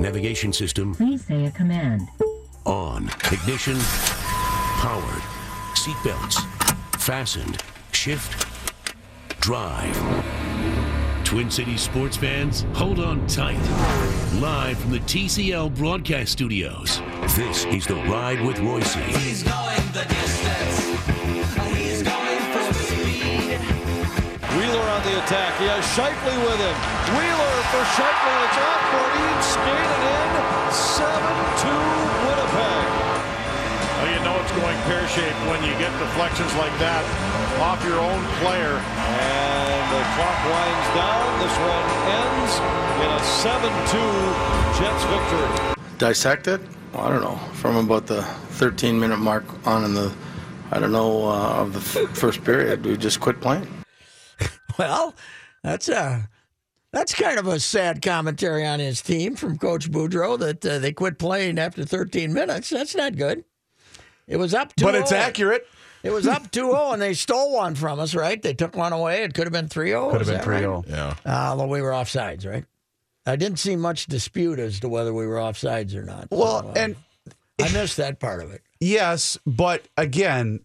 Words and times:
Navigation 0.00 0.52
system 0.52 0.94
Please 0.94 1.24
say 1.24 1.46
a 1.46 1.50
command. 1.50 2.08
on. 2.66 3.08
Ignition 3.32 3.76
powered. 4.78 5.22
Seatbelts 5.74 6.40
fastened. 7.00 7.62
Shift 7.92 8.46
drive. 9.40 9.96
Twin 11.24 11.50
Cities 11.50 11.80
sports 11.82 12.16
fans, 12.16 12.64
hold 12.74 13.00
on 13.00 13.26
tight. 13.26 13.58
Live 14.40 14.78
from 14.78 14.90
the 14.92 15.00
TCL 15.00 15.74
broadcast 15.74 16.32
studios, 16.32 17.00
this 17.36 17.64
is 17.66 17.86
the 17.86 17.94
Ride 17.96 18.40
with 18.44 18.58
Royce. 18.60 18.94
Wheeler 24.58 24.86
on 24.94 25.02
the 25.02 25.18
attack. 25.18 25.50
He 25.58 25.66
has 25.66 25.82
Scheifele 25.94 26.38
with 26.46 26.60
him. 26.62 26.76
Wheeler 27.18 27.54
for 27.74 27.82
Scheifele. 27.98 28.38
It's 28.46 28.58
off 28.62 28.82
Brodin. 28.94 29.36
Skated 29.42 30.02
in. 30.14 30.30
7-2 30.74 31.74
Winnipeg. 32.26 32.86
Well, 33.98 34.10
you 34.14 34.20
know 34.22 34.34
it's 34.42 34.54
going 34.54 34.78
pear-shaped 34.86 35.40
when 35.50 35.62
you 35.66 35.72
get 35.82 35.90
deflections 35.98 36.52
like 36.54 36.74
that 36.78 37.02
off 37.62 37.82
your 37.84 37.98
own 37.98 38.20
player. 38.42 38.74
And 38.78 39.82
the 39.90 40.02
clock 40.14 40.38
winds 40.46 40.88
down. 40.94 41.26
This 41.42 41.56
one 41.62 41.86
ends 42.14 42.52
in 43.02 43.10
a 43.10 43.22
7-2 43.42 44.78
Jets 44.78 45.04
victory. 45.10 45.74
dissect 45.98 46.46
it? 46.48 46.60
I 46.94 47.08
don't 47.10 47.22
know. 47.22 47.36
From 47.54 47.76
about 47.76 48.06
the 48.06 48.22
13 48.22 48.98
minute 48.98 49.18
mark 49.18 49.44
on 49.66 49.84
in 49.84 49.94
the, 49.94 50.12
I 50.70 50.78
don't 50.78 50.92
know, 50.92 51.26
uh, 51.28 51.62
of 51.62 51.72
the 51.72 51.80
f- 51.80 52.16
first 52.16 52.44
period, 52.44 52.84
we 52.86 52.96
just 52.96 53.18
quit 53.20 53.40
playing. 53.40 53.66
Well, 54.78 55.14
that's 55.62 55.88
a 55.88 56.28
that's 56.92 57.14
kind 57.14 57.38
of 57.38 57.46
a 57.46 57.58
sad 57.60 58.02
commentary 58.02 58.64
on 58.66 58.78
his 58.80 59.02
team 59.02 59.34
from 59.36 59.58
Coach 59.58 59.90
Boudreau 59.90 60.38
that 60.38 60.64
uh, 60.64 60.78
they 60.78 60.92
quit 60.92 61.18
playing 61.18 61.58
after 61.58 61.84
13 61.84 62.32
minutes. 62.32 62.70
That's 62.70 62.94
not 62.94 63.16
good. 63.16 63.44
It 64.28 64.36
was 64.36 64.54
up 64.54 64.74
2 64.76 64.84
But 64.84 64.94
it's 64.94 65.10
accurate. 65.12 65.66
It 66.04 66.10
was 66.12 66.26
up 66.26 66.50
2-0 66.50 66.92
and 66.92 67.02
they 67.02 67.14
stole 67.14 67.52
one 67.54 67.74
from 67.74 67.98
us, 67.98 68.14
right? 68.14 68.40
They 68.40 68.52
took 68.54 68.76
one 68.76 68.92
away. 68.92 69.22
It 69.24 69.34
could 69.34 69.44
have 69.44 69.52
been 69.52 69.68
3-0. 69.68 70.10
Could 70.12 70.20
have 70.20 70.26
been 70.28 70.36
that 70.36 70.44
3 70.44 70.64
right? 70.64 70.84
Yeah. 70.86 71.16
Uh, 71.26 71.50
although 71.50 71.66
we 71.66 71.80
were 71.82 71.90
offsides, 71.90 72.46
right? 72.46 72.64
I 73.26 73.36
didn't 73.36 73.58
see 73.58 73.74
much 73.74 74.06
dispute 74.06 74.58
as 74.58 74.80
to 74.80 74.88
whether 74.88 75.12
we 75.14 75.26
were 75.26 75.36
offsides 75.36 75.94
or 75.94 76.02
not. 76.04 76.28
Well, 76.30 76.60
So, 76.62 76.68
uh, 76.68 76.72
and 76.76 76.96
I 77.60 77.72
missed 77.72 77.96
that 77.96 78.20
part 78.20 78.42
of 78.42 78.50
it. 78.52 78.62
yes, 78.80 79.38
but 79.46 79.82
again, 79.96 80.60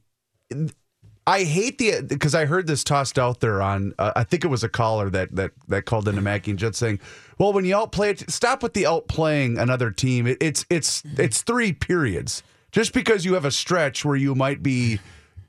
I 1.30 1.44
hate 1.44 1.78
the 1.78 2.02
because 2.02 2.34
I 2.34 2.46
heard 2.46 2.66
this 2.66 2.84
tossed 2.84 3.20
out 3.20 3.40
there 3.40 3.62
on. 3.62 3.94
Uh, 4.00 4.14
I 4.16 4.24
think 4.24 4.44
it 4.44 4.48
was 4.48 4.64
a 4.64 4.70
caller 4.70 5.12
that 5.12 5.36
that 5.36 5.52
that 5.68 5.86
called 5.86 6.08
into 6.08 6.22
Mackey 6.22 6.50
and 6.50 6.60
Judd 6.60 6.76
saying, 6.76 7.00
"Well, 7.38 7.54
when 7.54 7.66
you 7.66 7.76
outplay 7.76 8.10
it, 8.10 8.32
stop 8.32 8.64
with 8.64 8.74
the 8.74 8.84
outplaying 8.84 9.62
another 9.62 9.92
team. 9.92 10.26
It, 10.26 10.40
it's 10.42 10.66
it's 10.72 11.04
it's 11.20 11.44
three 11.44 11.72
periods. 11.72 12.42
Just 12.72 12.94
because 12.94 13.26
you 13.26 13.36
have 13.36 13.46
a 13.46 13.52
stretch 13.52 14.04
where 14.04 14.16
you 14.16 14.34
might 14.34 14.64
be 14.64 15.00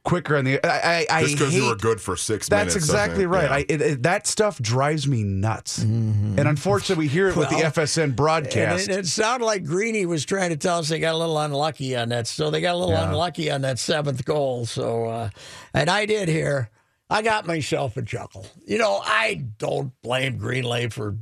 quicker 0.02 0.36
on 0.36 0.44
the, 0.44 0.64
I 0.66 1.06
I, 1.10 1.18
I 1.18 1.22
Just 1.22 1.34
because 1.38 1.54
you 1.54 1.66
were 1.66 1.76
good 1.76 2.00
for 2.00 2.16
six 2.16 2.48
That's 2.48 2.74
minutes. 2.74 2.74
That's 2.74 2.84
exactly 3.04 3.26
right. 3.26 3.44
yeah. 3.44 3.54
I, 3.54 3.58
it, 3.68 3.80
it- 3.82 4.02
that 4.04 4.26
stuff 4.26 4.58
drives 4.60 5.06
me 5.06 5.22
nuts. 5.22 5.78
And 5.78 6.38
unfortunately, 6.40 7.04
we 7.04 7.08
hear 7.08 7.28
it 7.28 7.36
with 7.36 7.50
the 7.50 7.56
Well, 7.56 7.70
FSN 7.72 8.02
And 8.04 8.16
broadcast. 8.16 8.88
it, 8.88 8.96
it 9.00 9.06
sounded 9.06 9.44
like 9.46 9.64
Greeny 9.64 10.06
was 10.06 10.24
trying 10.24 10.50
to 10.50 10.56
tell 10.56 10.78
us 10.78 10.88
they 10.88 10.98
got 11.00 11.14
a 11.14 11.18
little 11.18 11.38
unlucky 11.38 11.96
on 11.96 12.08
that. 12.10 12.26
So 12.26 12.50
they 12.50 12.60
got 12.60 12.74
a 12.74 12.78
little 12.78 12.94
Yeah. 12.94 13.08
unlucky 13.10 13.50
on 13.50 13.60
that 13.62 13.78
seventh 13.78 14.24
goal. 14.24 14.66
So, 14.66 15.04
uh, 15.06 15.30
and 15.74 15.90
I 15.90 16.06
did 16.06 16.28
hear, 16.28 16.70
I 17.10 17.22
got 17.22 17.46
myself 17.46 17.96
a 17.96 18.02
chuckle. 18.02 18.46
You 18.66 18.78
know, 18.78 19.00
I 19.04 19.44
don't 19.58 19.92
blame 20.02 20.38
Greenlay 20.38 20.92
for, 20.92 21.16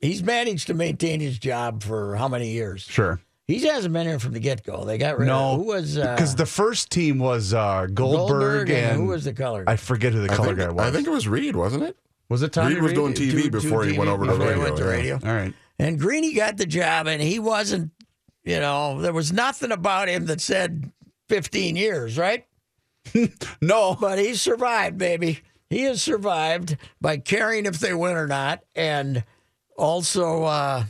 he's 0.00 0.22
managed 0.22 0.66
to 0.66 0.74
maintain 0.74 1.20
his 1.20 1.38
job 1.38 1.82
for 1.82 2.16
how 2.16 2.28
many 2.28 2.50
years? 2.50 2.82
sure. 2.82 3.20
He 3.48 3.66
hasn't 3.66 3.92
been 3.94 4.06
here 4.06 4.18
from 4.18 4.34
the 4.34 4.40
get 4.40 4.62
go. 4.62 4.84
They 4.84 4.98
got 4.98 5.18
rid 5.18 5.26
No, 5.26 5.52
of, 5.52 5.56
who 5.60 5.66
was, 5.66 5.96
uh, 5.98 6.14
because 6.14 6.36
the 6.36 6.44
first 6.46 6.90
team 6.92 7.18
was 7.18 7.54
uh, 7.54 7.86
Goldberg, 7.92 8.68
and, 8.70 8.94
who 8.94 9.06
was 9.06 9.24
the 9.24 9.32
color? 9.32 9.64
I 9.66 9.76
forget 9.76 10.12
who 10.12 10.20
the 10.24 10.30
I 10.32 10.36
color 10.36 10.48
think, 10.48 10.58
guy 10.58 10.68
was. 10.68 10.84
I 10.86 10.90
think 10.90 11.06
it 11.06 11.10
was 11.10 11.26
Reid, 11.26 11.56
wasn't 11.56 11.82
it? 11.84 11.96
was 12.28 12.42
it 12.42 12.52
Tommy 12.52 12.74
Reid 12.74 12.82
was 12.82 12.92
doing 12.92 13.14
TV 13.14 13.30
Do- 13.30 13.42
do 13.44 13.50
before 13.50 13.84
he 13.84 13.96
went 13.98 14.10
over 14.10 14.26
to 14.26 14.34
radio. 14.34 14.62
went 14.62 14.76
to 14.76 14.84
yeah. 14.84 14.90
radio. 14.90 15.14
All 15.24 15.34
right. 15.34 15.54
And 15.78 15.98
Greeny 15.98 16.34
got 16.34 16.58
the 16.58 16.66
job, 16.66 17.06
and 17.06 17.22
he 17.22 17.38
wasn't, 17.38 17.90
you 18.44 18.60
know, 18.60 19.00
there 19.00 19.14
was 19.14 19.32
nothing 19.32 19.72
about 19.72 20.08
him 20.08 20.26
that 20.26 20.40
said 20.42 20.92
15 21.30 21.74
years, 21.76 22.18
right? 22.18 22.44
No, 23.62 23.96
But 23.98 24.18
he 24.18 24.34
survived, 24.34 24.98
baby. 24.98 25.40
He 25.70 25.82
has 25.84 26.02
survived 26.02 26.76
by 27.00 27.16
caring 27.16 27.64
if 27.64 27.78
they 27.78 27.94
win 27.94 28.16
or 28.16 28.26
not, 28.26 28.62
and 28.74 29.24
also 29.76 30.44
uh, 30.44 30.84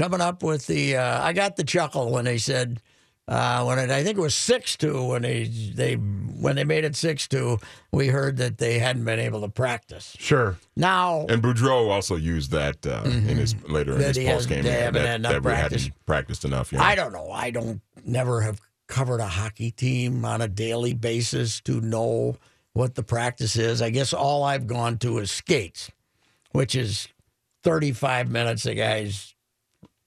coming 0.00 0.20
up 0.22 0.42
with 0.42 0.66
the. 0.66 0.96
Uh, 0.96 1.22
I 1.22 1.32
got 1.34 1.56
the 1.56 1.64
chuckle 1.64 2.10
when 2.10 2.24
they 2.24 2.38
said 2.38 2.80
uh, 3.28 3.62
when 3.64 3.78
it, 3.78 3.90
I 3.90 4.02
think 4.02 4.16
it 4.16 4.20
was 4.20 4.34
six 4.34 4.76
two 4.76 5.04
when 5.04 5.22
they 5.22 5.44
they 5.44 5.94
when 5.94 6.56
they 6.56 6.64
made 6.64 6.84
it 6.84 6.96
six 6.96 7.28
two. 7.28 7.58
We 7.92 8.08
heard 8.08 8.38
that 8.38 8.58
they 8.58 8.78
hadn't 8.78 9.04
been 9.04 9.18
able 9.20 9.42
to 9.42 9.48
practice. 9.48 10.16
sure. 10.18 10.56
Now 10.74 11.26
And 11.28 11.42
Boudreau 11.42 11.90
also 11.90 12.16
used 12.16 12.50
that 12.52 12.84
uh, 12.86 13.02
in 13.04 13.36
his 13.36 13.54
later 13.68 13.94
in 13.94 14.00
his 14.00 14.18
post 14.18 14.48
game 14.48 14.64
had 14.64 14.94
that, 14.94 15.22
that 15.22 15.34
we 15.34 15.40
practice. 15.40 15.82
hadn't 15.84 16.06
practiced 16.06 16.44
enough. 16.44 16.72
Yeah. 16.72 16.82
I 16.82 16.94
don't 16.94 17.12
know. 17.12 17.30
I 17.30 17.50
don't 17.50 17.80
never 18.04 18.40
have 18.40 18.60
covered 18.88 19.20
a 19.20 19.28
hockey 19.28 19.70
team 19.70 20.24
on 20.24 20.40
a 20.40 20.48
daily 20.48 20.94
basis 20.94 21.60
to 21.60 21.80
know 21.80 22.36
what 22.72 22.94
the 22.94 23.02
practice 23.02 23.56
is. 23.56 23.82
I 23.82 23.90
guess 23.90 24.12
all 24.12 24.42
I've 24.42 24.66
gone 24.66 24.96
to 24.98 25.18
is 25.18 25.30
skates, 25.30 25.90
which 26.52 26.74
is 26.74 27.06
35 27.62 28.30
minutes 28.30 28.66
of 28.66 28.76
guys. 28.76 29.34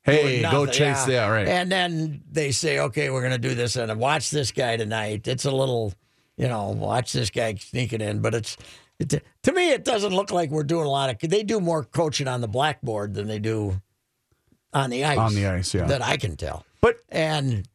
Hey, 0.03 0.41
go 0.41 0.65
chase 0.65 1.07
Yeah. 1.07 1.27
that. 1.27 1.27
Right. 1.27 1.47
And 1.47 1.71
then 1.71 2.23
they 2.31 2.51
say, 2.51 2.79
okay, 2.79 3.09
we're 3.09 3.21
going 3.21 3.31
to 3.31 3.37
do 3.37 3.55
this 3.55 3.75
and 3.75 3.97
watch 3.99 4.31
this 4.31 4.51
guy 4.51 4.75
tonight. 4.77 5.27
It's 5.27 5.45
a 5.45 5.51
little, 5.51 5.93
you 6.37 6.47
know, 6.47 6.69
watch 6.69 7.13
this 7.13 7.29
guy 7.29 7.55
sneaking 7.55 8.01
in, 8.01 8.21
but 8.21 8.35
it's. 8.35 8.57
It, 8.99 9.23
to 9.43 9.51
me, 9.51 9.71
it 9.71 9.83
doesn't 9.83 10.13
look 10.13 10.31
like 10.31 10.51
we're 10.51 10.63
doing 10.63 10.85
a 10.85 10.89
lot 10.89 11.09
of. 11.09 11.17
They 11.29 11.41
do 11.43 11.59
more 11.59 11.83
coaching 11.83 12.27
on 12.27 12.41
the 12.41 12.47
blackboard 12.47 13.15
than 13.15 13.27
they 13.27 13.39
do 13.39 13.81
on 14.71 14.89
the 14.91 15.03
ice. 15.03 15.17
On 15.17 15.33
the 15.33 15.47
ice, 15.47 15.73
yeah. 15.73 15.85
That 15.85 16.03
I 16.03 16.17
can 16.17 16.35
tell. 16.37 16.63
But 16.79 16.97
and 17.09 17.67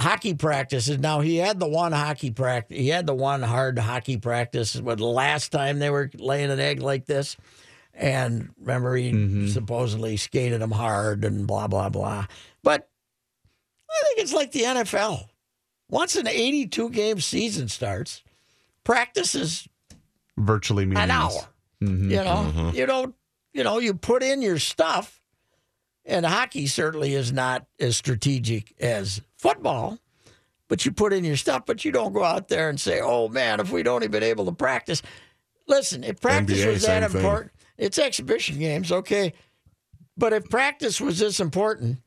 hockey 0.00 0.34
practices. 0.34 0.98
Now 0.98 1.20
he 1.20 1.36
had 1.36 1.58
the 1.58 1.68
one 1.68 1.92
hockey 1.92 2.30
practice. 2.30 2.76
He 2.76 2.88
had 2.88 3.06
the 3.06 3.14
one 3.14 3.42
hard 3.42 3.78
hockey 3.78 4.18
practice. 4.18 4.76
What 4.80 4.98
the 4.98 5.04
last 5.06 5.50
time 5.50 5.78
they 5.78 5.90
were 5.90 6.10
laying 6.14 6.50
an 6.50 6.60
egg 6.60 6.82
like 6.82 7.06
this, 7.06 7.36
and 7.96 8.50
remember 8.60 8.94
he 8.96 9.12
Mm-hmm. 9.12 9.48
supposedly 9.48 10.16
skated 10.16 10.60
him 10.62 10.70
hard 10.70 11.24
and 11.24 11.46
blah 11.46 11.66
blah 11.66 11.88
blah. 11.88 12.26
But 12.62 12.88
I 13.90 14.02
think 14.04 14.20
it's 14.20 14.32
like 14.34 14.52
the 14.52 14.62
NFL. 14.62 15.26
Once 15.88 16.16
an 16.16 16.26
82 16.26 16.90
game 16.90 17.20
season 17.20 17.68
starts, 17.68 18.22
practice 18.84 19.34
is 19.34 19.68
virtually 20.36 20.82
an 20.84 20.90
meaningless. 20.90 21.36
hour. 21.36 21.48
You 21.80 21.88
know, 22.24 22.70
you 22.74 22.86
don't, 22.86 23.14
you 23.52 23.62
know, 23.62 23.78
you 23.78 23.94
put 23.94 24.22
in 24.22 24.42
your 24.42 24.58
stuff, 24.58 25.20
and 26.04 26.24
hockey 26.26 26.66
certainly 26.66 27.14
is 27.14 27.32
not 27.32 27.66
as 27.78 27.96
strategic 27.96 28.74
as 28.80 29.20
football. 29.38 29.98
But 30.68 30.84
you 30.84 30.90
put 30.90 31.12
in 31.12 31.22
your 31.22 31.36
stuff, 31.36 31.64
but 31.64 31.84
you 31.84 31.92
don't 31.92 32.12
go 32.12 32.24
out 32.24 32.48
there 32.48 32.68
and 32.68 32.80
say, 32.80 33.00
"Oh 33.00 33.28
man, 33.28 33.60
if 33.60 33.70
we'd 33.70 33.86
only 33.86 34.08
been 34.08 34.24
able 34.24 34.46
to 34.46 34.52
practice." 34.52 35.00
Listen, 35.68 36.02
if 36.02 36.20
practice 36.20 36.58
NBA, 36.58 36.72
was 36.72 36.82
that 36.82 37.02
same 37.02 37.10
thing. 37.12 37.20
important, 37.20 37.52
it's 37.78 37.98
exhibition 37.98 38.58
games. 38.58 38.90
Okay, 38.92 39.32
but 40.16 40.32
if 40.32 40.48
practice 40.48 41.00
was 41.00 41.18
this 41.18 41.40
important, 41.40 41.98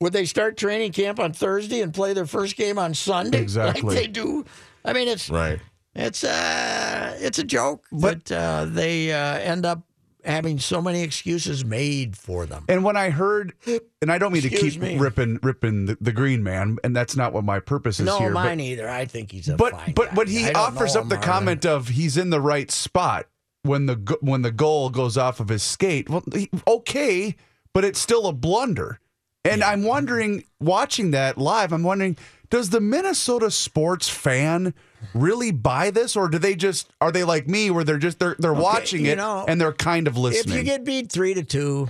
would 0.00 0.12
they 0.12 0.24
start 0.24 0.56
training 0.56 0.92
camp 0.92 1.18
on 1.18 1.32
Thursday 1.32 1.80
and 1.80 1.92
play 1.92 2.12
their 2.12 2.26
first 2.26 2.56
game 2.56 2.78
on 2.78 2.94
Sunday? 2.94 3.40
Exactly. 3.42 3.82
Like 3.82 3.96
they 3.96 4.06
do. 4.06 4.44
I 4.84 4.92
mean, 4.92 5.08
it's 5.08 5.28
Right. 5.30 5.60
it's 5.94 6.22
uh 6.24 7.16
it's 7.20 7.38
a 7.38 7.44
joke, 7.44 7.84
but 7.90 8.30
uh, 8.30 8.66
they 8.66 9.12
uh, 9.12 9.38
end 9.38 9.66
up 9.66 9.82
having 10.24 10.58
so 10.58 10.82
many 10.82 11.02
excuses 11.02 11.64
made 11.64 12.16
for 12.16 12.44
them. 12.44 12.64
And 12.68 12.84
when 12.84 12.96
I 12.96 13.08
heard, 13.10 13.54
and 14.02 14.12
I 14.12 14.18
don't 14.18 14.32
mean 14.32 14.44
Excuse 14.44 14.74
to 14.74 14.80
keep 14.80 14.82
me. 14.82 14.98
ripping 14.98 15.38
ripping 15.42 15.86
the, 15.86 15.96
the 16.00 16.12
green 16.12 16.42
man, 16.42 16.76
and 16.84 16.94
that's 16.94 17.16
not 17.16 17.32
what 17.32 17.44
my 17.44 17.58
purpose 17.60 17.98
is 17.98 18.06
no, 18.06 18.18
here. 18.18 18.30
mine 18.30 18.58
but, 18.58 18.64
either. 18.64 18.88
I 18.88 19.06
think 19.06 19.32
he's 19.32 19.48
a 19.48 19.56
but 19.56 19.72
fine 19.72 19.94
but 19.94 20.10
guy. 20.10 20.14
when 20.16 20.26
he 20.28 20.52
offers 20.52 20.94
up 20.96 21.08
the 21.08 21.16
comment 21.16 21.64
of 21.66 21.88
he's 21.88 22.16
in 22.16 22.30
the 22.30 22.40
right 22.40 22.70
spot 22.70 23.26
when 23.68 23.86
the 23.86 24.18
when 24.20 24.42
the 24.42 24.50
goal 24.50 24.90
goes 24.90 25.16
off 25.16 25.38
of 25.38 25.48
his 25.48 25.62
skate, 25.62 26.08
well, 26.08 26.24
okay, 26.66 27.36
but 27.72 27.84
it's 27.84 28.00
still 28.00 28.26
a 28.26 28.32
blunder. 28.32 28.98
And 29.44 29.62
I'm 29.62 29.82
wondering, 29.82 30.44
watching 30.60 31.12
that 31.12 31.38
live, 31.38 31.72
I'm 31.72 31.82
wondering, 31.82 32.18
does 32.50 32.70
the 32.70 32.80
Minnesota 32.80 33.50
sports 33.50 34.08
fan 34.08 34.74
really 35.14 35.52
buy 35.52 35.90
this, 35.90 36.16
or 36.16 36.28
do 36.28 36.38
they 36.38 36.54
just 36.54 36.90
are 37.00 37.12
they 37.12 37.24
like 37.24 37.48
me, 37.48 37.70
where 37.70 37.84
they're 37.84 37.98
just 37.98 38.18
they're 38.18 38.36
they're 38.38 38.52
watching 38.52 39.06
it 39.06 39.16
know, 39.16 39.44
and 39.46 39.60
they're 39.60 39.72
kind 39.72 40.06
of 40.06 40.16
listening? 40.16 40.54
If 40.54 40.58
you 40.58 40.64
get 40.64 40.84
beat 40.84 41.10
three 41.10 41.34
to 41.34 41.42
two 41.42 41.88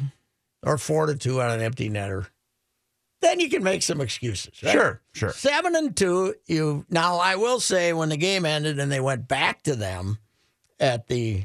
or 0.63 0.79
four 0.79 1.07
to 1.07 1.17
two 1.17 1.41
on 1.41 1.51
an 1.51 1.61
empty 1.61 1.89
netter, 1.89 2.27
then 3.21 3.41
you 3.41 3.49
can 3.49 3.63
make 3.63 3.83
some 3.83 4.01
excuses. 4.01 4.63
Right? 4.63 4.73
Sure, 4.73 5.01
sure. 5.13 5.31
Seven 5.31 5.75
and 5.75 5.97
two. 5.97 6.35
You 6.47 6.85
now. 6.91 7.19
I 7.19 7.37
will 7.37 7.61
say 7.61 7.93
when 7.93 8.09
the 8.09 8.17
game 8.17 8.45
ended 8.45 8.79
and 8.79 8.91
they 8.91 9.01
went 9.01 9.27
back 9.27 9.63
to 9.63 9.75
them 9.75 10.19
at 10.81 11.09
the 11.09 11.45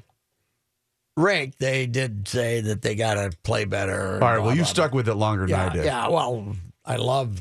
rink, 1.17 1.57
they 1.57 1.85
did 1.85 2.27
say 2.27 2.61
that 2.61 2.81
they 2.81 2.95
got 2.95 3.15
to 3.15 3.31
play 3.43 3.65
better. 3.65 4.13
All 4.15 4.19
right, 4.19 4.39
well, 4.39 4.55
you 4.55 4.65
stuck 4.65 4.93
with 4.93 5.07
it 5.07 5.15
longer 5.15 5.45
yeah, 5.47 5.63
than 5.63 5.69
I 5.69 5.73
did. 5.73 5.85
Yeah, 5.85 6.07
well, 6.09 6.55
I 6.85 6.95
love. 6.97 7.39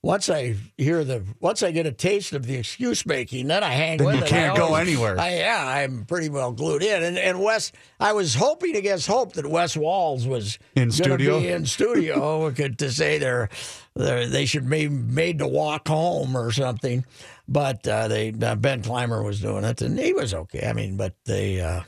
Once 0.00 0.30
I 0.30 0.54
hear 0.76 1.02
the, 1.02 1.24
once 1.40 1.60
I 1.64 1.72
get 1.72 1.84
a 1.84 1.90
taste 1.90 2.32
of 2.32 2.46
the 2.46 2.54
excuse 2.54 3.04
making, 3.04 3.48
then 3.48 3.64
I 3.64 3.70
hang 3.70 3.98
Then 3.98 4.06
with 4.06 4.16
you 4.16 4.22
it. 4.22 4.28
can't 4.28 4.54
I 4.54 4.56
go 4.56 4.76
anywhere. 4.76 5.18
I, 5.18 5.34
yeah, 5.38 5.66
I'm 5.66 6.04
pretty 6.04 6.28
well 6.28 6.52
glued 6.52 6.84
in. 6.84 7.02
And 7.02 7.18
and 7.18 7.42
Wes, 7.42 7.72
I 7.98 8.12
was 8.12 8.36
hoping 8.36 8.76
against 8.76 9.08
hope 9.08 9.32
that 9.32 9.44
Wes 9.44 9.76
Walz 9.76 10.24
was 10.24 10.60
In 10.76 10.92
studio? 10.92 11.38
in 11.38 11.66
studio 11.66 12.50
to 12.78 12.90
say 12.92 13.18
they're, 13.18 13.48
they're 13.96 14.28
they 14.28 14.46
should 14.46 14.70
be 14.70 14.88
made 14.88 15.40
to 15.40 15.48
walk 15.48 15.88
home 15.88 16.36
or 16.36 16.52
something. 16.52 17.04
But 17.48 17.86
uh, 17.88 18.06
they 18.06 18.32
uh, 18.40 18.54
Ben 18.54 18.82
Clymer 18.82 19.22
was 19.24 19.40
doing 19.40 19.64
it, 19.64 19.82
and 19.82 19.98
he 19.98 20.12
was 20.12 20.32
okay. 20.32 20.64
I 20.68 20.74
mean, 20.74 20.96
but 20.96 21.14
they 21.24 21.60
uh, 21.60 21.82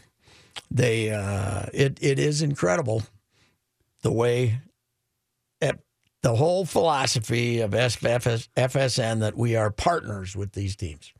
they 0.71 1.11
uh, 1.11 1.67
it 1.73 1.99
it 2.01 2.19
is 2.19 2.43
incredible 2.43 3.03
the 4.03 4.12
way 4.12 4.61
eh, 5.61 5.73
the 6.23 6.37
whole 6.37 6.65
philosophy 6.65 7.61
of 7.61 7.71
FSN 7.73 9.21
that 9.21 9.37
we 9.37 9.57
are 9.57 9.71
partners 9.71 10.37
with 10.37 10.53
these 10.53 10.77
teams. 10.77 11.12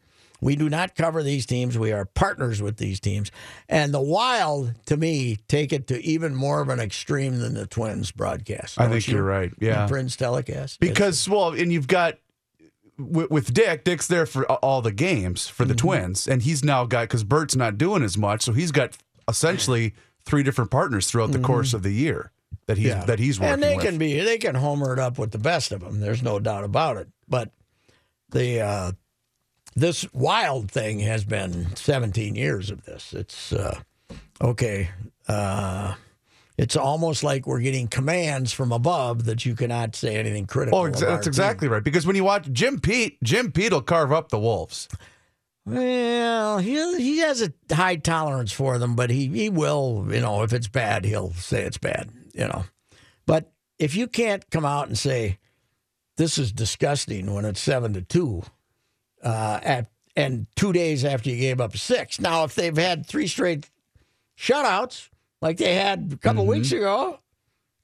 We 0.43 0.57
do 0.57 0.71
not 0.71 0.95
cover 0.95 1.23
these 1.23 1.45
teams. 1.45 1.77
We 1.77 1.93
are 1.93 2.07
partners 2.07 2.63
with 2.63 2.79
these 2.79 2.99
teams. 2.99 3.31
And 3.69 3.93
the 3.93 4.01
Wild, 4.01 4.73
to 4.87 4.97
me, 4.97 5.37
take 5.49 5.71
it 5.71 5.87
to 5.89 6.03
even 6.03 6.35
more 6.35 6.63
of 6.63 6.71
an 6.71 6.81
extreme 6.81 7.41
than 7.41 7.53
the 7.53 7.67
Twins 7.67 8.11
broadcast. 8.11 8.81
I 8.81 8.89
think 8.89 9.07
you? 9.07 9.17
you're 9.17 9.23
right. 9.23 9.53
Yeah. 9.61 9.85
The 9.85 9.91
Prince 9.93 10.17
telecast. 10.17 10.81
Because 10.81 11.29
well, 11.29 11.49
and 11.53 11.71
you've 11.71 11.89
got 11.89 12.17
with, 12.99 13.31
with 13.31 13.53
Dick. 13.53 13.85
Dick's 13.85 14.07
there 14.07 14.25
for 14.25 14.47
all 14.47 14.81
the 14.81 14.93
games 14.93 15.47
for 15.47 15.65
Mm-hmm. 15.65 15.69
the 15.69 15.75
Twins, 15.77 16.27
and 16.27 16.41
he's 16.41 16.65
now 16.65 16.87
got 16.87 17.03
because 17.03 17.23
Bert's 17.25 17.55
not 17.57 17.77
doing 17.77 18.03
as 18.03 18.17
much, 18.17 18.41
so 18.41 18.53
he's 18.55 18.73
got 18.73 18.97
essentially 19.31 19.95
three 20.27 20.43
different 20.43 20.71
partners 20.71 21.11
throughout 21.11 21.33
the 21.33 21.39
course 21.39 21.73
of 21.73 21.83
the 21.83 21.93
year 21.93 22.31
that 22.67 22.77
he's 22.77 22.93
Mm-hmm. 22.93 23.07
That 23.07 23.19
he's 23.19 23.41
working 23.41 23.55
and 23.55 23.63
they 23.63 23.77
with. 23.77 23.85
can 23.85 23.99
be 23.99 24.21
they 24.21 24.39
can 24.39 24.55
homer 24.55 24.93
it 24.93 24.99
up 24.99 25.19
with 25.19 25.31
the 25.31 25.39
best 25.39 25.73
of 25.73 25.81
them. 25.81 26.01
There's 26.01 26.23
no 26.23 26.39
doubt 26.39 26.65
about 26.65 26.97
it. 26.99 27.09
But 27.29 27.51
the 28.31 28.61
uh, 28.61 28.93
this 29.75 30.07
wild 30.13 30.71
thing 30.71 31.01
has 31.01 31.25
been 31.25 31.75
17 31.77 32.35
years 32.35 32.71
of 32.71 32.85
this. 32.85 33.13
It's 33.13 33.53
uh, 33.53 33.81
okay. 34.41 34.91
Uh, 35.27 35.95
it's 36.59 36.77
almost 36.77 37.25
like 37.25 37.47
we're 37.47 37.61
getting 37.61 37.89
commands 37.89 38.53
from 38.53 38.71
above 38.71 39.25
that 39.25 39.47
you 39.47 39.55
cannot 39.55 39.97
say 39.97 40.17
anything 40.17 40.47
critical. 40.47 40.79
Oh, 40.79 40.87
of 40.87 40.95
our 40.95 41.01
that's 41.01 41.25
team. 41.25 41.31
exactly 41.31 41.69
right. 41.69 41.83
Because 41.83 42.07
when 42.07 42.17
you 42.17 42.25
watch 42.25 42.51
Jim 42.53 42.79
Pete, 42.81 43.17
Jim 43.23 43.51
Pete 43.51 43.73
will 43.73 43.81
carve 43.81 44.13
up 44.13 44.29
the 44.29 44.39
Wolves. 44.39 44.87
Well, 45.67 46.59
he 46.59 46.75
he 46.97 47.19
has 47.19 47.43
a 47.43 47.53
high 47.75 47.97
tolerance 47.97 48.51
for 48.53 48.79
them, 48.79 48.97
but 48.97 49.11
he 49.11 49.29
he 49.29 49.49
will, 49.51 50.07
you 50.11 50.21
know, 50.21 50.43
if 50.43 50.53
it's 50.53 50.69
bad, 50.69 51.05
he'll 51.05 51.33
say 51.35 51.63
it's 51.63 51.79
bad, 51.79 52.11
you 52.33 52.47
know. 52.47 52.65
But 53.27 53.53
if 53.79 53.95
you 53.95 54.07
can't 54.09 54.49
come 54.51 54.65
out 54.65 54.89
and 54.89 54.99
say 54.99 55.39
this 56.17 56.39
is 56.39 56.53
disgusting 56.53 57.33
when 57.33 57.45
it's 57.45 57.61
seven 57.61 57.93
to 57.95 58.03
two, 58.03 58.43
uh, 59.23 59.61
at 59.63 59.91
and 60.17 60.47
two 60.57 60.73
days 60.73 61.05
after 61.05 61.31
you 61.31 61.37
gave 61.37 61.61
up 61.61 61.77
six. 61.77 62.21
Now, 62.21 62.45
if 62.45 62.55
they've 62.55 62.77
had 62.77 63.07
three 63.07 63.27
straight 63.29 63.69
shutouts 64.37 65.09
like 65.41 65.59
they 65.59 65.75
had 65.75 66.11
a 66.15 66.17
couple 66.17 66.43
Mm-hmm. 66.43 66.51
weeks 66.53 66.73
ago, 66.73 67.21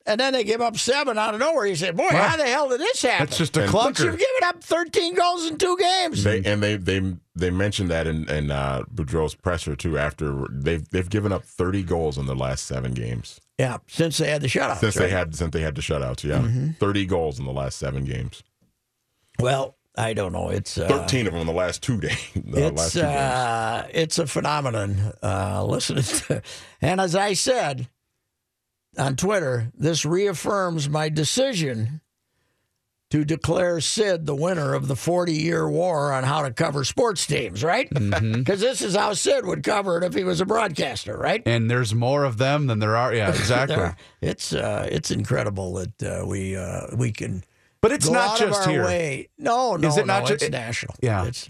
and 0.07 0.21
then 0.21 0.33
they 0.33 0.45
give 0.45 0.61
up 0.61 0.77
seven 0.79 1.19
out 1.19 1.35
of 1.35 1.41
nowhere, 1.41 1.67
you 1.67 1.77
say, 1.77 1.91
"Boy, 1.91 2.07
Well, 2.13 2.29
how 2.29 2.37
the 2.37 2.45
hell 2.47 2.69
did 2.69 2.81
this 2.81 3.03
happen?" 3.03 3.27
That's 3.27 3.39
just 3.39 3.57
a 3.57 3.65
And- 3.65 3.73
but 3.73 3.95
clunker. 3.95 4.05
you've 4.05 4.19
given 4.19 4.45
up 4.45 4.63
13 4.63 5.15
goals 5.15 5.47
in 5.47 5.59
two 5.59 5.77
games. 5.77 6.23
They 6.25 6.43
and 6.45 6.63
they 6.63 6.77
they 6.77 7.01
they 7.35 7.51
mentioned 7.51 7.91
that 7.91 8.07
in 8.07 8.29
in 8.31 8.51
uh, 8.51 8.83
Boudreau's 8.95 9.35
presser 9.35 9.75
too. 9.77 9.99
After 9.99 10.47
they've 10.51 10.89
they've 10.91 11.09
given 11.11 11.33
up 11.33 11.45
30 11.45 11.83
goals 11.83 12.19
in 12.19 12.27
the 12.27 12.35
last 12.37 12.65
seven 12.67 12.93
games 12.93 13.41
yeah, 13.59 13.79
since 13.89 14.19
they 14.19 14.31
had 14.31 14.43
the 14.43 14.49
shutouts. 14.49 14.79
since 14.79 14.97
right? 14.97 15.05
they 15.07 15.11
had 15.11 15.35
since 15.35 15.53
they 15.53 15.61
had 15.63 15.75
the 15.75 15.83
shutouts. 15.83 16.23
Yeah, 16.25 16.73
30 16.79 17.07
goals 17.07 17.39
in 17.39 17.45
the 17.45 17.53
last 17.53 17.79
seven 17.79 18.05
games. 18.05 18.43
Well, 19.39 19.77
I 19.99 20.13
don't 20.13 20.33
know. 20.33 20.51
It's 20.51 20.77
uh, 20.79 20.89
13 20.89 21.27
of 21.27 21.33
them 21.33 21.41
in 21.43 21.47
the 21.47 21.53
last 21.53 21.83
two 21.83 21.99
days. 22.01 22.19
The 22.35 22.71
last 22.71 22.87
it's 22.87 22.93
two 22.95 23.01
games. 23.01 23.11
uh, 23.13 23.89
it's 23.93 24.19
a 24.19 24.27
phenomenon. 24.27 25.13
Uh, 25.23 25.65
listening 25.69 26.03
to, 26.05 26.43
and 26.83 27.01
as 27.01 27.15
I 27.17 27.33
said 27.33 27.89
on 28.99 29.17
Twitter, 29.17 29.71
this 29.75 30.05
reaffirms 30.05 30.89
my 30.89 31.09
decision 31.09 32.01
to 33.11 33.25
declare 33.25 33.81
Sid 33.81 34.27
the 34.27 34.35
winner 34.35 34.75
of 34.75 34.89
the 34.89 34.97
40 34.97 35.33
year 35.33 35.69
war 35.69 36.13
on 36.13 36.25
how 36.25 36.43
to 36.43 36.53
cover 36.53 36.83
sports 36.83 37.25
teams, 37.27 37.63
right? 37.63 37.89
Because 37.89 38.21
Mm-hmm. 38.21 38.43
this 38.45 38.83
is 38.83 38.97
how 38.97 39.13
Sid 39.15 39.47
would 39.47 39.63
cover 39.63 39.99
it 39.99 40.05
if 40.05 40.13
he 40.15 40.25
was 40.25 40.41
a 40.41 40.47
broadcaster, 40.47 41.17
right? 41.17 41.41
and 41.47 41.71
there's 41.71 41.95
more 41.95 42.25
of 42.25 42.37
them 42.39 42.67
than 42.67 42.81
there 42.81 42.97
are. 42.97 43.15
Yeah, 43.15 43.29
exactly. 43.35 43.77
There- 43.77 43.97
It's 44.21 44.53
uh, 44.53 44.89
it's 44.91 45.11
incredible 45.13 45.75
that 45.75 46.03
uh, 46.03 46.27
we 46.27 46.57
uh, 46.57 46.89
we 46.97 47.13
can. 47.13 47.45
but 47.81 47.93
it's 47.93 48.09
not 48.11 48.31
out 48.41 48.49
just 48.49 48.69
here. 48.69 48.85
Way. 48.85 49.29
No, 49.39 49.77
no, 49.77 49.87
Is 49.89 49.99
it 49.99 50.07
not 50.07 50.23
no, 50.23 50.27
ju- 50.29 50.35
it's 50.35 50.43
it- 50.45 50.53
national. 50.53 50.97
Yeah. 51.01 51.27
It's. 51.27 51.49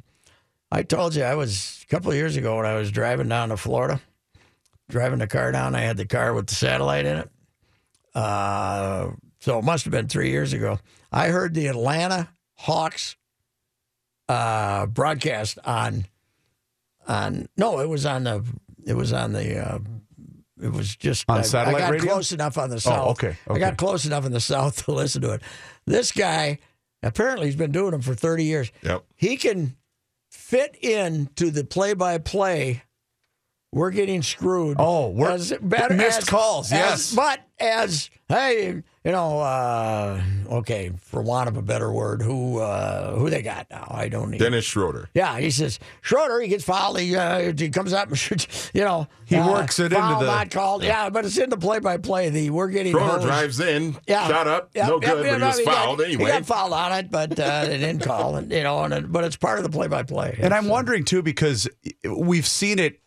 I 0.71 0.83
told 0.83 1.15
you 1.15 1.23
I 1.23 1.37
was 1.37 1.83
a 1.85 1.87
couple 1.87 2.11
of 2.11 2.17
years 2.17 2.37
ago 2.37 2.57
when 2.57 2.67
I 2.67 2.75
was 2.75 2.91
driving 2.91 3.29
down 3.29 3.49
to 3.49 3.57
Florida, 3.57 4.01
driving 4.91 5.21
the 5.21 5.27
car 5.29 5.53
down. 5.53 5.75
I 5.75 5.81
had 5.81 5.97
the 5.97 6.05
car 6.07 6.35
with 6.35 6.49
the 6.49 6.55
satellite 6.57 7.07
in 7.07 7.17
it. 7.19 7.31
Uh, 8.17 9.11
so 9.41 9.59
it 9.59 9.65
must 9.65 9.85
have 9.85 9.93
been 9.93 10.09
three 10.09 10.31
years 10.31 10.55
ago. 10.55 10.79
I 11.13 11.29
heard 11.29 11.53
the 11.53 11.67
Atlanta 11.67 12.31
Hawks 12.55 13.15
uh, 14.29 14.87
broadcast 14.87 15.59
on 15.65 16.07
on 17.07 17.47
no, 17.59 17.81
it 17.81 17.89
was 17.89 18.07
on 18.07 18.25
the 18.25 18.43
it 18.87 18.95
was 18.95 19.13
on 19.13 19.33
the 19.33 19.59
uh, 19.59 19.79
it 20.63 20.73
was 20.73 20.97
just 20.97 21.27
On 21.29 21.39
I, 21.39 21.43
satellite 21.43 21.77
I 21.77 21.79
got 21.81 21.93
radio? 21.93 22.13
close 22.13 22.33
enough 22.33 22.57
on 22.57 22.71
the 22.71 22.81
south. 22.81 23.11
okay, 23.11 23.37
I 23.49 23.59
got 23.59 23.77
close 23.77 24.07
enough 24.07 24.25
in 24.25 24.33
the 24.33 24.41
south 24.41 24.83
to 24.87 24.93
listen 24.93 25.21
to 25.23 25.33
it. 25.33 25.43
This 25.87 26.11
guy 26.11 26.59
apparently 27.03 27.47
he's 27.47 27.57
been 27.57 27.73
doing 27.73 27.91
them 27.91 28.01
for 28.01 28.15
thirty 28.15 28.45
years. 28.45 28.73
Yep. 28.83 29.05
He 29.15 29.37
can 29.37 29.77
fit 30.31 30.77
in 30.81 31.29
to 31.37 31.51
the 31.51 31.65
play-by-play. 31.65 32.83
We're 33.77 33.91
getting 33.91 34.23
screwed. 34.23 34.77
Oh, 34.81 35.09
we're- 35.11 35.35
as 35.35 35.53
better 35.61 35.93
missed 35.95 36.21
as- 36.23 36.25
calls, 36.29 36.73
as- 36.73 36.79
yes. 36.79 37.15
but 37.15 37.41
as 37.61 38.09
hey, 38.29 38.83
you 39.05 39.13
know, 39.13 39.39
uh, 39.41 40.21
okay, 40.51 40.93
for 41.01 41.21
want 41.21 41.49
of 41.49 41.59
a 41.59 41.63
better 41.63 41.93
word, 41.93 42.23
who 42.23 42.59
uh, 42.59 43.15
who 43.17 43.29
they 43.29 43.43
got 43.43 43.67
now? 43.71 43.87
I 43.91 44.09
don't 44.09 44.31
need. 44.31 44.39
Dennis 44.41 44.65
Schroeder. 44.65 45.11
Yeah, 45.13 45.39
he 45.39 45.51
says 45.51 45.79
Schroeder. 46.01 46.41
He 46.41 46.49
gets 46.49 46.65
fouled. 46.65 46.99
He, 46.99 47.15
uh, 47.15 47.53
he 47.55 47.69
comes 47.69 47.93
up 47.93 48.09
and 48.09 48.19
shoots. 48.27 48.71
You 48.73 48.81
know, 48.85 49.09
He 49.27 49.37
uh, 49.37 49.47
works 49.53 49.79
it 49.79 49.93
into 49.93 49.99
the- 50.21 50.25
not 50.25 50.51
called. 50.51 50.83
Yeah, 50.83 51.11
but 51.11 51.27
it's 51.27 51.37
in 51.37 51.51
the 51.51 51.59
play-by-play. 51.59 52.31
The 52.31 52.49
we're 52.49 52.69
getting 52.69 52.93
Schroeder 52.93 53.09
hosed. 53.11 53.27
drives 53.27 53.61
in, 53.61 53.95
Yeah. 54.09 54.27
shot 54.27 54.47
up, 54.49 54.71
Yeah, 54.75 54.87
no 54.87 55.01
yeah, 55.03 55.09
good, 55.11 55.25
yeah, 55.27 55.33
but 55.33 55.33
he 55.35 55.39
no, 55.39 55.47
was 55.49 55.61
fouled 55.61 55.99
got, 55.99 56.07
anyway. 56.07 56.25
He 56.25 56.31
got 56.31 56.47
fouled 56.47 56.73
on 56.73 56.93
it, 56.93 57.11
but 57.11 57.39
uh, 57.39 57.67
they 57.67 57.77
didn't 57.79 58.03
call 58.03 58.37
And 58.37 58.51
You 58.51 58.63
know, 58.63 58.83
and 58.85 59.13
but 59.13 59.25
it's 59.25 59.37
part 59.37 59.59
of 59.59 59.65
the 59.65 59.71
play-by-play. 59.71 60.39
And 60.41 60.55
I'm 60.55 60.65
It's, 60.65 60.71
uh, 60.71 60.73
wondering 60.73 61.05
too 61.05 61.23
because 61.23 61.69
we've 62.05 62.47
seen 62.47 62.79
it 62.79 63.01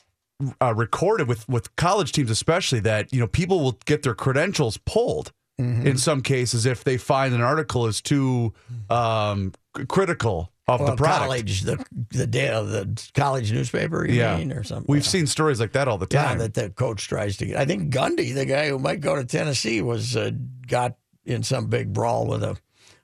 uh, 0.61 0.73
recorded 0.73 1.27
with 1.27 1.47
with 1.49 1.75
college 1.75 2.11
teams, 2.11 2.29
especially 2.31 2.79
that 2.81 3.11
you 3.13 3.19
know 3.19 3.27
people 3.27 3.59
will 3.59 3.77
get 3.85 4.03
their 4.03 4.15
credentials 4.15 4.77
pulled 4.85 5.31
Mm-hmm. 5.59 5.87
in 5.87 5.97
some 5.97 6.21
cases 6.21 6.65
if 6.65 6.85
they 6.85 6.95
find 6.95 7.33
an 7.33 7.41
article 7.41 7.85
is 7.85 8.01
too 8.01 8.53
um, 8.89 9.51
critical 9.89 10.53
of 10.69 10.79
Well, 10.79 10.91
the 10.91 10.95
product. 10.95 11.21
college, 11.25 11.61
the 11.63 11.85
the 12.11 12.25
day 12.27 12.47
of 12.47 12.69
the 12.69 13.09
college 13.13 13.51
newspaper, 13.51 14.05
you 14.07 14.19
yeah, 14.19 14.37
mean, 14.37 14.53
or 14.53 14.63
something. 14.63 14.85
We've 14.87 15.05
seen 15.05 15.27
stories 15.27 15.59
like 15.59 15.73
that 15.73 15.89
all 15.89 15.97
the 15.97 16.07
yeah, 16.09 16.23
time. 16.23 16.37
that 16.37 16.53
the 16.53 16.69
coach 16.69 17.09
tries 17.09 17.35
to. 17.37 17.45
get. 17.47 17.57
I 17.57 17.65
think 17.65 17.93
Gundy, 17.93 18.33
the 18.33 18.45
guy 18.45 18.69
who 18.69 18.79
might 18.79 19.01
go 19.01 19.17
to 19.17 19.25
Tennessee, 19.25 19.81
was 19.81 20.15
uh, 20.15 20.31
got 20.65 20.95
in 21.25 21.43
some 21.43 21.67
big 21.67 21.91
brawl 21.91 22.25
with 22.25 22.41
a 22.41 22.55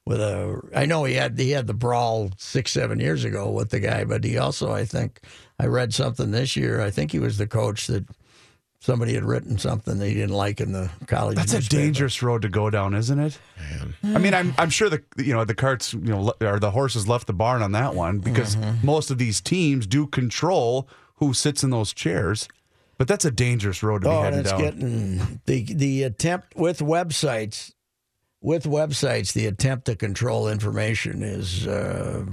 with 0.06 0.20
a. 0.22 0.62
I 0.76 0.86
know 0.86 1.04
he 1.04 1.16
had 1.16 1.38
he 1.40 1.52
had 1.52 1.68
the 1.68 1.74
brawl 1.74 2.32
six 2.38 2.72
seven 2.72 3.00
years 3.00 3.24
ago 3.24 3.50
with 3.52 3.70
the 3.70 3.80
guy, 3.80 4.04
but 4.04 4.24
he 4.24 4.38
also 4.38 4.72
I 4.72 4.86
think 4.86 5.20
I 5.60 5.66
read 5.66 5.94
something 5.94 6.32
this 6.32 6.56
year. 6.56 6.82
I 6.82 6.92
think 6.92 7.12
he 7.12 7.20
was 7.20 7.38
the 7.38 7.48
coach 7.48 7.88
that 7.88 8.06
somebody 8.80 9.16
had 9.16 9.26
written 9.26 9.58
something 9.58 9.98
that 9.98 10.08
he 10.08 10.14
didn't 10.14 10.36
like 10.36 10.62
in 10.62 10.72
the 10.72 10.92
college. 11.08 11.38
That's 11.38 11.54
a 11.54 11.62
dangerous 11.70 12.22
road 12.22 12.44
to 12.44 12.50
go 12.50 12.70
down, 12.70 12.94
isn't 12.94 13.18
it? 13.20 13.40
I 14.04 14.20
mean, 14.20 14.34
I'm 14.36 14.54
I'm 14.60 14.70
sure 14.70 14.90
the 14.90 15.02
you 15.18 15.34
know 15.34 15.44
the 15.44 15.56
carts 15.56 15.94
you 15.94 16.00
know 16.02 16.34
or 16.42 16.60
the 16.60 16.72
horses 16.72 17.08
left 17.08 17.26
the 17.28 17.34
barn 17.34 17.62
on 17.64 17.72
that 17.72 17.96
one 17.96 18.20
because 18.20 18.56
Mm-hmm. 18.56 18.86
most 18.86 19.10
of 19.12 19.18
these 19.18 19.42
teams 19.42 19.88
do 19.88 20.06
control 20.08 20.88
who 21.16 21.34
sits 21.34 21.64
in 21.64 21.70
those 21.72 21.94
chairs, 21.94 22.48
but 23.00 23.08
that's 23.08 23.26
a 23.26 23.32
dangerous 23.32 23.82
road 23.82 24.04
to 24.04 24.10
be 24.10 24.14
Oh, 24.14 24.22
and 24.22 24.36
heading 24.36 24.40
it's 24.42 24.52
down. 24.52 24.62
getting 24.62 25.42
the 25.46 25.74
the 25.74 26.04
attempt 26.04 26.56
with 26.56 26.80
websites. 26.80 27.72
With 28.46 28.66
websites, 28.66 29.34
the 29.34 29.48
attempt 29.48 29.86
to 29.86 29.96
control 29.96 30.48
information 30.48 31.24
is, 31.24 31.66
uh, 31.66 32.24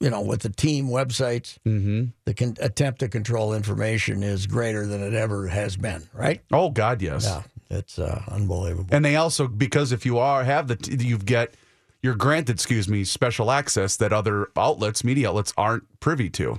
you 0.00 0.10
know, 0.10 0.20
with 0.20 0.42
the 0.42 0.48
team 0.48 0.88
websites, 0.88 1.58
mm-hmm. 1.64 2.06
the 2.24 2.34
con- 2.34 2.56
attempt 2.58 2.98
to 2.98 3.08
control 3.08 3.54
information 3.54 4.24
is 4.24 4.48
greater 4.48 4.84
than 4.84 5.00
it 5.00 5.14
ever 5.14 5.46
has 5.46 5.76
been. 5.76 6.02
Right? 6.12 6.40
Oh 6.52 6.70
God, 6.70 7.00
yes. 7.00 7.24
Yeah, 7.24 7.42
it's 7.70 8.00
uh, 8.00 8.24
unbelievable. 8.26 8.88
And 8.90 9.04
they 9.04 9.14
also 9.14 9.46
because 9.46 9.92
if 9.92 10.04
you 10.04 10.18
are 10.18 10.42
have 10.42 10.66
the 10.66 10.74
t- 10.74 10.96
you've 11.06 11.24
get 11.24 11.54
you're 12.02 12.16
granted, 12.16 12.54
excuse 12.54 12.88
me, 12.88 13.04
special 13.04 13.52
access 13.52 13.96
that 13.98 14.12
other 14.12 14.48
outlets, 14.56 15.04
media 15.04 15.28
outlets, 15.28 15.54
aren't 15.56 15.84
privy 16.00 16.30
to, 16.30 16.58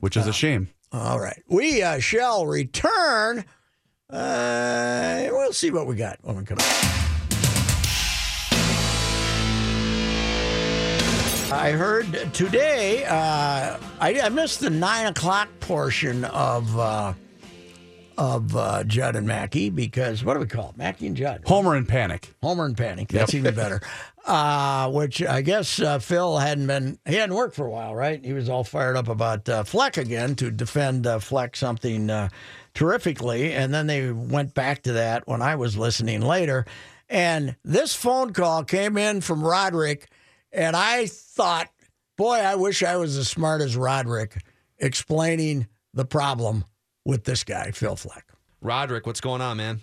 which 0.00 0.18
is 0.18 0.26
a 0.26 0.34
shame. 0.34 0.68
All 0.92 1.18
right, 1.18 1.42
we 1.48 1.82
uh, 1.82 1.98
shall 1.98 2.44
return. 2.44 3.46
Uh, 4.10 5.28
we'll 5.30 5.54
see 5.54 5.70
what 5.70 5.86
we 5.86 5.96
got 5.96 6.18
when 6.20 6.36
we 6.36 6.44
come 6.44 6.58
back. 6.58 7.03
I 11.54 11.70
heard 11.72 12.34
today. 12.34 13.04
Uh, 13.04 13.78
I, 14.00 14.20
I 14.20 14.28
missed 14.28 14.60
the 14.60 14.70
nine 14.70 15.06
o'clock 15.06 15.48
portion 15.60 16.24
of 16.24 16.78
uh, 16.78 17.14
of 18.18 18.56
uh, 18.56 18.84
Judd 18.84 19.16
and 19.16 19.26
Mackey 19.26 19.70
because 19.70 20.24
what 20.24 20.34
do 20.34 20.40
we 20.40 20.46
call 20.46 20.70
it? 20.70 20.76
Mackey 20.76 21.06
and 21.06 21.16
Judd. 21.16 21.42
Homer 21.46 21.74
and 21.74 21.88
Panic. 21.88 22.34
Homer 22.42 22.64
and 22.64 22.76
Panic. 22.76 23.08
That's 23.08 23.34
even 23.34 23.54
better. 23.54 23.80
Uh, 24.26 24.90
which 24.90 25.22
I 25.22 25.42
guess 25.42 25.78
uh, 25.80 25.98
Phil 25.98 26.38
hadn't 26.38 26.66
been, 26.66 26.98
he 27.04 27.16
hadn't 27.16 27.36
worked 27.36 27.54
for 27.54 27.66
a 27.66 27.70
while, 27.70 27.94
right? 27.94 28.24
He 28.24 28.32
was 28.32 28.48
all 28.48 28.64
fired 28.64 28.96
up 28.96 29.08
about 29.08 29.46
uh, 29.50 29.64
Fleck 29.64 29.98
again 29.98 30.34
to 30.36 30.50
defend 30.50 31.06
uh, 31.06 31.18
Fleck 31.18 31.54
something 31.54 32.08
uh, 32.08 32.30
terrifically. 32.72 33.52
And 33.52 33.74
then 33.74 33.86
they 33.86 34.10
went 34.12 34.54
back 34.54 34.84
to 34.84 34.94
that 34.94 35.28
when 35.28 35.42
I 35.42 35.56
was 35.56 35.76
listening 35.76 36.22
later. 36.22 36.64
And 37.10 37.56
this 37.66 37.94
phone 37.94 38.32
call 38.32 38.64
came 38.64 38.96
in 38.96 39.20
from 39.20 39.44
Roderick. 39.44 40.08
And 40.54 40.76
I 40.76 41.06
thought, 41.06 41.68
boy, 42.16 42.36
I 42.36 42.54
wish 42.54 42.82
I 42.84 42.96
was 42.96 43.16
as 43.16 43.28
smart 43.28 43.60
as 43.60 43.76
Roderick 43.76 44.40
explaining 44.78 45.66
the 45.92 46.04
problem 46.04 46.64
with 47.04 47.24
this 47.24 47.42
guy, 47.42 47.72
Phil 47.72 47.96
Fleck. 47.96 48.24
Roderick, 48.60 49.04
what's 49.04 49.20
going 49.20 49.40
on, 49.40 49.56
man? 49.56 49.80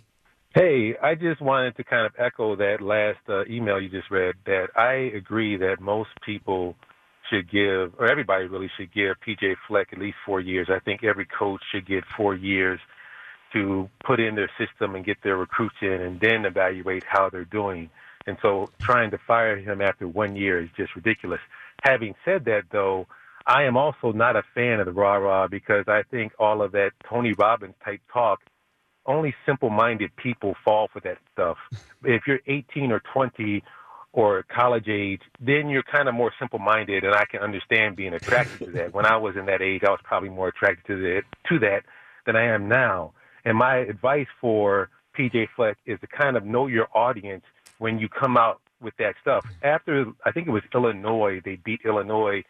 Hey, 0.55 0.95
I 1.01 1.15
just 1.15 1.41
wanted 1.41 1.75
to 1.77 1.83
kind 1.83 2.05
of 2.05 2.13
echo 2.17 2.55
that 2.55 2.81
last 2.81 3.19
uh, 3.29 3.45
email 3.45 3.79
you 3.79 3.89
just 3.89 4.09
read. 4.09 4.35
That 4.45 4.67
I 4.75 5.15
agree 5.15 5.57
that 5.57 5.79
most 5.79 6.09
people 6.25 6.75
should 7.29 7.49
give, 7.49 7.93
or 7.97 8.09
everybody 8.09 8.45
really 8.45 8.69
should 8.77 8.93
give 8.93 9.15
PJ 9.25 9.55
Fleck 9.67 9.89
at 9.93 9.99
least 9.99 10.17
four 10.25 10.41
years. 10.41 10.67
I 10.69 10.79
think 10.79 11.03
every 11.03 11.25
coach 11.25 11.61
should 11.71 11.85
get 11.85 12.03
four 12.17 12.35
years 12.35 12.79
to 13.53 13.89
put 14.05 14.19
in 14.19 14.35
their 14.35 14.49
system 14.57 14.95
and 14.95 15.05
get 15.05 15.17
their 15.23 15.37
recruits 15.37 15.75
in, 15.81 16.01
and 16.01 16.19
then 16.19 16.45
evaluate 16.45 17.03
how 17.07 17.29
they're 17.29 17.45
doing. 17.45 17.89
And 18.27 18.37
so, 18.41 18.69
trying 18.79 19.11
to 19.11 19.17
fire 19.27 19.57
him 19.57 19.81
after 19.81 20.07
one 20.07 20.35
year 20.35 20.61
is 20.61 20.69
just 20.77 20.95
ridiculous. 20.95 21.39
Having 21.83 22.15
said 22.23 22.45
that, 22.45 22.63
though, 22.71 23.07
I 23.47 23.63
am 23.63 23.77
also 23.77 24.11
not 24.11 24.35
a 24.35 24.43
fan 24.53 24.79
of 24.79 24.85
the 24.85 24.91
rah 24.91 25.15
rah 25.15 25.47
because 25.47 25.85
I 25.87 26.03
think 26.11 26.33
all 26.39 26.61
of 26.61 26.71
that 26.73 26.91
Tony 27.09 27.33
Robbins 27.33 27.73
type 27.83 28.01
talk 28.13 28.39
only 29.05 29.33
simple-minded 29.45 30.15
people 30.15 30.55
fall 30.63 30.87
for 30.91 30.99
that 31.01 31.17
stuff. 31.33 31.57
If 32.03 32.23
you're 32.25 32.39
18 32.47 32.91
or 32.91 32.99
20 33.13 33.63
or 34.11 34.43
college 34.43 34.87
age, 34.89 35.21
then 35.39 35.69
you're 35.69 35.83
kind 35.83 36.09
of 36.09 36.15
more 36.15 36.33
simple-minded, 36.39 37.03
and 37.03 37.13
I 37.13 37.25
can 37.25 37.41
understand 37.41 37.95
being 37.95 38.15
attracted 38.15 38.65
to 38.65 38.71
that. 38.71 38.91
When 38.91 39.05
I 39.05 39.17
was 39.17 39.35
in 39.35 39.45
that 39.45 39.61
age, 39.61 39.83
I 39.83 39.91
was 39.91 39.99
probably 40.03 40.29
more 40.29 40.47
attracted 40.47 40.87
to 40.87 41.01
that 41.01 41.21
to 41.49 41.59
that 41.59 41.83
than 42.25 42.35
I 42.35 42.45
am 42.45 42.67
now. 42.67 43.13
And 43.45 43.55
my 43.55 43.77
advice 43.77 44.25
for 44.41 44.89
PJ 45.15 45.49
Fleck 45.55 45.77
is 45.85 45.99
to 45.99 46.07
kind 46.07 46.35
of 46.35 46.43
know 46.43 46.65
your 46.65 46.87
audience 46.95 47.43
when 47.81 47.97
you 47.97 48.07
come 48.07 48.37
out 48.37 48.61
with 48.79 48.93
that 48.99 49.15
stuff. 49.21 49.43
After 49.63 50.05
I 50.23 50.31
think 50.31 50.47
it 50.47 50.51
was 50.51 50.63
Illinois, 50.73 51.41
they 51.43 51.55
beat 51.65 51.81
Illinois 51.83 52.43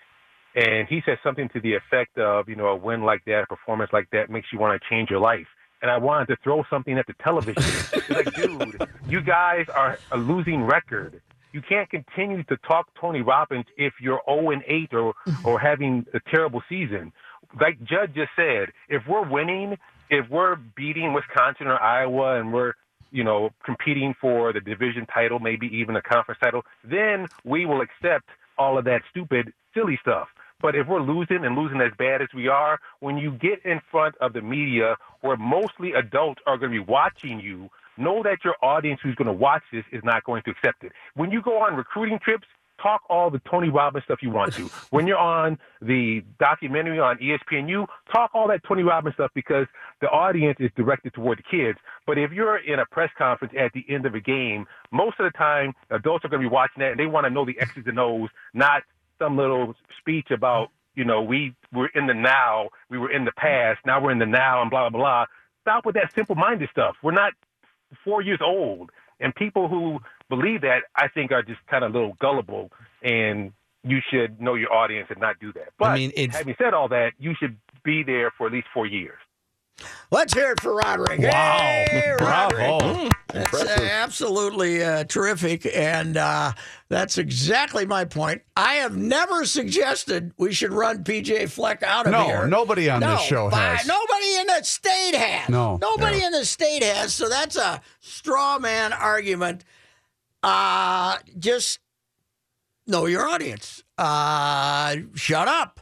and 0.55 0.87
he 0.89 1.01
said 1.05 1.17
something 1.23 1.47
to 1.49 1.61
the 1.61 1.75
effect 1.75 2.17
of, 2.17 2.49
you 2.49 2.55
know, 2.55 2.67
a 2.67 2.75
win 2.75 3.03
like 3.03 3.23
that, 3.25 3.43
a 3.43 3.47
performance 3.47 3.91
like 3.93 4.09
that 4.11 4.29
makes 4.29 4.47
you 4.51 4.59
want 4.59 4.79
to 4.79 4.89
change 4.89 5.09
your 5.09 5.19
life. 5.19 5.47
And 5.81 5.89
I 5.89 5.97
wanted 5.97 6.27
to 6.27 6.37
throw 6.43 6.63
something 6.69 6.97
at 6.97 7.07
the 7.07 7.13
television. 7.23 7.63
like, 8.09 8.33
dude, 8.35 8.87
you 9.07 9.21
guys 9.21 9.65
are 9.73 9.97
a 10.11 10.17
losing 10.17 10.63
record. 10.63 11.21
You 11.53 11.61
can't 11.61 11.89
continue 11.89 12.43
to 12.43 12.57
talk 12.57 12.87
Tony 12.99 13.21
Robbins 13.21 13.65
if 13.77 13.93
you're 14.01 14.21
0 14.29 14.51
and 14.51 14.63
8 14.67 14.93
or 14.93 15.13
or 15.45 15.59
having 15.59 16.05
a 16.13 16.19
terrible 16.29 16.61
season. 16.67 17.13
Like 17.59 17.81
Judd 17.83 18.13
just 18.13 18.31
said, 18.35 18.69
if 18.89 19.03
we're 19.07 19.27
winning, 19.27 19.77
if 20.09 20.29
we're 20.29 20.57
beating 20.75 21.13
Wisconsin 21.13 21.67
or 21.67 21.79
Iowa, 21.79 22.39
and 22.39 22.53
we're 22.53 22.73
you 23.11 23.23
know 23.23 23.51
competing 23.63 24.13
for 24.19 24.53
the 24.53 24.61
division 24.61 25.05
title, 25.05 25.39
maybe 25.39 25.67
even 25.67 25.95
a 25.95 26.01
conference 26.01 26.39
title, 26.41 26.63
then 26.83 27.27
we 27.43 27.65
will 27.65 27.81
accept 27.81 28.25
all 28.57 28.77
of 28.77 28.85
that 28.85 29.01
stupid, 29.09 29.53
silly 29.73 29.97
stuff. 30.01 30.27
But 30.61 30.75
if 30.75 30.87
we're 30.87 31.01
losing 31.01 31.43
and 31.43 31.55
losing 31.55 31.81
as 31.81 31.91
bad 31.97 32.21
as 32.21 32.27
we 32.35 32.47
are, 32.47 32.79
when 32.99 33.17
you 33.17 33.31
get 33.31 33.65
in 33.65 33.81
front 33.89 34.15
of 34.21 34.33
the 34.33 34.41
media 34.41 34.95
where 35.21 35.35
mostly 35.35 35.93
adults 35.93 36.41
are 36.45 36.57
going 36.57 36.71
to 36.71 36.83
be 36.83 36.91
watching 36.91 37.39
you, 37.39 37.69
know 37.97 38.21
that 38.23 38.39
your 38.43 38.55
audience 38.61 38.99
who's 39.03 39.15
going 39.15 39.27
to 39.27 39.33
watch 39.33 39.63
this 39.71 39.85
is 39.91 40.03
not 40.03 40.23
going 40.23 40.43
to 40.43 40.51
accept 40.51 40.83
it. 40.83 40.91
When 41.15 41.31
you 41.31 41.41
go 41.41 41.57
on 41.61 41.75
recruiting 41.75 42.19
trips, 42.19 42.47
talk 42.81 43.01
all 43.09 43.29
the 43.29 43.41
Tony 43.49 43.69
Robbins 43.69 44.05
stuff 44.05 44.19
you 44.21 44.29
want 44.29 44.53
to. 44.55 44.63
when 44.89 45.07
you're 45.07 45.17
on 45.17 45.57
the 45.81 46.23
documentary 46.39 46.99
on 46.99 47.17
ESPNU, 47.17 47.87
talk 48.11 48.31
all 48.33 48.47
that 48.47 48.61
Tony 48.67 48.83
Robbins 48.83 49.15
stuff 49.15 49.31
because 49.33 49.67
the 50.01 50.07
audience 50.07 50.57
is 50.59 50.71
directed 50.75 51.13
toward 51.13 51.39
the 51.39 51.43
kids. 51.43 51.77
But 52.05 52.17
if 52.17 52.31
you're 52.31 52.57
in 52.57 52.79
a 52.79 52.85
press 52.85 53.09
conference 53.17 53.53
at 53.57 53.73
the 53.73 53.85
end 53.89 54.05
of 54.05 54.15
a 54.15 54.19
game, 54.19 54.65
most 54.91 55.19
of 55.19 55.31
the 55.31 55.37
time 55.37 55.73
adults 55.89 56.25
are 56.25 56.29
going 56.29 56.41
to 56.41 56.49
be 56.49 56.53
watching 56.53 56.81
that 56.81 56.91
and 56.91 56.99
they 56.99 57.05
want 57.05 57.25
to 57.25 57.29
know 57.29 57.45
the 57.45 57.59
X's 57.59 57.83
and 57.85 57.99
O's, 57.99 58.29
not 58.53 58.83
some 59.19 59.37
little 59.37 59.75
speech 59.99 60.31
about, 60.31 60.69
you 60.95 61.05
know, 61.05 61.21
we 61.21 61.55
were 61.71 61.89
in 61.93 62.07
the 62.07 62.13
now, 62.13 62.69
we 62.89 62.97
were 62.97 63.11
in 63.11 63.25
the 63.25 63.31
past, 63.33 63.79
now 63.85 64.01
we're 64.01 64.11
in 64.11 64.19
the 64.19 64.25
now, 64.25 64.61
and 64.61 64.71
blah, 64.71 64.89
blah, 64.89 64.99
blah. 64.99 65.25
Stop 65.61 65.85
with 65.85 65.95
that 65.95 66.11
simple 66.13 66.35
minded 66.35 66.69
stuff. 66.71 66.95
We're 67.03 67.11
not 67.11 67.33
four 68.03 68.21
years 68.21 68.39
old. 68.41 68.89
And 69.19 69.33
people 69.35 69.67
who 69.67 69.99
believe 70.35 70.61
that, 70.61 70.79
I 70.95 71.07
think, 71.09 71.31
are 71.31 71.43
just 71.43 71.59
kind 71.69 71.83
of 71.83 71.91
a 71.93 71.97
little 71.97 72.17
gullible, 72.19 72.71
and 73.03 73.51
you 73.83 73.99
should 74.09 74.41
know 74.41 74.55
your 74.55 74.73
audience 74.73 75.07
and 75.11 75.19
not 75.19 75.39
do 75.39 75.51
that. 75.53 75.69
But 75.77 75.85
I 75.91 75.95
mean, 75.95 76.11
it's- 76.15 76.35
having 76.37 76.55
said 76.57 76.73
all 76.73 76.87
that, 76.89 77.11
you 77.19 77.35
should 77.39 77.57
be 77.83 78.01
there 78.03 78.31
for 78.37 78.47
at 78.47 78.53
least 78.53 78.67
four 78.73 78.85
years. 78.87 79.19
Let's 80.11 80.33
hear 80.33 80.51
it 80.51 80.59
for 80.61 80.75
Roderick. 80.75 81.19
Wow. 81.21 81.57
Hey, 81.59 82.13
Bravo. 82.19 82.55
Roderick. 82.57 83.13
That's 83.29 83.53
uh, 83.53 83.87
absolutely 83.91 84.83
uh, 84.83 85.05
terrific. 85.05 85.65
And 85.65 86.17
uh, 86.17 86.51
that's 86.89 87.17
exactly 87.17 87.85
my 87.87 88.05
point. 88.05 88.43
I 88.55 88.73
have 88.75 88.95
never 88.95 89.45
suggested 89.45 90.33
we 90.37 90.53
should 90.53 90.73
run 90.73 91.03
PJ 91.03 91.49
Fleck 91.49 91.81
out 91.81 92.05
of 92.05 92.11
No, 92.11 92.25
here. 92.25 92.45
nobody 92.47 92.89
on 92.89 92.99
No, 92.99 93.11
this 93.13 93.21
show 93.21 93.49
by- 93.49 93.57
has. 93.77 93.87
Nobody 93.87 94.35
in 94.35 94.47
the 94.47 94.61
state 94.63 95.15
has. 95.15 95.49
No. 95.49 95.77
Nobody 95.77 96.19
Yeah. 96.19 96.27
in 96.27 96.31
the 96.33 96.45
state 96.45 96.83
has. 96.83 97.13
So 97.15 97.27
that's 97.29 97.55
a 97.55 97.81
straw 98.01 98.59
man 98.59 98.93
argument. 98.93 99.63
Uh, 100.43 101.17
just 101.37 101.79
know 102.87 103.05
your 103.05 103.27
audience. 103.27 103.83
Uh, 103.97 104.95
shut 105.15 105.47
up 105.47 105.79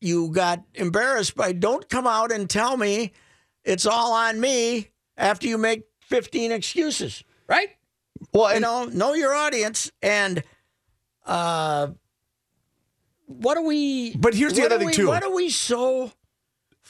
you 0.00 0.28
got 0.30 0.62
embarrassed 0.74 1.34
by 1.34 1.52
don't 1.52 1.88
come 1.88 2.06
out 2.06 2.30
and 2.30 2.48
tell 2.48 2.76
me 2.76 3.12
it's 3.64 3.86
all 3.86 4.12
on 4.12 4.38
me 4.40 4.88
after 5.16 5.46
you 5.48 5.58
make 5.58 5.82
15 6.02 6.52
excuses, 6.52 7.24
right? 7.48 7.70
Well, 8.32 8.54
you 8.54 8.60
know, 8.60 8.84
know 8.84 9.14
your 9.14 9.34
audience 9.34 9.90
and 10.02 10.42
uh 11.26 11.88
what 13.26 13.58
are 13.58 13.64
we 13.64 14.14
But 14.16 14.34
here's 14.34 14.54
the 14.54 14.64
other 14.64 14.78
thing, 14.78 14.86
we- 14.86 14.94
too. 14.94 15.08
What 15.08 15.22
are 15.22 15.34
we 15.34 15.50
so 15.50 16.12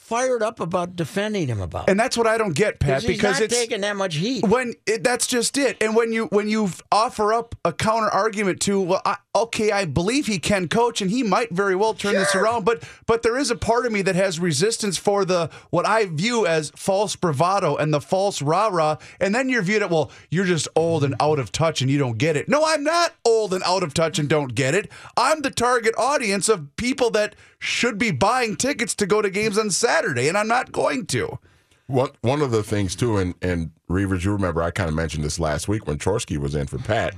fired 0.08 0.42
up 0.42 0.58
about 0.60 0.96
defending 0.96 1.48
him 1.48 1.60
about? 1.60 1.88
And 1.90 2.00
that's 2.00 2.16
what 2.16 2.26
I 2.26 2.38
don't 2.38 2.54
get, 2.54 2.80
Pat, 2.80 3.06
because 3.06 3.40
it's 3.40 3.52
not 3.52 3.60
taking 3.60 3.80
that 3.82 3.96
much 3.96 4.14
heat. 4.16 4.46
when 4.46 4.74
it, 4.86 5.04
that's 5.04 5.26
just 5.26 5.58
it. 5.58 5.76
And 5.82 5.94
when 5.94 6.12
you 6.12 6.26
when 6.26 6.48
you 6.48 6.70
offer 6.90 7.32
up 7.32 7.54
a 7.64 7.72
counter 7.72 8.08
argument 8.08 8.60
to, 8.62 8.80
well, 8.80 9.02
I, 9.04 9.16
okay, 9.34 9.70
I 9.70 9.84
believe 9.84 10.26
he 10.26 10.38
can 10.38 10.68
coach, 10.68 11.02
and 11.02 11.10
he 11.10 11.22
might 11.22 11.50
very 11.50 11.76
well 11.76 11.94
turn 11.94 12.14
this 12.14 12.34
around, 12.34 12.64
but 12.64 12.82
but 13.06 13.22
there 13.22 13.36
is 13.36 13.50
a 13.50 13.56
part 13.56 13.84
of 13.86 13.92
me 13.92 14.02
that 14.02 14.16
has 14.16 14.40
resistance 14.40 14.96
for 14.96 15.24
the 15.24 15.50
what 15.70 15.86
I 15.86 16.06
view 16.06 16.46
as 16.46 16.70
false 16.74 17.14
bravado 17.16 17.76
and 17.76 17.92
the 17.92 18.00
false 18.00 18.40
rah 18.40 18.68
rah, 18.68 18.96
and 19.20 19.34
then 19.34 19.48
you're 19.48 19.62
viewed 19.62 19.82
at, 19.82 19.90
well, 19.90 20.10
you're 20.30 20.46
just 20.46 20.68
old 20.74 21.04
and 21.04 21.14
out 21.20 21.38
of 21.38 21.52
touch, 21.52 21.82
and 21.82 21.90
you 21.90 21.98
don't 21.98 22.16
get 22.16 22.36
it. 22.36 22.48
No, 22.48 22.64
I'm 22.64 22.82
not 22.82 23.14
old 23.24 23.52
and 23.52 23.62
out 23.64 23.82
of 23.82 23.92
touch 23.92 24.18
and 24.18 24.28
don't 24.28 24.54
get 24.54 24.74
it. 24.74 24.90
I'm 25.16 25.42
the 25.42 25.50
target 25.50 25.94
audience 25.98 26.48
of 26.48 26.74
people 26.76 27.10
that 27.10 27.34
should 27.58 27.98
be 27.98 28.10
buying 28.10 28.56
tickets 28.56 28.94
to 28.96 29.06
go 29.06 29.20
to 29.20 29.30
games 29.30 29.58
on 29.58 29.70
Saturday, 29.70 30.28
and 30.28 30.38
I'm 30.38 30.48
not 30.48 30.72
going 30.72 31.06
to. 31.06 31.38
One 31.86 32.10
one 32.20 32.42
of 32.42 32.50
the 32.50 32.62
things 32.62 32.94
too, 32.94 33.16
and 33.16 33.34
and 33.40 33.70
Reavers, 33.90 34.24
you 34.24 34.32
remember 34.32 34.62
I 34.62 34.70
kind 34.70 34.88
of 34.88 34.94
mentioned 34.94 35.24
this 35.24 35.40
last 35.40 35.68
week 35.68 35.86
when 35.86 35.98
Chorsky 35.98 36.36
was 36.36 36.54
in 36.54 36.66
for 36.66 36.78
Pat. 36.78 37.14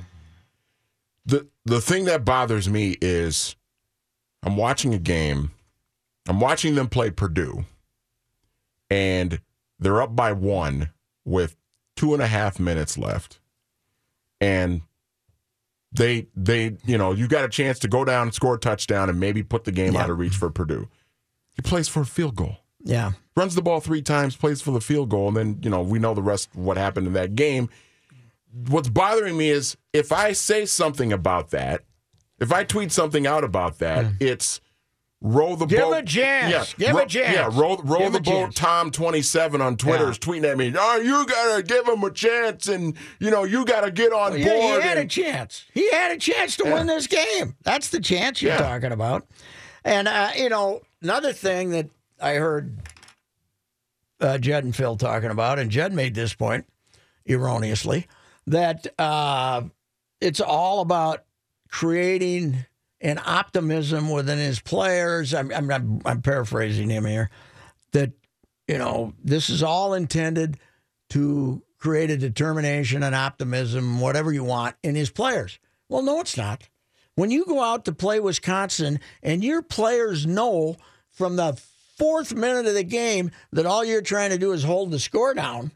The 1.27 1.49
the 1.65 1.81
thing 1.81 2.05
that 2.05 2.25
bothers 2.25 2.69
me 2.69 2.97
is 3.01 3.57
I'm 4.43 4.57
watching 4.57 4.95
a 4.95 4.99
game, 4.99 5.51
I'm 6.29 6.41
watching 6.41 6.77
them 6.77 6.89
play 6.89 7.11
Purdue, 7.11 7.65
and 8.89 9.41
they're 9.79 10.01
up 10.01 10.15
by 10.15 10.33
one 10.33 10.91
with 11.25 11.57
two 11.97 12.15
and 12.15 12.23
a 12.23 12.29
half 12.29 12.61
minutes 12.61 12.97
left, 12.97 13.41
and 14.41 14.83
they 15.93 16.27
they 16.37 16.77
you 16.85 16.99
know 16.99 17.13
you 17.13 17.27
got 17.29 17.45
a 17.45 17.49
chance 17.49 17.79
to 17.81 17.89
go 17.89 18.05
down 18.05 18.23
and 18.23 18.35
score 18.35 18.55
a 18.55 18.59
touchdown 18.59 19.09
and 19.09 19.19
maybe 19.19 19.43
put 19.43 19.65
the 19.65 19.73
game 19.73 19.97
out 19.97 20.11
of 20.11 20.19
reach 20.19 20.37
for 20.37 20.51
Purdue. 20.51 20.89
He 21.55 21.63
plays 21.63 21.89
for 21.89 22.01
a 22.03 22.07
field 22.07 22.37
goal 22.37 22.59
yeah. 22.85 23.13
runs 23.37 23.55
the 23.55 23.63
ball 23.63 23.81
three 23.81 24.03
times, 24.03 24.37
plays 24.37 24.61
for 24.63 24.71
the 24.71 24.81
field 24.81 25.11
goal, 25.11 25.29
and 25.29 25.37
then 25.37 25.59
you 25.63 25.71
know 25.71 25.83
we 25.83 25.99
know 25.99 26.15
the 26.15 26.23
rest 26.23 26.49
of 26.55 26.61
what 26.61 26.77
happened 26.77 27.07
in 27.07 27.13
that 27.15 27.35
game. 27.35 27.69
What's 28.69 28.89
bothering 28.89 29.37
me 29.37 29.51
is 29.51 29.77
if 29.93 30.13
I 30.13 30.33
say 30.33 30.67
something 30.67 31.13
about 31.13 31.51
that, 31.51 31.83
if 32.39 32.53
I 32.53 32.65
tweet 32.65 32.91
something 32.93 33.27
out 33.27 33.45
about 33.45 33.79
that, 33.79 34.07
mm. 34.07 34.17
it's 34.21 34.61
roll 35.23 35.55
the 35.57 35.67
Give 35.67 35.81
boat. 35.81 35.93
a 35.99 36.03
chance. 36.03 36.51
Yeah, 36.79 36.87
Give 36.87 36.97
him 36.97 37.03
a 37.03 37.07
chance. 37.07 37.35
Yeah, 37.37 37.49
roll 37.61 37.77
roll 37.85 38.01
Give 38.01 38.13
the 38.13 38.21
boat. 38.21 38.31
chance. 38.31 38.55
Tom 38.55 38.91
twenty 38.91 39.23
seven 39.23 39.61
on 39.61 39.77
Twitter 39.77 40.05
Yeah. 40.05 40.11
is 40.11 40.19
tweeting 40.19 40.51
at 40.51 40.57
me. 40.57 40.73
Oh, 40.79 40.97
you 40.97 41.27
gotta 41.27 41.63
give 41.63 41.87
him 41.87 42.03
a 42.03 42.11
chance, 42.11 42.69
and 42.69 42.95
you 43.19 43.31
know 43.31 43.45
you 43.45 43.65
gotta 43.65 43.91
get 43.91 44.13
on 44.13 44.33
Well, 44.33 44.45
board. 44.45 44.45
yeah, 44.45 44.81
he 44.83 44.89
had 44.89 44.99
a 44.99 45.05
chance. 45.07 45.65
He 45.75 45.91
had 45.91 46.13
a 46.13 46.17
chance 46.19 46.57
to 46.59 46.65
win 46.65 46.87
this 46.87 47.07
game. 47.07 47.57
That's 47.63 47.91
the 47.91 48.01
chance 48.01 48.41
you're 48.43 48.53
Yeah. 48.53 48.59
talking 48.59 48.93
about. 48.93 49.27
And 49.85 50.09
uh, 50.09 50.31
you 50.37 50.49
know, 50.49 50.81
another 51.03 51.33
thing 51.33 51.71
that 51.71 51.89
I 52.21 52.35
heard 52.35 52.77
uh, 54.21 54.39
Judd 54.39 54.65
and 54.65 54.77
Phil 54.77 54.97
talking 54.97 55.31
about, 55.31 55.59
and 55.59 55.71
Judd 55.71 55.93
made 55.93 56.15
this 56.15 56.35
point 56.35 56.67
erroneously 57.29 58.07
that 58.47 58.87
uh, 58.99 59.63
it's 60.21 60.41
all 60.41 60.81
about 60.81 61.25
creating 61.71 62.67
an 63.01 63.21
optimism 63.25 64.11
within 64.11 64.39
his 64.39 64.61
players. 64.61 65.35
I'm, 65.35 65.53
I'm, 65.53 65.71
I'm, 65.71 66.01
I'm 66.05 66.23
paraphrasing 66.23 66.91
him 66.91 67.05
here. 67.05 67.31
That 67.93 68.13
you 68.69 68.79
know, 68.79 69.15
this 69.25 69.51
is 69.51 69.63
all 69.65 69.95
intended 69.95 70.57
to 71.11 71.63
create 71.79 72.11
a 72.11 72.17
determination 72.17 73.03
and 73.03 73.15
optimism, 73.17 73.99
whatever 74.01 74.33
you 74.33 74.45
want, 74.45 74.77
in 74.85 74.95
his 74.95 75.11
players. 75.11 75.59
Well, 75.89 76.03
no, 76.03 76.21
it's 76.21 76.37
not. 76.37 76.69
When 77.17 77.33
you 77.33 77.45
go 77.45 77.61
out 77.63 77.85
to 77.87 77.93
play 77.93 78.21
Wisconsin 78.21 79.01
and 79.23 79.43
your 79.43 79.61
players 79.61 80.25
know 80.25 80.77
from 81.11 81.35
the 81.35 81.61
fourth 81.99 82.33
minute 82.33 82.67
of 82.67 82.75
the 82.75 82.85
game 82.85 83.33
that 83.53 83.67
all 83.67 83.85
you're 83.85 84.03
trying 84.03 84.31
to 84.31 84.39
do 84.39 84.53
is 84.53 84.63
hold 84.63 84.91
the 84.91 85.01
score 85.01 85.35
down, 85.35 85.73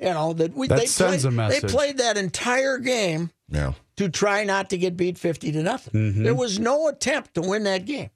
you 0.00 0.10
know 0.10 0.32
that 0.34 0.54
we 0.54 0.68
That 0.68 0.78
they 0.80 0.86
sends 0.86 1.22
played, 1.22 1.32
a 1.32 1.36
message. 1.36 1.62
They 1.62 1.68
played 1.68 1.98
that 1.98 2.16
entire 2.16 2.78
game 2.78 3.30
yeah. 3.48 3.72
to 3.96 4.08
try 4.08 4.44
not 4.44 4.70
to 4.70 4.78
get 4.78 4.96
beat 4.96 5.18
fifty 5.18 5.52
to 5.52 5.62
nothing. 5.62 5.94
Mm-hmm. 5.94 6.22
There 6.24 6.34
was 6.34 6.58
no 6.58 6.88
attempt 6.88 7.34
to 7.34 7.40
win 7.40 7.64
that 7.64 7.84
game. 7.84 8.10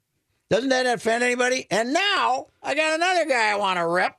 Doesn't 0.49 0.69
that 0.69 0.85
offend 0.85 1.23
anybody? 1.23 1.65
And 1.71 1.93
now 1.93 2.47
I 2.61 2.75
got 2.75 2.95
another 2.95 3.25
guy 3.25 3.51
I 3.51 3.55
want 3.55 3.77
to 3.79 3.87
rep. 3.87 4.17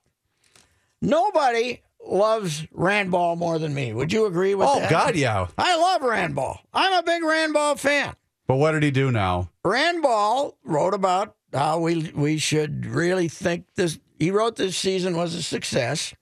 Nobody 1.01 1.83
loves 2.07 2.67
Randball 2.75 3.37
more 3.37 3.59
than 3.59 3.75
me. 3.75 3.93
Would 3.93 4.13
you 4.13 4.27
agree 4.27 4.55
with 4.55 4.69
Oh 4.69 4.81
that? 4.81 4.87
Oh 4.87 4.91
God, 4.91 5.17
yeah. 5.17 5.47
I 5.57 5.77
love 5.77 6.03
Randball. 6.03 6.59
I'm 6.73 6.93
a 6.93 7.03
big 7.03 7.23
Randball 7.23 7.79
fan. 7.79 8.15
But 8.47 8.57
what 8.57 8.73
did 8.73 8.83
he 8.83 8.91
do 8.91 9.11
now? 9.11 9.51
Randball 9.65 10.55
wrote 10.65 10.93
about 10.95 11.37
how 11.53 11.79
we 11.79 12.11
we 12.15 12.39
should 12.39 12.85
really 12.87 13.29
think 13.29 13.67
this. 13.77 13.99
He 14.19 14.31
wrote 14.31 14.57
this 14.57 14.77
season 14.77 15.17
was 15.17 15.35
a 15.35 15.43
success, 15.43 16.15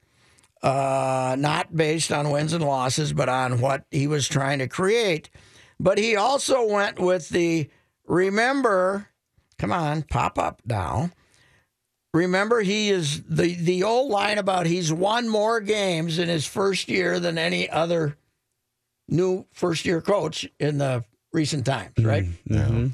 uh, 0.62 1.37
not 1.38 1.75
based 1.75 2.12
on 2.12 2.31
wins 2.31 2.53
and 2.53 2.64
losses, 2.64 3.12
but 3.12 3.29
on 3.29 3.61
what 3.61 3.85
he 3.90 4.07
was 4.07 4.29
trying 4.29 4.61
to 4.61 4.68
create. 4.68 5.31
But 5.81 5.98
he 5.98 6.16
also 6.16 6.66
went 6.66 6.98
with 6.98 7.29
the 7.29 7.68
remember. 8.07 9.09
Come 9.59 9.72
on, 9.72 10.03
pop 10.03 10.38
up 10.38 10.62
now. 10.64 11.11
Remember, 12.14 12.61
he 12.61 12.90
is 12.90 13.22
the 13.22 13.55
the 13.55 13.83
old 13.85 14.11
line 14.11 14.38
about 14.38 14.66
he's 14.66 14.92
won 14.92 15.29
more 15.29 15.61
games 15.61 16.18
in 16.18 16.29
his 16.29 16.46
first 16.46 16.88
year 16.88 17.18
than 17.18 17.38
any 17.38 17.70
other 17.70 18.18
new 19.09 19.46
first 19.53 19.85
year 19.87 20.01
coach 20.01 20.46
in 20.61 20.79
the 20.79 21.05
recent 21.33 21.64
times, 21.64 21.94
right? 21.98 22.25
Mm-hmm. 22.48 22.88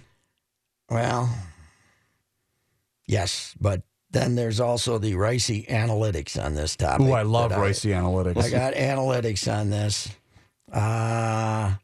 Well, 0.88 1.28
yes, 3.07 3.54
but 3.61 3.83
then 4.11 4.35
there's 4.35 4.61
also 4.61 4.99
the 4.99 5.12
Ricey 5.12 5.66
analytics 5.68 6.42
on 6.42 6.55
this 6.55 6.77
topic. 6.77 7.07
Oh, 7.07 7.12
I 7.12 7.23
love 7.23 7.53
Ricey 7.53 7.90
analytics. 7.90 8.42
I 8.42 8.51
got 8.51 8.75
analytics 8.75 9.53
on 9.53 9.71
this. 9.71 10.09
Uh, 10.73 11.75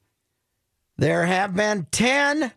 there 0.97 1.27
have 1.27 1.55
been 1.55 1.87
10 1.91 2.53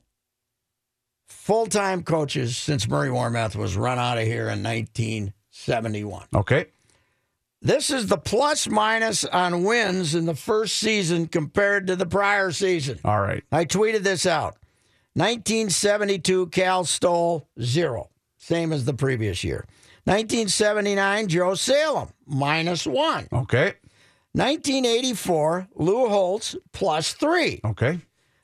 full 1.27 1.67
time 1.67 2.03
coaches 2.03 2.57
since 2.57 2.87
Murray 2.87 3.09
Warmath 3.09 3.55
was 3.55 3.75
run 3.75 3.99
out 3.99 4.17
of 4.17 4.25
here 4.25 4.49
in 4.49 4.63
1971. 4.63 6.25
Okay. 6.33 6.67
This 7.61 7.89
is 7.89 8.07
the 8.07 8.17
plus 8.17 8.69
minus 8.69 9.25
on 9.25 9.63
wins 9.63 10.13
in 10.13 10.25
the 10.25 10.35
first 10.35 10.77
season 10.77 11.27
compared 11.27 11.87
to 11.87 11.95
the 11.95 12.05
prior 12.05 12.51
season. 12.51 12.99
All 13.03 13.19
right. 13.19 13.43
I 13.51 13.65
tweeted 13.65 14.03
this 14.03 14.25
out. 14.25 14.57
1972, 15.15 16.47
Cal 16.47 16.85
Stoll 16.85 17.47
zero, 17.59 18.09
same 18.47 18.71
as 18.71 18.85
the 18.85 18.93
previous 18.93 19.43
year. 19.43 19.65
1979, 20.05 21.27
Joe 21.27 21.53
Salem, 21.53 22.09
minus 22.25 22.87
one. 22.87 23.27
Okay. 23.33 23.73
1984, 24.31 25.67
Lou 25.75 26.07
Holtz, 26.07 26.55
plus 26.71 27.11
three. 27.13 27.59
Okay. 27.65 27.99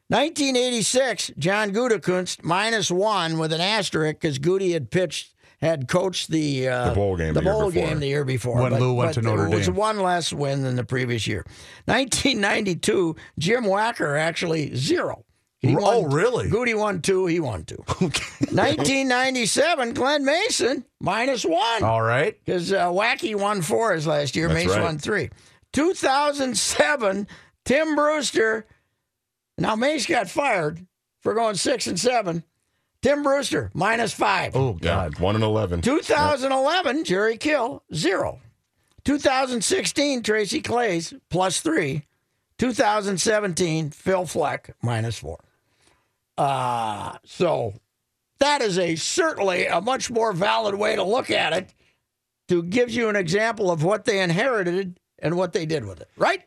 1986, 0.09 1.31
John 1.37 1.71
Gutekunst, 1.71 2.43
minus 2.43 2.91
one 2.91 3.37
with 3.37 3.53
an 3.53 3.61
asterisk 3.61 4.19
because 4.19 4.39
Goody 4.39 4.73
had 4.73 4.91
pitched, 4.91 5.33
had 5.61 5.87
coached 5.87 6.29
the, 6.29 6.67
uh, 6.67 6.89
The 6.89 6.95
bowl 6.95 7.15
game 7.15 7.33
the 7.33 7.39
the 7.39 7.45
year 7.45 7.53
bowl 7.53 7.71
before. 7.71 7.87
game 7.87 7.99
the 8.01 8.07
year 8.07 8.25
before. 8.25 8.61
When 8.61 8.77
Lou 8.79 8.93
went 8.95 9.13
to 9.13 9.21
Notre 9.21 9.45
Dame. 9.45 9.53
It 9.53 9.57
was 9.59 9.69
one 9.71 9.99
less 10.01 10.33
win 10.33 10.63
than 10.63 10.75
the 10.75 10.83
previous 10.83 11.25
year. 11.25 11.45
1992, 11.85 13.15
Jim 13.39 13.63
Wacker 13.63 14.19
actually 14.19 14.75
zero. 14.75 15.23
He 15.63 15.75
Oh, 15.77 16.01
won- 16.01 16.11
really? 16.11 16.49
Goody 16.49 16.73
won 16.73 17.01
two. 17.01 17.25
He 17.25 17.39
won 17.39 17.63
two. 17.63 17.81
1997, 18.01 19.93
Glenn 19.93 20.25
Mason 20.25 20.85
minus 20.99 21.43
one 21.45 21.83
All 21.83 22.01
right. 22.01 22.37
because 22.43 22.71
uh, 22.73 22.87
Wacky 22.89 23.33
won 23.35 23.61
four 23.61 23.93
his 23.93 24.05
last 24.05 24.35
year. 24.35 24.47
That's 24.49 24.65
Mason 24.65 24.79
right. 24.81 24.83
won 24.85 24.97
three. 24.99 25.29
2007, 25.71 27.27
Tim 27.65 27.95
Brewster. 27.95 28.65
Now 29.57 29.75
Mace 29.75 30.05
got 30.05 30.29
fired 30.29 30.85
for 31.21 31.33
going 31.33 31.55
six 31.55 31.87
and 31.87 31.99
seven. 31.99 32.43
Tim 33.01 33.23
Brewster 33.23 33.71
minus 33.73 34.13
five. 34.13 34.55
Oh 34.55 34.77
Yeah, 34.81 35.09
God. 35.09 35.19
one 35.19 35.35
and 35.35 35.43
eleven. 35.43 35.81
2011, 35.81 37.03
Jerry 37.05 37.37
Kill 37.37 37.83
zero. 37.93 38.39
2016, 39.05 40.23
Tracy 40.23 40.61
Claeys 40.61 41.17
plus 41.29 41.59
three. 41.61 42.03
2017, 42.59 43.89
Phil 43.91 44.25
Fleck 44.25 44.75
minus 44.81 45.17
four. 45.19 45.39
Uh, 46.37 47.17
so 47.25 47.73
that 48.39 48.61
is 48.61 48.77
a 48.77 48.95
certainly 48.95 49.65
a 49.67 49.81
much 49.81 50.09
more 50.09 50.33
valid 50.33 50.75
way 50.75 50.95
to 50.95 51.03
look 51.03 51.29
at 51.29 51.53
it 51.53 51.73
to 52.47 52.63
give 52.63 52.89
you 52.89 53.09
an 53.09 53.15
example 53.15 53.71
of 53.71 53.83
what 53.83 54.05
they 54.05 54.19
inherited 54.19 54.99
and 55.19 55.37
what 55.37 55.53
they 55.53 55.65
did 55.65 55.85
with 55.85 56.01
it, 56.01 56.09
right? 56.17 56.43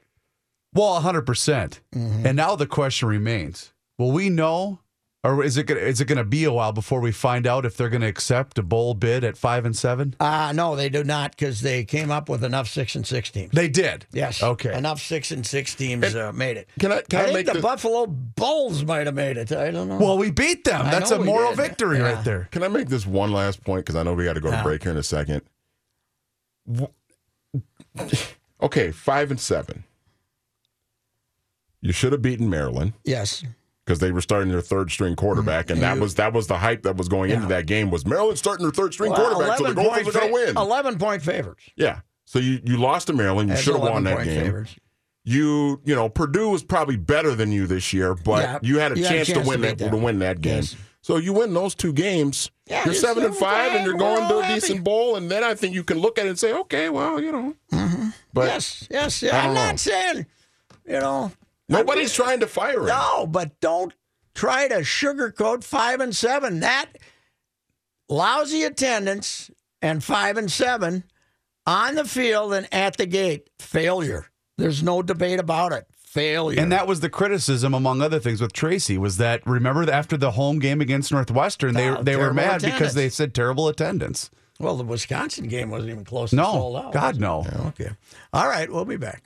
Well, 0.72 1.01
100%. 1.01 1.25
percent 1.25 1.81
And 1.92 2.37
now 2.37 2.55
the 2.57 2.66
question 2.66 3.09
remains 3.09 3.72
will 3.99 4.12
we 4.12 4.29
know, 4.29 4.81
or 5.27 5.43
is 5.43 5.57
it 5.57 5.65
gonna, 5.65 5.81
is 5.81 6.01
it 6.01 6.05
going 6.07 6.19
to 6.19 6.25
be 6.25 6.45
a 6.45 6.53
while 6.53 6.73
before 6.73 7.01
we 7.01 7.11
find 7.12 7.47
out 7.47 7.65
if 7.67 7.77
they're 7.77 7.89
going 7.89 8.03
to 8.03 8.07
accept 8.07 8.59
a 8.59 8.62
bowl 8.62 8.95
bid 8.95 9.25
at 9.25 9.37
five 9.37 9.65
and 9.65 9.77
seven? 9.77 10.15
Uh, 10.21 10.53
no, 10.55 10.77
they 10.77 10.89
do 10.89 11.03
not 11.03 11.33
because 11.33 11.61
they 11.62 11.85
came 11.85 12.11
up 12.11 12.29
with 12.29 12.45
enough 12.45 12.69
six 12.69 12.95
and 12.95 13.07
six 13.07 13.31
teams. 13.31 13.51
They 13.53 13.69
did. 13.69 14.07
Yes. 14.12 14.43
Okay. 14.43 14.73
Enough 14.77 15.01
six 15.01 15.31
and 15.31 15.45
six 15.47 15.75
teams 15.75 16.15
uh, 16.15 16.33
made 16.33 16.57
it. 16.57 16.69
Can 16.79 16.93
I 16.93 17.01
can 17.03 17.21
I, 17.21 17.23
I, 17.23 17.27
make 17.27 17.35
think 17.35 17.47
the 17.49 17.53
this, 17.55 17.62
Buffalo 17.62 18.07
Bulls 18.07 18.85
might 18.85 19.07
have 19.07 19.15
made 19.15 19.37
it. 19.37 19.51
I 19.53 19.71
don't 19.71 19.89
know. 19.89 19.99
Well, 19.99 20.19
we 20.19 20.31
beat 20.31 20.65
them. 20.65 20.83
I 20.87 20.91
That's 20.91 21.11
a 21.11 21.19
moral 21.19 21.51
did. 21.51 21.57
victory 21.59 21.99
Yeah. 21.99 22.12
right 22.15 22.25
there. 22.25 22.49
Can 22.53 22.62
I 22.62 22.69
make 22.69 22.89
this 22.89 23.07
one 23.07 23.33
last 23.33 23.65
point 23.65 23.85
because 23.85 23.97
I 23.97 24.03
know 24.03 24.15
we 24.15 24.25
got 24.25 24.35
to 24.35 24.41
go 24.41 24.51
to 24.51 24.57
Yeah. 24.57 24.62
break 24.62 24.83
here 24.83 24.93
in 24.93 24.99
a 24.99 25.03
second. 25.03 25.43
Okay, 28.61 28.91
five 28.91 29.31
and 29.31 29.41
seven. 29.41 29.85
You 31.81 31.93
should 31.93 32.12
have 32.12 32.23
beaten 32.23 32.49
Maryland 32.51 32.95
Yes. 33.05 33.45
Because 33.87 34.01
they 34.01 34.11
were 34.11 34.20
starting 34.20 34.51
their 34.51 34.61
third 34.61 34.90
string 34.90 35.14
quarterback, 35.14 35.70
and 35.70 35.81
that 35.81 35.99
was 35.99 36.16
that 36.16 36.33
was 36.33 36.49
the 36.49 36.59
hype 36.59 36.83
that 36.83 36.96
was 36.96 37.09
going 37.09 37.31
into 37.31 37.46
that 37.46 37.66
game. 37.66 37.90
Was 37.90 38.05
Maryland 38.05 38.37
starting 38.38 38.64
their 38.64 38.72
third 38.72 38.92
string 38.92 39.12
Well, 39.12 39.33
quarterback, 39.33 39.59
so 39.59 39.64
the 39.64 39.70
11 39.81 39.85
Gophers 39.85 40.09
are 40.16 40.20
going 40.20 40.29
to 40.29 40.33
win. 40.46 40.57
11 40.57 40.99
point 40.99 41.22
favorites. 41.22 41.64
Yeah. 41.77 42.01
So 42.25 42.40
you, 42.40 42.61
you 42.64 42.77
lost 42.77 43.07
to 43.07 43.12
Maryland. 43.12 43.51
You 43.51 43.57
should 43.57 43.75
have 43.75 43.83
won 43.83 44.05
that 44.05 44.25
game. 44.25 44.42
favorites. 44.44 44.75
You 45.25 45.81
you 45.85 45.94
know 45.94 46.09
Purdue 46.09 46.51
was 46.51 46.62
probably 46.62 46.96
better 46.96 47.35
than 47.35 47.51
you 47.51 47.66
this 47.66 47.92
year, 47.92 48.14
but 48.14 48.42
Yeah, 48.42 48.59
you 48.62 48.79
had 48.79 48.92
a 48.92 48.96
you 48.99 49.05
had 49.05 49.12
a 49.12 49.25
chance, 49.25 49.29
to 49.33 49.49
win 49.49 49.61
to 49.61 49.66
that, 49.68 49.79
beat 49.79 49.90
to 49.90 49.96
win 49.96 50.18
that 50.20 50.40
game. 50.40 50.57
Yes. 50.57 50.77
So 51.03 51.16
you 51.16 51.33
win 51.33 51.55
those 51.55 51.75
two 51.75 51.92
games. 51.92 52.51
Yeah, 52.66 52.79
you're 52.85 52.87
you're 52.87 52.94
seven 52.94 53.25
and 53.25 53.37
five, 53.37 53.72
and 53.72 53.87
you're 53.87 53.96
going 53.96 54.29
to 54.29 54.38
a 54.38 54.42
happy. 54.42 54.61
decent 54.61 54.83
bowl, 54.85 55.14
and 55.16 55.31
then 55.31 55.44
I 55.44 55.55
think 55.55 55.75
you 55.75 55.85
can 55.85 55.99
look 55.99 56.18
at 56.18 56.27
it 56.27 56.31
and 56.31 56.38
say, 56.38 56.53
okay, 56.53 56.88
well, 56.90 57.20
you 57.20 57.31
know, 57.31 57.55
mm-hmm. 57.72 58.09
but 58.33 58.46
yes, 58.46 58.88
yes. 58.90 59.22
I 59.22 59.46
I'm 59.49 59.55
don't 59.55 59.79
saying, 59.79 60.27
you 60.85 60.99
know. 61.01 61.31
Nobody's 61.68 62.12
trying 62.12 62.40
to 62.40 62.46
fire 62.46 62.81
him. 62.81 62.87
No, 62.87 63.26
but 63.26 63.59
don't 63.61 63.92
try 64.35 64.68
to 64.68 64.76
sugarcoat 64.76 65.64
five 65.64 66.00
and 66.00 66.14
seven. 66.14 66.61
That 66.61 66.87
lousy 68.09 68.62
attendance 68.62 69.50
and 69.83 70.02
five 70.02 70.37
and 70.37 70.50
seven 70.50 71.05
on 71.66 71.94
the 71.96 72.05
field 72.05 72.52
and 72.55 72.72
at 72.72 72.96
the 72.96 73.07
gate, 73.07 73.50
failure. 73.59 74.26
There's 74.59 74.83
no 74.83 75.02
debate 75.02 75.40
about 75.40 75.72
it. 75.72 75.87
Failure. 75.98 76.61
And 76.61 76.72
that 76.72 76.87
was 76.87 77.00
the 77.00 77.11
criticism, 77.11 77.74
among 77.74 78.00
other 78.00 78.18
things, 78.18 78.40
with 78.40 78.55
Tracy 78.55 78.96
was 78.96 79.18
that 79.18 79.46
remember 79.46 79.90
after 79.90 80.16
the 80.16 80.31
home 80.31 80.59
game 80.61 80.81
against 80.81 81.12
Northwestern, 81.12 81.74
they 81.74 81.90
Oh, 81.90 82.02
they 82.02 82.16
were 82.16 82.33
mad 82.33 82.62
because 82.62 82.94
they 82.94 83.11
said 83.11 83.35
terrible 83.35 83.68
attendance. 83.68 84.31
well, 84.59 84.76
the 84.76 84.85
Wisconsin 84.85 85.46
game 85.48 85.68
wasn't 85.68 85.90
even 85.90 86.05
close 86.05 86.31
to 86.31 86.37
No, 86.37 86.44
sold 86.52 86.76
out. 86.76 86.92
God 86.94 87.20
no. 87.20 87.44
Okay. 87.66 87.90
All 88.33 88.48
right, 88.48 88.70
we'll 88.72 88.87
be 88.87 88.96
back. 88.96 89.24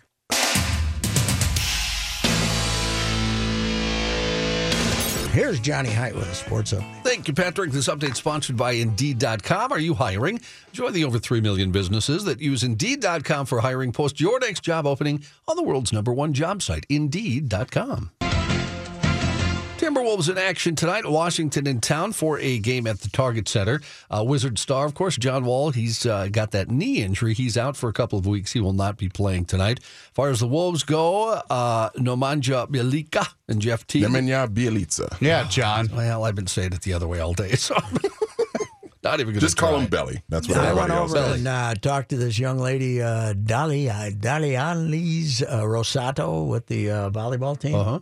Here's 5.33 5.61
Johnny 5.61 5.91
Height 5.91 6.13
with 6.17 6.29
a 6.29 6.35
sports 6.35 6.73
update. 6.73 7.05
Thank 7.05 7.29
you, 7.29 7.35
Patrick. 7.35 7.71
This 7.71 7.89
update 7.89 8.17
sponsored 8.17 8.57
by 8.57 8.73
Indeed.com. 8.73 9.71
Are 9.71 9.79
you 9.79 9.95
hiring? 9.95 10.41
Join 10.73 10.93
the 10.93 11.05
over 11.05 11.21
3 11.21 11.41
million 11.41 11.71
businesses 11.71 12.25
that 12.25 12.41
use 12.41 12.65
Indeed.com 12.65 13.47
for 13.47 13.61
hiring. 13.61 13.93
Post 13.93 14.21
your 14.21 14.41
next 14.41 14.65
job 14.65 14.89
opening 14.89 15.23
on 15.47 15.55
the 15.55 15.63
world's 15.63 15.93
number 15.93 16.13
one 16.13 16.33
job 16.33 16.63
site, 16.63 16.85
Indeed.com. 16.89 18.11
Timberwolves 19.81 20.29
in 20.29 20.37
action 20.37 20.77
tonight. 20.77 21.09
Washington 21.09 21.67
in 21.67 21.81
town 21.81 22.13
for 22.13 22.39
a 22.39 22.59
game 22.59 22.87
at 22.87 23.01
the 23.01 23.09
Target 23.09 23.49
Center. 23.49 23.81
Uh, 24.11 24.23
Wizard 24.23 24.59
star, 24.59 24.85
of 24.85 24.93
course, 24.93 25.17
John 25.17 25.47
Wall. 25.47 25.71
He's 25.71 26.05
uh, 26.05 26.29
got 26.31 26.51
that 26.51 26.71
knee 26.71 27.03
injury. 27.03 27.33
He's 27.33 27.57
out 27.57 27.79
for 27.79 27.89
a 27.89 27.93
couple 27.95 28.19
of 28.19 28.27
weeks. 28.27 28.53
He 28.53 28.61
will 28.61 28.75
not 28.75 28.99
be 28.99 29.09
playing 29.09 29.47
tonight. 29.47 29.81
As 29.81 30.11
far 30.13 30.29
as 30.29 30.41
the 30.41 30.47
Wolves 30.47 30.83
go, 30.83 31.31
uh, 31.49 31.89
Nomanja 31.97 32.69
Bjelica 32.69 33.27
and 33.49 33.63
Jeff 33.63 33.87
Teague. 33.87 34.05
Nemanja 34.05 34.49
Bjelica. 34.49 35.19
Yeah, 35.19 35.49
John. 35.49 35.89
Well, 35.95 36.25
I've 36.25 36.35
been 36.35 36.47
saying 36.47 36.75
it 36.75 36.83
the 36.83 36.93
other 36.93 37.09
way 37.09 37.21
all 37.21 37.33
day, 37.33 37.53
so 37.55 37.75
not 39.03 39.15
even 39.15 39.29
going 39.29 39.35
to 39.37 39.41
Just 39.41 39.57
call 39.57 39.79
him 39.79 39.87
Belly. 39.89 40.23
That's 40.29 40.47
what 40.47 40.59
I 40.59 40.75
went 40.75 40.91
everybody 40.91 40.93
else 40.93 41.15
over 41.15 41.21
does. 41.29 41.39
and 41.39 41.49
uh, 41.49 41.75
talked 41.77 42.11
to 42.11 42.19
this 42.19 42.39
young 42.39 42.59
lady, 42.59 43.01
uh, 43.01 43.33
Dali, 43.33 43.89
uh, 43.89 44.11
Dalianliz 44.11 45.43
uh, 45.43 45.63
Rosado 45.63 46.47
with 46.47 46.67
the 46.67 46.91
uh, 46.91 47.11
volleyball 47.11 47.59
team. 47.59 47.77
Uh-huh. 47.77 48.01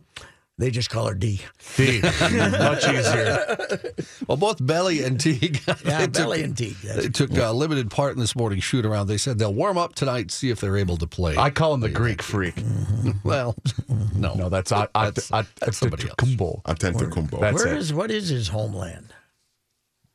They 0.58 0.72
just 0.72 0.90
call 0.90 1.06
her 1.06 1.14
D. 1.14 1.40
D. 1.76 2.00
Much 2.02 2.88
easier. 2.88 3.78
Well, 4.26 4.36
both 4.36 4.58
Belly 4.64 5.04
and 5.04 5.20
Teague. 5.20 5.60
Yeah, 5.84 6.06
Belly 6.08 6.38
took, 6.38 6.44
and 6.46 6.56
Teague. 6.56 6.76
That's- 6.82 7.04
They 7.04 7.08
took 7.10 7.30
uh, 7.38 7.52
limited 7.52 7.90
part 7.92 8.14
in 8.14 8.18
this 8.18 8.34
morning's 8.34 8.64
shoot 8.64 8.84
around. 8.84 9.06
They 9.06 9.18
said 9.18 9.38
they'll 9.38 9.54
warm 9.54 9.78
up 9.78 9.94
tonight, 9.94 10.32
see 10.32 10.50
if 10.50 10.60
they're 10.60 10.76
able 10.76 10.96
to 10.96 11.06
play. 11.06 11.36
I 11.36 11.50
call 11.50 11.74
him 11.74 11.80
the 11.80 11.88
Greek 11.88 12.22
freak. 12.22 12.60
well, 13.24 13.54
no, 14.16 14.34
No, 14.34 14.48
that's 14.48 14.72
At- 14.72 14.90
At- 14.96 15.14
That's- 15.14 15.32
At- 15.32 15.46
that's 15.60 15.76
somebody 15.78 16.04
else. 16.04 16.14
Kumbo. 16.18 16.60
Antetokounmpo. 16.66 17.40
That's 17.40 17.64
Where 17.64 17.74
it. 17.74 17.78
is 17.78 17.94
what 17.94 18.10
is 18.10 18.28
his 18.28 18.48
homeland? 18.48 19.14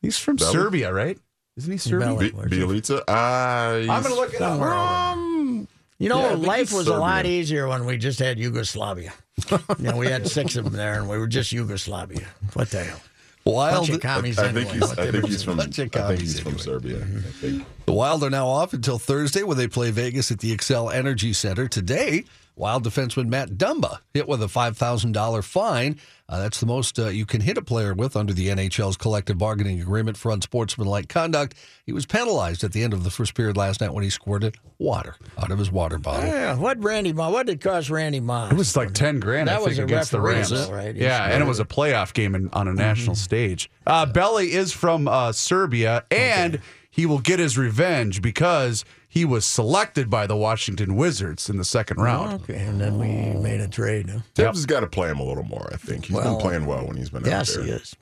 He's 0.02 0.18
from 0.20 0.36
Belly? 0.36 0.52
Serbia, 0.52 0.92
right? 0.94 1.18
Isn't 1.56 1.72
he 1.72 1.78
Serbian? 1.78 2.16
Belly. 2.16 2.32
Bjelica. 2.32 3.00
Uh, 3.08 3.92
I'm 3.92 4.04
gonna 4.04 4.16
look 4.16 4.34
it 4.34 4.42
up. 4.42 4.60
Um, 4.60 5.70
You 6.00 6.10
know, 6.10 6.32
Yeah, 6.32 6.36
life 6.36 6.60
he's 6.70 6.74
was 6.74 6.88
a 6.88 6.98
lot 6.98 7.26
easier 7.26 7.70
when 7.70 7.86
we 7.86 7.98
just 7.98 8.20
had 8.20 8.38
Yugoslavia. 8.38 9.14
You 9.50 9.58
know, 9.80 9.98
we 9.98 10.08
had 10.08 10.28
six 10.28 10.56
of 10.56 10.64
them 10.66 10.74
there, 10.74 10.94
and 11.00 11.10
we 11.10 11.18
were 11.18 11.28
just 11.28 11.52
Yugoslavia. 11.52 12.28
What 12.54 12.70
the 12.70 12.84
hell? 12.84 13.00
Wild. 13.46 13.88
Bunch 13.88 13.90
of 13.90 14.02
commies 14.02 14.40
I 14.40 14.48
anyway. 14.48 14.64
think 14.66 14.82
he's. 14.82 14.92
I 14.98 15.12
think 15.12 15.26
he's 15.26 15.44
from. 15.44 15.60
it 15.60 15.64
I 15.64 15.66
Bunch 15.66 15.80
of 15.80 15.92
think 16.08 16.20
he's 16.22 16.40
from 16.40 16.48
anyway. 16.54 16.64
Serbia. 16.64 16.98
I 16.98 17.32
think. 17.32 17.66
The 17.86 17.92
Wild 17.94 18.24
are 18.24 18.30
now 18.30 18.48
off 18.48 18.74
until 18.74 18.98
Thursday 18.98 19.44
when 19.44 19.58
they 19.58 19.68
play 19.68 19.92
Vegas 19.92 20.32
at 20.32 20.40
the 20.40 20.56
Xcel 20.56 20.94
Energy 20.94 21.34
Center. 21.34 21.68
Today, 21.68 22.24
Wild 22.56 22.84
defenseman 22.84 23.28
Matt 23.28 23.52
Dumba 23.52 24.00
hit 24.14 24.28
with 24.28 24.44
a 24.44 24.48
$5,000 24.48 25.44
fine. 25.44 26.00
Uh, 26.30 26.40
that's 26.40 26.60
the 26.60 26.66
most 26.66 27.00
uh, 27.00 27.08
you 27.08 27.26
can 27.26 27.42
hit 27.42 27.58
a 27.58 27.62
player 27.62 27.94
with 27.94 28.16
under 28.16 28.32
the 28.32 28.48
NHL's 28.48 28.96
collective 28.96 29.38
bargaining 29.38 29.82
agreement 29.82 30.18
for 30.18 30.32
unsportsmanlike 30.32 31.10
conduct. 31.10 31.56
He 31.86 31.92
was 31.92 32.06
penalized 32.06 32.64
at 32.64 32.72
the 32.72 32.84
end 32.84 32.94
of 32.94 33.04
the 33.04 33.10
first 33.10 33.34
period 33.34 33.58
last 33.58 33.82
night 33.82 33.94
when 33.94 34.04
he 34.04 34.10
squirted 34.10 34.56
water 34.80 35.16
out 35.38 35.52
of 35.52 35.60
his 35.60 35.72
water 35.72 35.98
bottle. 35.98 36.30
Yeah, 36.30 36.56
what 36.56 36.82
Randy 36.84 37.12
Moss? 37.12 37.34
What 37.34 37.48
did 37.48 37.56
it 37.56 37.62
cost 37.62 37.90
Randy 37.90 38.20
Moss? 38.20 38.52
It 38.52 38.58
was 38.58 38.76
like 38.76 38.94
ten 38.94 39.20
grand. 39.20 39.48
That 39.48 39.56
I 39.56 39.58
think 39.58 39.70
was 39.70 39.80
against 39.80 40.12
the 40.12 40.22
Rams. 40.22 40.52
right? 40.70 40.96
Yeah, 40.96 41.26
He's 41.26 41.34
and 41.36 41.44
it 41.44 41.48
was 41.48 41.60
a 41.60 41.66
playoff 41.66 42.14
game 42.14 42.36
in, 42.36 42.50
on 42.54 42.68
a 42.68 42.74
national 42.74 43.16
stage. 43.16 43.70
Uh, 43.86 44.06
Belly 44.06 44.54
is 44.54 44.72
from 44.72 45.08
uh, 45.08 45.32
Serbia, 45.34 46.06
and 46.10 46.62
he 46.90 47.06
will 47.06 47.20
get 47.20 47.40
his 47.40 47.58
revenge 47.58 48.22
because 48.22 48.86
he 49.14 49.24
was 49.26 49.46
selected 49.46 50.10
by 50.10 50.26
the 50.26 50.36
Washington 50.36 50.96
Wizards 50.96 51.48
in 51.48 51.58
the 51.58 51.64
second 51.64 51.98
round. 51.98 52.42
Okay, 52.42 52.58
and 52.58 52.82
then 52.82 52.98
we 52.98 53.40
made 53.40 53.60
a 53.62 53.68
trade. 53.68 54.10
Huh? 54.10 54.20
Thibs 54.34 54.58
has 54.58 54.66
got 54.66 54.80
to 54.80 54.88
play 54.88 55.08
him 55.08 55.20
a 55.20 55.24
little 55.24 55.44
more. 55.44 55.70
I 55.72 55.76
think 55.78 56.06
he's 56.06 56.16
Well, 56.16 56.34
been 56.34 56.42
playing 56.42 56.66
well 56.66 56.88
when 56.88 56.98
he's 56.98 57.12
been 57.12 57.24
Yes, 57.24 57.52
out 57.52 57.60
there. 57.62 57.68
Yes, 57.68 57.76
he 57.78 57.84
is. 57.84 57.96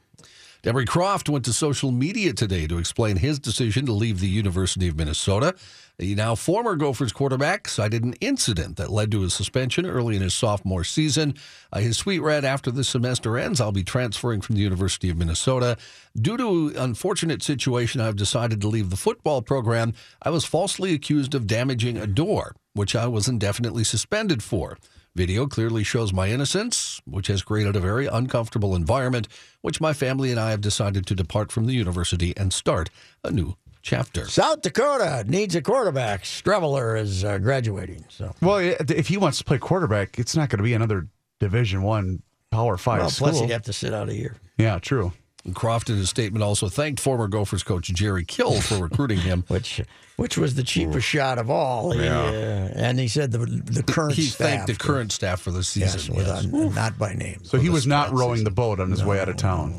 Demry 0.64 0.86
Croft 0.86 1.28
went 1.28 1.44
to 1.46 1.54
social 1.54 1.92
media 1.92 2.34
today 2.34 2.68
to 2.68 2.78
explain 2.78 3.16
his 3.16 3.40
decision 3.40 3.88
to 3.88 3.92
leave 3.94 4.20
the 4.20 4.28
University 4.28 4.88
of 4.88 4.96
Minnesota. 4.96 5.56
The 5.98 6.14
now 6.14 6.36
former 6.36 6.76
Gophers 6.76 7.12
quarterback 7.12 7.68
cited 7.68 8.04
an 8.04 8.14
incident 8.22 8.78
that 8.78 8.92
led 8.92 9.10
to 9.12 9.22
his 9.22 9.34
suspension 9.34 9.88
early 9.88 10.16
in 10.16 10.22
his 10.22 10.36
sophomore 10.36 10.84
season. 10.84 11.34
Uh, 11.74 11.80
his 11.80 11.98
tweet 11.98 12.22
read, 12.22 12.46
After 12.46 12.70
the 12.70 12.84
semester 12.84 13.40
ends, 13.40 13.60
I'll 13.60 13.72
be 13.72 13.84
transferring 13.84 14.42
from 14.42 14.54
the 14.54 14.62
University 14.62 15.10
of 15.10 15.18
Minnesota. 15.18 15.78
Due 16.16 16.38
to 16.38 16.74
unfortunate 16.78 17.42
situation, 17.42 18.00
I've 18.00 18.16
decided 18.16 18.62
to 18.62 18.68
leave 18.68 18.92
the 18.92 18.98
football 18.98 19.42
program. 19.42 19.96
I 20.22 20.30
was 20.30 20.46
falsely 20.46 20.94
accused 20.94 21.34
of 21.34 21.48
damaging 21.48 21.98
a 21.98 22.06
door, 22.06 22.56
which 22.74 22.96
I 22.96 23.08
was 23.08 23.28
indefinitely 23.28 23.84
suspended 23.84 24.44
for. 24.44 24.78
Video 25.14 25.46
clearly 25.46 25.84
shows 25.84 26.14
my 26.14 26.30
innocence, 26.30 27.02
which 27.06 27.28
has 27.28 27.42
created 27.44 27.76
a 27.76 27.82
very 27.82 28.08
uncomfortable 28.08 28.74
environment, 28.76 29.28
which 29.60 29.82
my 29.82 29.92
family 29.92 30.32
and 30.32 30.40
I 30.40 30.52
have 30.52 30.62
decided 30.62 31.06
to 31.08 31.16
depart 31.16 31.52
from 31.52 31.66
the 31.66 31.74
university 31.74 32.34
and 32.38 32.54
start 32.54 32.90
a 33.22 33.30
new 33.30 33.58
chapter. 33.82 34.26
South 34.30 34.62
Dakota 34.62 35.26
needs 35.28 35.54
a 35.54 35.62
quarterback. 35.62 36.24
Streveler 36.24 36.98
is 36.98 37.26
uh, 37.26 37.40
graduating. 37.40 38.06
So 38.08 38.34
Well, 38.42 38.60
if 38.60 39.10
he 39.10 39.18
wants 39.18 39.38
to 39.40 39.44
play 39.44 39.58
quarterback, 39.58 40.18
it's 40.18 40.36
not 40.36 40.48
going 40.48 40.60
to 40.60 40.64
be 40.64 40.74
another 40.74 41.08
Division 41.42 41.82
One 41.82 42.22
Power 42.50 42.78
Five 42.78 43.00
well, 43.00 43.10
school. 43.10 43.28
plus 43.30 43.42
he'd 43.42 43.50
have 43.52 43.64
to 43.64 43.74
sit 43.74 43.94
out 43.94 44.08
a 44.08 44.16
year. 44.16 44.38
yeah, 44.58 44.80
true. 44.80 45.12
And 45.44 45.56
Croft 45.56 45.90
in 45.90 45.98
his 45.98 46.10
statement 46.10 46.44
also 46.44 46.70
thanked 46.70 47.00
former 47.00 47.28
Gophers 47.28 47.64
coach 47.64 47.88
Jerry 47.88 48.24
Kill 48.24 48.62
for 48.62 48.78
recruiting 48.84 49.18
him. 49.20 49.44
which 49.48 49.82
which 50.18 50.38
was 50.38 50.54
the 50.54 50.62
cheapest 50.64 51.08
shot 51.08 51.40
of 51.40 51.50
all. 51.50 51.92
He, 51.92 52.04
Yeah. 52.04 52.20
uh, 52.22 52.70
and 52.76 53.00
he 53.00 53.08
said 53.08 53.32
the 53.32 53.40
the 53.40 53.82
current 53.82 54.14
he 54.16 54.24
staff. 54.24 54.48
thanked 54.48 54.68
the 54.68 54.76
current 54.76 55.12
staff 55.12 55.42
for 55.42 55.50
the 55.52 55.58
yes, 55.76 55.94
season. 55.94 56.16
with 56.16 56.28
yes. 56.28 56.46
a- 56.46 56.70
not 56.76 56.98
by 57.00 57.14
name. 57.14 57.40
So 57.44 57.58
he 57.58 57.70
was 57.70 57.88
not 57.88 58.12
rowing 58.14 58.44
the 58.44 58.52
boat 58.52 58.80
on 58.80 58.92
his 58.92 59.04
way 59.04 59.20
out 59.20 59.30
of 59.30 59.38
town. 59.38 59.74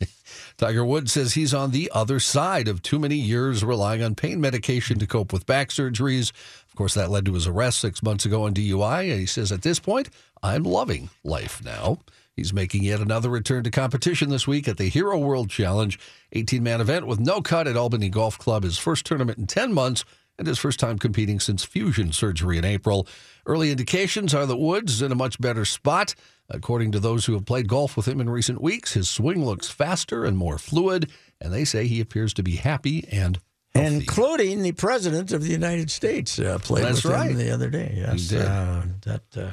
Tiger 0.56 0.84
Woods 0.86 1.12
says 1.12 1.34
he's 1.34 1.52
on 1.52 1.70
the 1.70 1.90
other 1.94 2.18
side 2.18 2.66
of 2.66 2.82
too 2.82 2.98
many 2.98 3.16
years 3.16 3.62
relying 3.62 4.02
on 4.02 4.14
pain 4.14 4.40
medication 4.40 4.98
to 4.98 5.06
cope 5.06 5.30
with 5.32 5.44
back 5.44 5.68
surgeries. 5.68 6.32
Of 6.68 6.74
course, 6.76 6.94
that 6.94 7.10
led 7.10 7.26
to 7.26 7.34
his 7.34 7.46
arrest 7.46 7.78
six 7.78 8.02
months 8.02 8.24
ago 8.24 8.44
on 8.44 8.54
DUI. 8.54 9.10
And 9.10 9.20
he 9.20 9.26
says, 9.26 9.52
at 9.52 9.60
this 9.62 9.78
point, 9.78 10.08
I'm 10.42 10.62
loving 10.62 11.10
life 11.24 11.62
now. 11.62 11.98
He's 12.36 12.52
making 12.52 12.84
yet 12.84 13.00
another 13.00 13.30
return 13.30 13.64
to 13.64 13.70
competition 13.70 14.28
this 14.28 14.46
week 14.46 14.68
at 14.68 14.76
the 14.76 14.90
Hero 14.90 15.18
World 15.18 15.48
Challenge, 15.48 15.98
18 16.32 16.62
man 16.62 16.82
event 16.82 17.06
with 17.06 17.18
no 17.18 17.40
cut 17.40 17.66
at 17.66 17.78
Albany 17.78 18.10
Golf 18.10 18.38
Club, 18.38 18.62
his 18.62 18.76
first 18.76 19.06
tournament 19.06 19.38
in 19.38 19.46
10 19.46 19.72
months 19.72 20.04
and 20.38 20.46
his 20.46 20.58
first 20.58 20.78
time 20.78 20.98
competing 20.98 21.40
since 21.40 21.64
fusion 21.64 22.12
surgery 22.12 22.58
in 22.58 22.64
April. 22.64 23.08
Early 23.46 23.70
indications 23.70 24.34
are 24.34 24.44
that 24.44 24.56
Woods 24.56 24.92
is 24.92 25.02
in 25.02 25.12
a 25.12 25.16
much 25.16 25.40
better 25.40 25.64
spot. 25.64 26.14
According 26.50 26.92
to 26.92 27.00
those 27.00 27.24
who 27.24 27.32
have 27.32 27.46
played 27.46 27.68
golf 27.68 27.96
with 27.96 28.06
him 28.06 28.20
in 28.20 28.28
recent 28.28 28.60
weeks, 28.60 28.92
his 28.92 29.08
swing 29.08 29.44
looks 29.44 29.68
faster 29.68 30.24
and 30.26 30.36
more 30.36 30.58
fluid, 30.58 31.10
and 31.40 31.54
they 31.54 31.64
say 31.64 31.86
he 31.86 32.00
appears 32.00 32.34
to 32.34 32.42
be 32.42 32.56
happy 32.56 33.08
and 33.10 33.40
healthy. 33.74 33.96
including 33.96 34.62
the 34.62 34.72
president 34.72 35.32
of 35.32 35.42
the 35.42 35.50
United 35.50 35.90
States 35.90 36.38
uh, 36.38 36.58
played 36.58 36.84
That's 36.84 37.02
with 37.02 37.14
right. 37.14 37.30
him 37.30 37.38
the 37.38 37.50
other 37.50 37.70
day. 37.70 37.94
Yes. 37.96 38.30
Uh, 38.32 38.84
that. 39.06 39.22
Uh, 39.34 39.50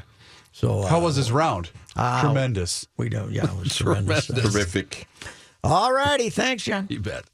so 0.54 0.84
How 0.84 1.00
uh, 1.00 1.02
was 1.02 1.16
his 1.18 1.30
round? 1.32 1.72
uh, 1.98 2.22
Tremendous. 2.22 2.88
We 2.96 3.10
don't. 3.10 3.32
Yeah, 3.34 3.52
it 3.52 3.60
was 3.60 3.76
tremendous. 3.76 4.28
Tremendous. 4.28 4.54
Terrific. 4.54 5.08
All 5.64 5.92
righty, 5.92 6.30
thanks, 6.30 6.64
John. 6.64 6.88
You 6.90 7.00
bet. 7.02 7.26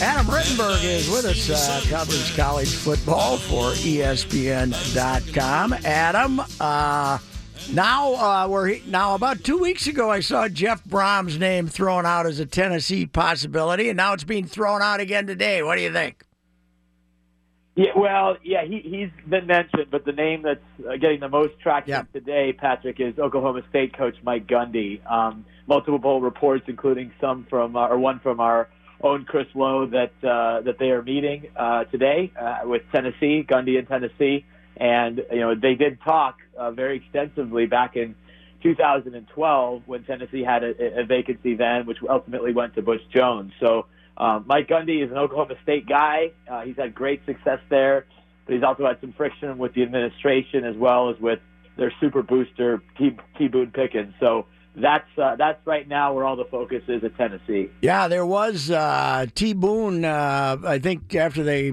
Adam 0.00 0.26
Rittenberg 0.26 0.82
is 0.82 1.08
with 1.08 1.24
us, 1.26 1.48
uh, 1.48 1.80
covers 1.88 2.34
college 2.34 2.74
football 2.74 3.36
for 3.36 3.70
ESPN.com. 3.70 4.72
Adam, 5.84 6.40
uh, 6.60 7.18
now 7.70 8.14
uh, 8.14 8.48
we're 8.48 8.80
now 8.88 9.14
about 9.14 9.44
two 9.44 9.58
weeks 9.58 9.86
ago, 9.86 10.10
I 10.10 10.18
saw 10.18 10.48
Jeff 10.48 10.82
Brohm's 10.84 11.38
name 11.38 11.68
thrown 11.68 12.04
out 12.04 12.26
as 12.26 12.40
a 12.40 12.46
Tennessee 12.46 13.06
possibility, 13.06 13.90
and 13.90 13.96
now 13.96 14.12
it's 14.12 14.24
being 14.24 14.44
thrown 14.44 14.82
out 14.82 14.98
again 14.98 15.28
today. 15.28 15.62
What 15.62 15.76
do 15.76 15.82
you 15.82 15.92
think? 15.92 16.24
Yeah, 17.74 17.92
well, 17.96 18.36
yeah, 18.44 18.64
he 18.64 18.80
he's 18.80 19.10
been 19.26 19.46
mentioned, 19.46 19.86
but 19.90 20.04
the 20.04 20.12
name 20.12 20.42
that's 20.42 20.60
uh, 20.86 20.96
getting 20.96 21.20
the 21.20 21.28
most 21.30 21.58
traction 21.58 22.06
today, 22.12 22.52
Patrick, 22.52 23.00
is 23.00 23.18
Oklahoma 23.18 23.62
State 23.70 23.96
coach 23.96 24.16
Mike 24.22 24.46
Gundy. 24.46 25.00
Um, 25.10 25.46
multiple 25.66 26.20
reports, 26.20 26.64
including 26.68 27.12
some 27.18 27.46
from 27.48 27.74
uh, 27.74 27.88
or 27.88 27.98
one 27.98 28.20
from 28.20 28.40
our 28.40 28.68
own 29.00 29.24
Chris 29.24 29.46
Low, 29.54 29.86
that 29.86 30.12
uh, 30.22 30.60
that 30.62 30.78
they 30.78 30.90
are 30.90 31.02
meeting 31.02 31.46
uh, 31.56 31.84
today 31.84 32.30
uh, 32.38 32.58
with 32.64 32.82
Tennessee, 32.92 33.42
Gundy 33.48 33.78
in 33.78 33.86
Tennessee, 33.86 34.44
and 34.76 35.22
you 35.30 35.40
know 35.40 35.54
they 35.54 35.74
did 35.74 35.98
talk 36.02 36.40
uh, 36.58 36.72
very 36.72 36.98
extensively 36.98 37.64
back 37.64 37.96
in 37.96 38.14
2012 38.62 39.82
when 39.86 40.04
Tennessee 40.04 40.42
had 40.42 40.62
a, 40.62 41.00
a 41.00 41.04
vacancy 41.06 41.54
then, 41.54 41.86
which 41.86 41.98
ultimately 42.06 42.52
went 42.52 42.74
to 42.74 42.82
Butch 42.82 43.02
Jones. 43.14 43.52
So. 43.60 43.86
Um, 44.16 44.44
Mike 44.46 44.68
Gundy 44.68 45.04
is 45.04 45.10
an 45.10 45.18
Oklahoma 45.18 45.54
State 45.62 45.88
guy. 45.88 46.32
Uh, 46.50 46.62
he's 46.62 46.76
had 46.76 46.94
great 46.94 47.24
success 47.26 47.60
there, 47.70 48.06
but 48.46 48.54
he's 48.54 48.62
also 48.62 48.86
had 48.86 49.00
some 49.00 49.12
friction 49.12 49.58
with 49.58 49.74
the 49.74 49.82
administration 49.82 50.64
as 50.64 50.76
well 50.76 51.10
as 51.10 51.18
with 51.18 51.40
their 51.76 51.92
super 52.00 52.22
booster 52.22 52.82
T, 52.98 53.16
T 53.38 53.48
Boone 53.48 53.70
Pickens. 53.70 54.14
So 54.20 54.46
that's 54.76 55.08
uh, 55.18 55.36
that's 55.36 55.66
right 55.66 55.86
now 55.88 56.14
where 56.14 56.24
all 56.24 56.36
the 56.36 56.44
focus 56.44 56.82
is 56.88 57.02
at 57.04 57.16
Tennessee. 57.16 57.70
Yeah, 57.80 58.08
there 58.08 58.26
was 58.26 58.70
uh, 58.70 59.26
T. 59.34 59.54
Boone. 59.54 60.04
Uh, 60.04 60.58
I 60.64 60.78
think 60.78 61.14
after 61.14 61.42
they 61.42 61.72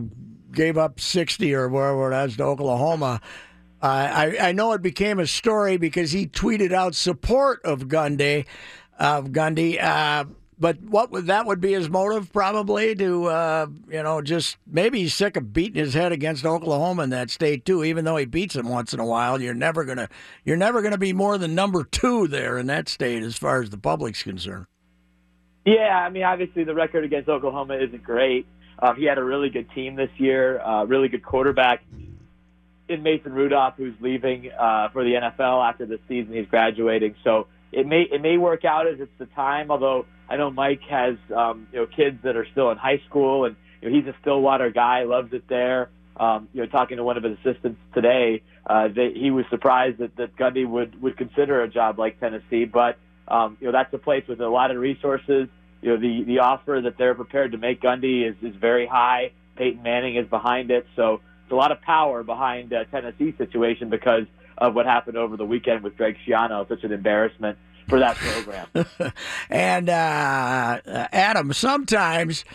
gave 0.51 0.77
up 0.77 0.99
sixty 0.99 1.53
or 1.53 1.69
wherever 1.69 2.11
it 2.11 2.15
was 2.15 2.37
to 2.37 2.43
Oklahoma. 2.43 3.21
Uh, 3.81 3.85
I, 3.85 4.49
I 4.49 4.51
know 4.51 4.73
it 4.73 4.81
became 4.81 5.19
a 5.19 5.27
story 5.27 5.77
because 5.77 6.11
he 6.11 6.27
tweeted 6.27 6.73
out 6.73 6.95
support 6.95 7.61
of 7.63 7.87
Gundy, 7.87 8.45
of 8.97 9.27
Gundy. 9.27 9.81
Uh, 10.59 10.61
but 10.61 10.81
what 10.81 11.11
would 11.11 11.27
that 11.27 11.45
would 11.45 11.61
be 11.61 11.73
his 11.73 11.89
motive 11.89 12.31
probably 12.31 12.95
to 12.95 13.25
uh, 13.25 13.67
you 13.89 14.03
know 14.03 14.21
just 14.21 14.57
maybe 14.67 15.01
he's 15.01 15.13
sick 15.13 15.37
of 15.37 15.53
beating 15.53 15.81
his 15.81 15.93
head 15.93 16.11
against 16.11 16.45
Oklahoma 16.45 17.03
in 17.03 17.09
that 17.11 17.29
state 17.29 17.65
too. 17.65 17.83
Even 17.83 18.05
though 18.05 18.17
he 18.17 18.25
beats 18.25 18.55
them 18.55 18.69
once 18.69 18.93
in 18.93 18.99
a 18.99 19.05
while, 19.05 19.41
you're 19.41 19.53
never 19.53 19.83
gonna 19.83 20.09
you're 20.43 20.57
never 20.57 20.81
gonna 20.81 20.97
be 20.97 21.13
more 21.13 21.37
than 21.37 21.55
number 21.55 21.83
two 21.83 22.27
there 22.27 22.57
in 22.57 22.67
that 22.67 22.89
state 22.89 23.23
as 23.23 23.35
far 23.35 23.61
as 23.61 23.69
the 23.69 23.77
public's 23.77 24.23
concerned. 24.23 24.65
Yeah, 25.65 26.03
I 26.05 26.09
mean, 26.09 26.23
obviously 26.23 26.63
the 26.63 26.73
record 26.73 27.03
against 27.03 27.29
Oklahoma 27.29 27.75
isn't 27.75 28.03
great. 28.03 28.47
Um, 28.81 28.95
he 28.95 29.05
had 29.05 29.17
a 29.17 29.23
really 29.23 29.49
good 29.49 29.69
team 29.71 29.95
this 29.95 30.09
year, 30.17 30.59
uh, 30.61 30.85
really 30.85 31.09
good 31.09 31.23
quarterback 31.23 31.83
in 32.87 33.03
Mason 33.03 33.33
Rudolph, 33.33 33.75
who's 33.77 33.93
leaving 33.99 34.51
uh, 34.57 34.89
for 34.89 35.03
the 35.03 35.13
NFL 35.13 35.67
after 35.67 35.85
the 35.85 35.99
season. 36.07 36.33
He's 36.33 36.47
graduating, 36.47 37.15
so 37.23 37.47
it 37.71 37.85
may 37.85 38.03
it 38.03 38.21
may 38.21 38.37
work 38.37 38.65
out 38.65 38.87
as 38.87 38.99
it's 38.99 39.11
the 39.19 39.25
time. 39.27 39.69
Although 39.69 40.05
I 40.29 40.37
know 40.37 40.51
Mike 40.51 40.81
has 40.89 41.15
um, 41.35 41.67
you 41.73 41.79
know 41.79 41.87
kids 41.87 42.19
that 42.23 42.35
are 42.35 42.45
still 42.51 42.69
in 42.71 42.77
high 42.77 43.01
school, 43.09 43.45
and 43.45 43.55
you 43.81 43.89
know, 43.89 43.95
he's 43.95 44.07
a 44.07 44.15
Stillwater 44.21 44.69
guy, 44.69 45.03
loves 45.03 45.33
it 45.33 45.47
there. 45.49 45.89
Um, 46.17 46.49
you 46.53 46.61
know, 46.61 46.67
talking 46.67 46.97
to 46.97 47.03
one 47.03 47.17
of 47.17 47.23
his 47.23 47.37
assistants 47.39 47.79
today, 47.93 48.43
uh, 48.65 48.89
they, 48.93 49.13
he 49.13 49.31
was 49.31 49.45
surprised 49.49 49.99
that, 49.99 50.15
that 50.17 50.35
Gundy 50.35 50.67
would 50.67 51.01
would 51.01 51.17
consider 51.17 51.63
a 51.63 51.69
job 51.69 51.97
like 51.97 52.19
Tennessee, 52.19 52.65
but 52.65 52.97
um, 53.27 53.57
you 53.59 53.67
know 53.67 53.71
that's 53.71 53.93
a 53.93 53.97
place 53.97 54.25
with 54.27 54.39
a 54.41 54.47
lot 54.49 54.69
of 54.69 54.77
resources. 54.77 55.47
You 55.81 55.89
know, 55.89 55.97
the 55.97 56.23
the 56.25 56.39
offer 56.39 56.79
that 56.83 56.97
they're 56.97 57.15
prepared 57.15 57.53
to 57.53 57.57
make 57.57 57.81
Gundy 57.81 58.29
is 58.29 58.35
is 58.43 58.55
very 58.55 58.85
high. 58.85 59.31
Peyton 59.55 59.81
Manning 59.81 60.15
is 60.15 60.27
behind 60.27 60.71
it, 60.71 60.85
so 60.95 61.21
it's 61.43 61.51
a 61.51 61.55
lot 61.55 61.71
of 61.71 61.81
power 61.81 62.21
behind 62.21 62.71
uh, 62.73 62.83
Tennessee's 62.85 63.35
situation 63.37 63.89
because 63.89 64.25
of 64.57 64.75
what 64.75 64.85
happened 64.85 65.17
over 65.17 65.37
the 65.37 65.45
weekend 65.45 65.83
with 65.83 65.97
Greg 65.97 66.17
Schiano. 66.27 66.67
Such 66.67 66.83
an 66.83 66.91
embarrassment 66.91 67.57
for 67.89 67.99
that 67.99 68.15
program. 68.15 68.67
and 69.49 69.89
uh, 69.89 70.79
Adam, 71.11 71.51
sometimes 71.53 72.45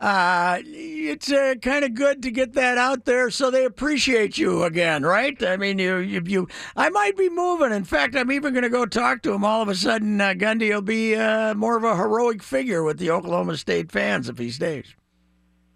uh, 0.00 0.58
it's 0.64 1.32
uh, 1.32 1.54
kind 1.62 1.84
of 1.84 1.94
good 1.94 2.22
to 2.22 2.30
get 2.30 2.52
that 2.54 2.76
out 2.76 3.04
there 3.04 3.30
so 3.30 3.50
they 3.50 3.64
appreciate 3.64 4.36
you 4.36 4.64
again, 4.64 5.02
right? 5.02 5.42
I 5.42 5.56
mean, 5.56 5.78
you, 5.78 5.96
you, 5.98 6.22
you 6.26 6.48
I 6.76 6.90
might 6.90 7.16
be 7.16 7.28
moving. 7.28 7.72
In 7.72 7.84
fact, 7.84 8.16
I'm 8.16 8.30
even 8.30 8.52
going 8.52 8.64
to 8.64 8.70
go 8.70 8.86
talk 8.86 9.22
to 9.22 9.32
him. 9.32 9.44
All 9.44 9.62
of 9.62 9.68
a 9.68 9.74
sudden, 9.74 10.20
uh, 10.20 10.34
Gundy 10.34 10.70
will 10.74 10.82
be 10.82 11.14
uh, 11.14 11.54
more 11.54 11.76
of 11.76 11.84
a 11.84 11.96
heroic 11.96 12.42
figure 12.42 12.82
with 12.82 12.98
the 12.98 13.10
Oklahoma 13.10 13.56
State 13.56 13.90
fans 13.90 14.28
if 14.28 14.38
he 14.38 14.50
stays. 14.50 14.94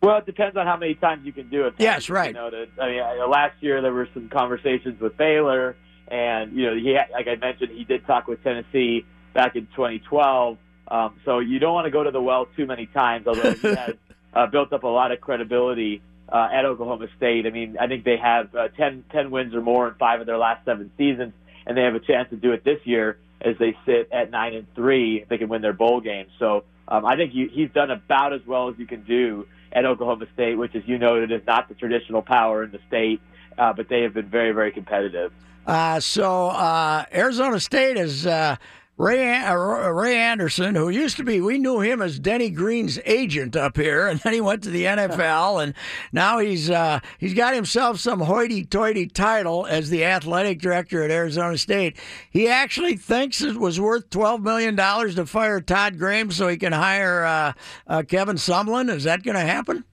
Well, 0.02 0.18
it 0.18 0.26
depends 0.26 0.56
on 0.56 0.66
how 0.66 0.76
many 0.76 0.94
times 0.94 1.24
you 1.24 1.32
can 1.32 1.48
do 1.48 1.66
it. 1.66 1.74
Yes, 1.78 2.08
right. 2.08 2.28
You 2.28 2.34
know, 2.34 2.50
to, 2.50 2.66
I 2.80 2.88
mean, 2.88 3.00
uh, 3.00 3.26
last 3.26 3.54
year 3.60 3.82
there 3.82 3.92
were 3.92 4.08
some 4.14 4.28
conversations 4.28 5.00
with 5.00 5.16
Baylor, 5.16 5.76
and 6.10 6.56
you 6.56 6.66
know, 6.66 6.76
he 6.76 6.90
had, 6.90 7.10
like 7.12 7.28
I 7.28 7.36
mentioned, 7.36 7.70
he 7.70 7.84
did 7.84 8.06
talk 8.06 8.26
with 8.26 8.42
Tennessee 8.42 9.04
back 9.34 9.56
in 9.56 9.66
2012. 9.66 10.58
Um, 10.90 11.20
so 11.24 11.38
you 11.38 11.58
don't 11.58 11.74
want 11.74 11.84
to 11.84 11.90
go 11.90 12.02
to 12.02 12.10
the 12.10 12.20
well 12.20 12.46
too 12.56 12.66
many 12.66 12.86
times, 12.86 13.26
although 13.26 13.52
he 13.52 13.68
has 13.68 13.94
uh, 14.32 14.46
built 14.46 14.72
up 14.72 14.84
a 14.84 14.88
lot 14.88 15.12
of 15.12 15.20
credibility 15.20 16.02
uh, 16.30 16.48
at 16.52 16.64
Oklahoma 16.64 17.08
State. 17.16 17.46
I 17.46 17.50
mean, 17.50 17.76
I 17.78 17.86
think 17.86 18.04
they 18.04 18.16
have 18.16 18.54
uh, 18.54 18.68
10, 18.68 19.04
10 19.12 19.30
wins 19.30 19.54
or 19.54 19.60
more 19.60 19.88
in 19.88 19.94
five 19.94 20.20
of 20.20 20.26
their 20.26 20.38
last 20.38 20.64
seven 20.64 20.90
seasons, 20.96 21.32
and 21.66 21.76
they 21.76 21.82
have 21.82 21.94
a 21.94 22.00
chance 22.00 22.30
to 22.30 22.36
do 22.36 22.52
it 22.52 22.64
this 22.64 22.80
year 22.84 23.18
as 23.40 23.56
they 23.58 23.76
sit 23.86 24.10
at 24.12 24.30
nine 24.30 24.54
and 24.54 24.66
three. 24.74 25.22
If 25.22 25.28
they 25.28 25.38
can 25.38 25.48
win 25.48 25.62
their 25.62 25.72
bowl 25.72 26.00
game, 26.00 26.26
So 26.38 26.64
um, 26.88 27.04
I 27.04 27.16
think 27.16 27.34
you, 27.34 27.48
he's 27.52 27.70
done 27.70 27.90
about 27.90 28.32
as 28.32 28.40
well 28.46 28.68
as 28.68 28.78
you 28.78 28.86
can 28.86 29.02
do 29.02 29.46
at 29.72 29.84
Oklahoma 29.84 30.26
State, 30.34 30.56
which, 30.56 30.74
as 30.74 30.82
you 30.86 30.98
noted, 30.98 31.30
is 31.30 31.46
not 31.46 31.68
the 31.68 31.74
traditional 31.74 32.22
power 32.22 32.64
in 32.64 32.70
the 32.70 32.80
state, 32.88 33.20
uh, 33.58 33.72
but 33.74 33.88
they 33.88 34.02
have 34.02 34.14
been 34.14 34.28
very, 34.28 34.52
very 34.52 34.72
competitive. 34.72 35.32
Uh, 35.66 36.00
so 36.00 36.48
uh, 36.48 37.04
Arizona 37.12 37.60
State 37.60 37.96
is 37.96 38.26
uh, 38.26 38.56
Ray 38.98 39.32
uh, 39.32 39.54
Ray 39.54 40.16
Anderson, 40.16 40.74
who 40.74 40.88
used 40.88 41.16
to 41.18 41.24
be, 41.24 41.40
we 41.40 41.58
knew 41.58 41.78
him 41.80 42.02
as 42.02 42.18
Denny 42.18 42.50
Green's 42.50 42.98
agent 43.04 43.54
up 43.54 43.76
here, 43.76 44.08
and 44.08 44.18
then 44.20 44.32
he 44.32 44.40
went 44.40 44.64
to 44.64 44.70
the 44.70 44.84
NFL, 44.84 45.62
and 45.62 45.74
now 46.12 46.38
he's 46.38 46.68
uh, 46.68 46.98
he's 47.18 47.34
got 47.34 47.54
himself 47.54 48.00
some 48.00 48.20
hoity-toity 48.20 49.06
title 49.06 49.66
as 49.66 49.88
the 49.88 50.04
athletic 50.04 50.60
director 50.60 51.04
at 51.04 51.12
Arizona 51.12 51.56
State. 51.56 51.96
He 52.28 52.48
actually 52.48 52.96
thinks 52.96 53.40
it 53.40 53.56
was 53.56 53.80
worth 53.80 54.10
twelve 54.10 54.42
million 54.42 54.74
dollars 54.74 55.14
to 55.14 55.26
fire 55.26 55.60
Todd 55.60 55.96
Graham 55.96 56.32
so 56.32 56.48
he 56.48 56.56
can 56.56 56.72
hire 56.72 57.24
uh, 57.24 57.52
uh, 57.86 58.02
Kevin 58.02 58.36
Sumlin. 58.36 58.90
Is 58.90 59.04
that 59.04 59.22
going 59.22 59.36
to 59.36 59.40
happen? 59.40 59.84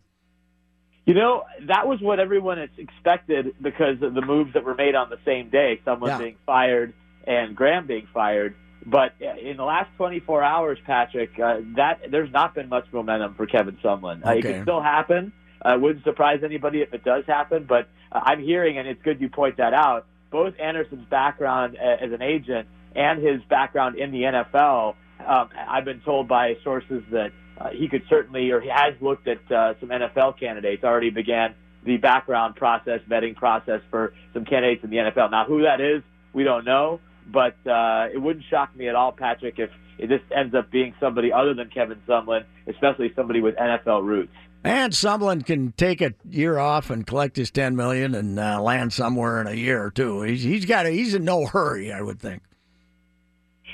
You 1.06 1.14
know, 1.14 1.44
that 1.68 1.88
was 1.88 2.02
what 2.02 2.20
everyone 2.20 2.58
expected 2.78 3.56
because 3.62 4.02
of 4.02 4.16
the 4.16 4.22
moves 4.22 4.54
that 4.54 4.64
were 4.64 4.74
made 4.74 4.96
on 4.96 5.10
the 5.10 5.20
same 5.24 5.50
day, 5.50 5.80
someone 5.86 6.10
Yeah. 6.10 6.18
being 6.18 6.36
fired 6.46 6.94
and 7.28 7.56
Graham 7.56 7.86
being 7.86 8.08
fired. 8.12 8.56
But 8.88 9.14
in 9.20 9.58
the 9.58 9.64
last 9.64 9.90
24 9.98 10.44
hours, 10.44 10.80
Patrick, 10.86 11.40
uh, 11.40 11.58
that 11.76 12.02
there's 12.10 12.32
not 12.32 12.54
been 12.56 12.70
much 12.70 12.86
momentum 12.92 13.36
for 13.36 13.46
Kevin 13.46 13.78
Sumlin. 13.84 14.26
Uh, 14.26 14.32
it 14.32 14.38
Okay. 14.40 14.54
can 14.54 14.62
still 14.64 14.82
happen. 14.82 15.32
Uh, 15.62 15.78
wouldn't 15.80 16.04
surprise 16.04 16.44
anybody 16.44 16.82
if 16.82 16.94
it 16.94 17.04
does 17.04 17.26
happen. 17.26 17.64
But 17.66 17.88
uh, 18.12 18.22
I'm 18.24 18.42
hearing, 18.42 18.78
and 18.78 18.88
it's 18.88 19.02
good 19.04 19.22
you 19.22 19.30
point 19.30 19.58
that 19.58 19.74
out. 19.74 20.06
Both 20.32 20.60
Anderson's 20.60 21.06
background 21.08 21.78
as 21.78 22.12
an 22.12 22.22
agent 22.22 22.68
and 22.96 23.22
his 23.24 23.42
background 23.44 23.96
in 23.96 24.12
the 24.12 24.24
NFL, 24.24 24.96
um, 25.26 25.50
I've 25.68 25.86
been 25.86 26.02
told 26.02 26.28
by 26.28 26.58
sources 26.64 27.04
that 27.12 27.32
uh, 27.58 27.70
he 27.70 27.88
could 27.88 28.04
certainly, 28.10 28.52
or 28.52 28.60
he 28.60 28.70
has 28.70 28.94
looked 29.02 29.28
at 29.28 29.40
uh, 29.52 29.74
some 29.80 29.90
NFL 29.90 30.40
candidates. 30.40 30.84
Already 30.84 31.10
began 31.10 31.56
the 31.84 31.98
background 31.98 32.56
process, 32.56 33.00
vetting 33.10 33.36
process 33.36 33.82
for 33.90 34.14
some 34.34 34.46
candidates 34.46 34.84
in 34.84 34.90
the 34.90 34.98
NFL. 34.98 35.32
Now, 35.32 35.46
who 35.46 35.64
that 35.64 35.80
is, 35.80 36.04
we 36.34 36.44
don't 36.44 36.66
know, 36.66 37.00
but 37.32 37.56
uh, 37.68 38.08
it 38.14 38.22
wouldn't 38.22 38.46
shock 38.50 38.76
me 38.76 38.90
at 38.90 38.96
all, 38.96 39.12
Patrick, 39.12 39.60
if 39.60 39.70
it 39.98 40.10
just 40.10 40.24
ends 40.36 40.54
up 40.54 40.72
being 40.72 40.94
somebody 41.00 41.32
other 41.32 41.54
than 41.54 41.70
Kevin 41.70 42.02
Sumlin, 42.08 42.44
especially 42.68 43.14
somebody 43.16 43.42
with 43.42 43.56
NFL 43.56 44.04
roots. 44.04 44.34
And 44.64 44.94
Sumlin 44.94 45.46
can 45.46 45.74
take 45.74 46.02
a 46.02 46.14
year 46.28 46.58
off 46.58 46.90
and 46.90 47.06
collect 47.06 47.38
his 47.38 47.52
ten 47.52 47.76
million 47.76 48.16
and 48.16 48.40
uh, 48.40 48.60
land 48.62 48.94
somewhere 48.94 49.40
in 49.40 49.48
a 49.48 49.54
year 49.54 49.82
or 49.82 49.92
two. 49.92 50.24
He's 50.24 50.42
he's 50.42 50.66
got 50.66 50.88
a, 50.88 50.90
he's 50.90 51.14
in 51.14 51.24
no 51.24 51.46
hurry, 51.46 51.94
I 51.94 52.02
would 52.02 52.20
think. 52.20 52.42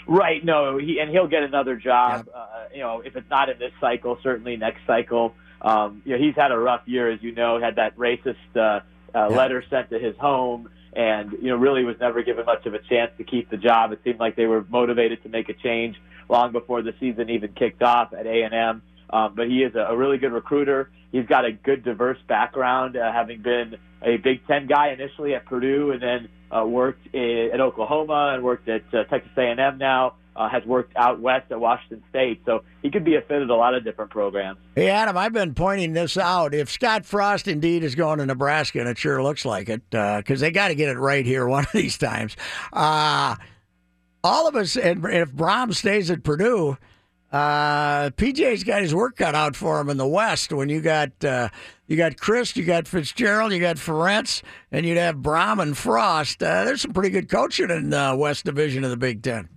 Right. 0.08 0.44
No, 0.44 0.78
he 0.78 1.00
and 1.00 1.10
he'll 1.10 1.28
get 1.28 1.44
another 1.44 1.76
job. 1.76 2.28
Uh, 2.34 2.48
you 2.74 2.80
know, 2.80 3.02
if 3.02 3.16
it's 3.16 3.30
not 3.30 3.50
in 3.50 3.60
this 3.60 3.72
cycle, 3.80 4.18
certainly 4.24 4.58
next 4.58 4.82
cycle. 4.88 5.36
Um, 5.62 6.02
you 6.06 6.14
know, 6.14 6.24
he's 6.24 6.36
had 6.36 6.52
a 6.52 6.58
rough 6.58 6.82
year, 6.86 7.12
as 7.12 7.22
you 7.22 7.34
know. 7.34 7.60
Had 7.60 7.76
that 7.76 7.96
racist 7.98 8.36
uh, 8.56 8.82
uh, 9.16 9.28
letter 9.30 9.64
sent 9.70 9.90
to 9.92 10.00
his 10.00 10.16
home, 10.18 10.70
and 10.94 11.32
you 11.34 11.50
know, 11.50 11.56
really 11.56 11.84
was 11.84 11.98
never 12.00 12.24
given 12.24 12.46
much 12.46 12.66
of 12.66 12.74
a 12.74 12.80
chance 12.80 13.12
to 13.18 13.24
keep 13.24 13.50
the 13.50 13.58
job. 13.58 13.92
It 13.92 14.02
seemed 14.04 14.20
like 14.20 14.36
they 14.36 14.48
were 14.48 14.66
motivated 14.70 15.22
to 15.24 15.30
make 15.30 15.50
a 15.50 15.54
change 15.54 15.98
long 16.30 16.52
before 16.52 16.82
the 16.82 16.94
season 17.00 17.30
even 17.30 17.54
kicked 17.54 17.84
off 17.84 18.14
at 18.14 18.26
A 18.26 18.44
and 18.44 18.54
M. 18.54 18.82
Um, 19.12 19.34
but 19.36 19.48
he 19.48 19.64
is 19.64 19.76
a, 19.76 19.80
a 19.90 19.98
really 19.98 20.18
good 20.18 20.32
recruiter. 20.32 20.90
He's 21.12 21.26
got 21.26 21.46
a 21.46 21.52
good, 21.52 21.84
diverse 21.84 22.18
background, 22.28 22.96
uh, 22.96 23.12
having 23.12 23.42
been 23.42 23.76
a 24.02 24.18
Big 24.18 24.48
Ten 24.48 24.68
guy 24.68 24.90
initially 24.90 25.36
at 25.36 25.46
Purdue, 25.46 25.92
and 25.92 26.02
then 26.02 26.30
uh, 26.52 26.66
worked 26.66 27.08
in, 27.14 27.50
at 27.54 27.62
Oklahoma 27.62 28.32
and 28.34 28.44
worked 28.44 28.68
at 28.70 28.84
uh, 28.94 29.04
Texas 29.06 29.32
A&M 29.38 29.78
now. 29.78 30.16
uh, 30.36 30.50
has 30.50 30.64
worked 30.66 30.96
out 30.96 31.20
west 31.20 31.52
at 31.52 31.60
Washington 31.60 32.04
State. 32.10 32.42
So 32.46 32.64
he 32.82 32.90
could 32.90 33.04
be 33.04 33.16
a 33.16 33.22
fit 33.22 33.42
at 33.42 33.50
a 33.50 33.56
lot 33.56 33.76
of 33.76 33.84
different 33.84 34.12
programs. 34.12 34.60
Hey, 34.76 34.90
Adam, 34.90 35.18
I've 35.18 35.34
been 35.34 35.54
pointing 35.54 35.94
this 35.94 36.18
out. 36.18 36.54
If 36.54 36.70
Scott 36.70 37.06
Frost 37.06 37.48
indeed 37.48 37.84
is 37.84 37.96
going 37.96 38.20
to 38.20 38.26
Nebraska, 38.26 38.80
and 38.80 38.88
it 38.88 38.98
sure 38.98 39.22
looks 39.22 39.46
like 39.46 39.70
it, 39.70 39.82
because 39.90 40.40
they 40.40 40.52
got 40.52 40.70
to 40.70 40.76
get 40.76 40.90
it 40.90 40.98
right 40.98 41.26
here 41.26 41.48
one 41.48 41.66
of 41.66 41.72
these 41.74 41.98
times. 41.98 42.38
Uh, 42.72 43.36
all 44.24 44.48
of 44.48 44.56
us, 44.56 44.78
and 44.78 45.04
if 45.06 45.32
Brohm 45.32 45.74
stays 45.76 46.10
at 46.12 46.24
Purdue, 46.24 46.78
uh, 47.32 48.10
PJ's 48.12 48.64
got 48.64 48.82
his 48.82 48.94
work 48.94 49.16
cut 49.16 49.36
out 49.36 49.56
for 49.56 49.80
him 49.80 49.90
in 49.90 49.98
the 49.98 50.08
West. 50.08 50.52
When 50.52 50.68
you 50.70 50.82
got 50.82 51.24
uh, 51.24 51.50
you 51.88 51.96
got 51.96 52.18
Chryst, 52.18 52.58
you 52.58 52.66
got 52.66 52.88
Fitzgerald, 52.88 53.54
you 53.54 53.60
got 53.60 53.78
Ferentz, 53.78 54.42
and 54.72 54.86
you'd 54.86 54.98
have 54.98 55.18
Brohm 55.18 55.62
and 55.62 55.78
Frost. 55.78 56.44
Uh, 56.44 56.66
there's 56.66 56.82
some 56.82 56.94
pretty 56.94 57.10
good 57.10 57.30
coaching 57.30 57.70
in 57.70 57.90
the 57.90 58.16
West 58.18 58.46
Division 58.46 58.84
of 58.84 58.90
the 58.90 58.98
Big 58.98 59.24
Ten. 59.24 59.50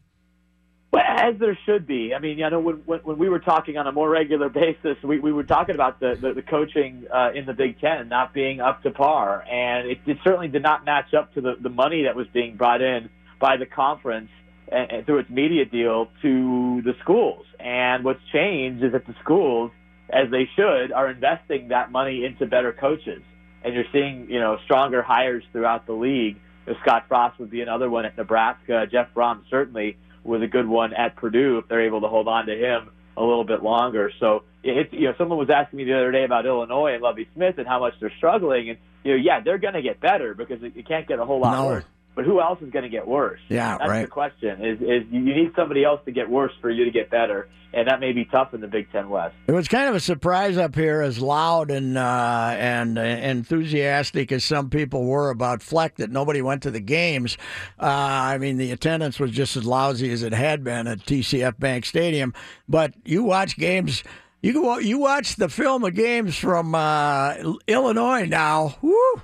Well, 0.93 1.03
as 1.05 1.35
there 1.41 1.59
should 1.67 1.89
be. 1.89 2.15
I 2.15 2.21
mean, 2.21 2.39
you 2.39 2.49
know, 2.49 2.61
when, 2.61 2.77
when, 2.87 3.01
when 3.01 3.19
we 3.19 3.29
were 3.29 3.41
talking 3.41 3.77
on 3.77 3.89
a 3.89 3.93
more 3.93 4.09
regular 4.09 4.49
basis, 4.51 4.97
we, 5.03 5.19
we 5.19 5.33
were 5.33 5.43
talking 5.43 5.75
about 5.75 5.99
the, 5.99 6.17
the, 6.21 6.35
the 6.35 6.43
coaching 6.43 7.07
uh, 7.13 7.33
in 7.35 7.47
the 7.47 7.53
Big 7.53 7.81
Ten 7.81 8.09
not 8.09 8.33
being 8.33 8.61
up 8.61 8.85
to 8.85 8.93
par. 8.93 9.43
And 9.43 9.89
it, 9.89 9.99
it 10.07 10.19
certainly 10.23 10.47
did 10.47 10.63
not 10.63 10.85
match 10.85 11.13
up 11.13 11.35
to 11.35 11.41
the, 11.41 11.57
the 11.61 11.69
money 11.69 12.05
that 12.05 12.15
was 12.15 12.29
being 12.33 12.57
brought 12.57 12.81
in 12.81 13.11
by 13.41 13.57
the 13.57 13.67
conference 13.67 14.31
and, 14.71 15.05
through 15.07 15.19
its 15.19 15.31
media 15.31 15.65
deal 15.65 16.09
to 16.23 16.83
the 16.83 16.95
schools. 17.03 17.47
And 17.61 18.05
what's 18.05 18.21
changed 18.33 18.85
is 18.85 18.93
that 18.93 19.07
the 19.07 19.15
schools, 19.23 19.71
as 20.11 20.31
they 20.31 20.49
should, 20.57 20.93
are 20.93 21.11
investing 21.11 21.69
that 21.69 21.91
money 21.91 22.25
into 22.25 22.47
better 22.47 22.73
coaches. 22.73 23.23
And 23.65 23.75
you're 23.75 23.85
seeing, 23.93 24.31
you 24.31 24.41
know, 24.41 24.59
stronger 24.65 25.03
hires 25.03 25.43
throughout 25.53 25.87
the 25.87 25.93
league. 25.95 26.37
You 26.67 26.73
know, 26.73 26.79
Scott 26.83 27.07
Frost 27.09 27.39
would 27.39 27.51
be 27.51 27.61
another 27.63 27.89
one 27.89 28.05
at 28.05 28.17
Nebraska. 28.17 28.87
Jeff 28.91 29.09
Brohm 29.15 29.43
certainly 29.51 29.97
was 30.23 30.43
a 30.43 30.47
good 30.47 30.67
one 30.69 30.93
at 30.95 31.17
Purdue 31.17 31.59
if 31.59 31.69
they're 31.69 31.87
able 31.87 32.01
to 32.03 32.09
hold 32.09 32.29
on 32.29 32.47
to 32.47 32.55
him 32.55 32.91
a 33.17 33.23
little 33.23 33.45
bit 33.45 33.63
longer. 33.63 34.11
So 34.21 34.43
it's 34.63 34.93
you 34.93 35.03
know 35.07 35.15
someone 35.19 35.39
was 35.39 35.51
asking 35.51 35.77
me 35.79 35.85
the 35.85 35.95
other 35.95 36.11
day 36.11 36.25
about 36.25 36.47
Illinois 36.47 36.95
and 36.95 37.03
Lovie 37.03 37.29
Smith 37.35 37.59
and 37.59 37.67
how 37.67 37.79
much 37.81 37.95
they're 38.01 38.13
struggling, 38.17 38.71
and 38.71 38.79
you 39.05 39.13
know 39.13 39.23
yeah 39.23 39.41
they're 39.41 39.59
going 39.59 39.75
to 39.75 39.83
get 39.83 40.01
better 40.01 40.35
because 40.35 40.63
it, 40.63 40.73
it 40.77 40.89
can't 40.89 41.07
get 41.07 41.19
a 41.19 41.25
whole 41.25 41.41
lot 41.41 41.53
No. 41.53 41.67
worse. 41.67 41.85
But 42.15 42.25
who 42.25 42.41
else 42.41 42.61
is 42.63 42.71
going 42.71 42.85
to 42.85 42.89
get 42.89 43.09
worse? 43.09 43.41
Yeah, 43.49 43.77
that's 43.77 43.91
right. 43.91 44.03
the 44.03 44.09
question. 44.09 44.65
Is 44.65 44.81
is 44.81 45.03
you 45.11 45.21
need 45.21 45.53
somebody 45.57 45.85
else 45.85 46.01
to 46.05 46.13
get 46.13 46.31
worse 46.31 46.53
for 46.61 46.71
you 46.71 46.85
to 46.85 46.93
get 46.93 47.11
better, 47.11 47.49
and 47.73 47.89
that 47.89 47.99
may 47.99 48.13
be 48.13 48.25
tough 48.25 48.55
in 48.55 48.61
the 48.61 48.69
Big 48.69 48.91
Ten 48.93 49.09
West. 49.09 49.35
It 49.49 49.53
was 49.53 49.67
kind 49.67 49.89
of 49.89 49.97
a 49.97 50.01
surprise 50.01 50.57
up 50.57 50.77
here, 50.77 51.01
as 51.01 51.19
loud 51.19 51.73
and 51.73 51.99
uh, 51.99 52.55
and 52.57 52.99
uh, 52.99 53.03
enthusiastic 53.03 54.31
as 54.31 54.45
some 54.45 54.71
people 54.71 55.05
were 55.05 55.31
about 55.31 55.61
Fleck, 55.61 55.97
that 55.97 56.11
nobody 56.13 56.41
went 56.41 56.63
to 56.63 56.71
the 56.71 56.81
games. 56.81 57.37
Uh, 57.81 57.87
I 57.87 58.39
mean, 58.39 58.59
the 58.59 58.71
attendance 58.71 59.19
was 59.19 59.33
just 59.33 59.57
as 59.57 59.65
lousy 59.65 60.13
as 60.13 60.23
it 60.23 60.33
had 60.33 60.63
been 60.63 60.87
at 60.87 61.01
TCF 61.01 61.59
Bank 61.59 61.85
Stadium. 61.85 62.33
But 62.69 62.95
you 63.05 63.25
watch 63.25 63.57
games. 63.57 64.05
You 64.41 64.53
go. 64.53 64.79
You 64.79 64.99
watch 64.99 65.35
the 65.35 65.49
film 65.49 65.83
of 65.83 65.95
games 65.95 66.37
from 66.37 66.77
uh, 66.77 67.35
Illinois 67.67 68.27
now. 68.27 68.77
Woo! 68.83 69.23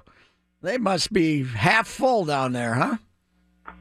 They 0.62 0.78
must 0.78 1.12
be 1.12 1.44
half 1.44 1.88
full 1.88 2.24
down 2.24 2.52
there, 2.52 2.74
huh? 2.74 2.96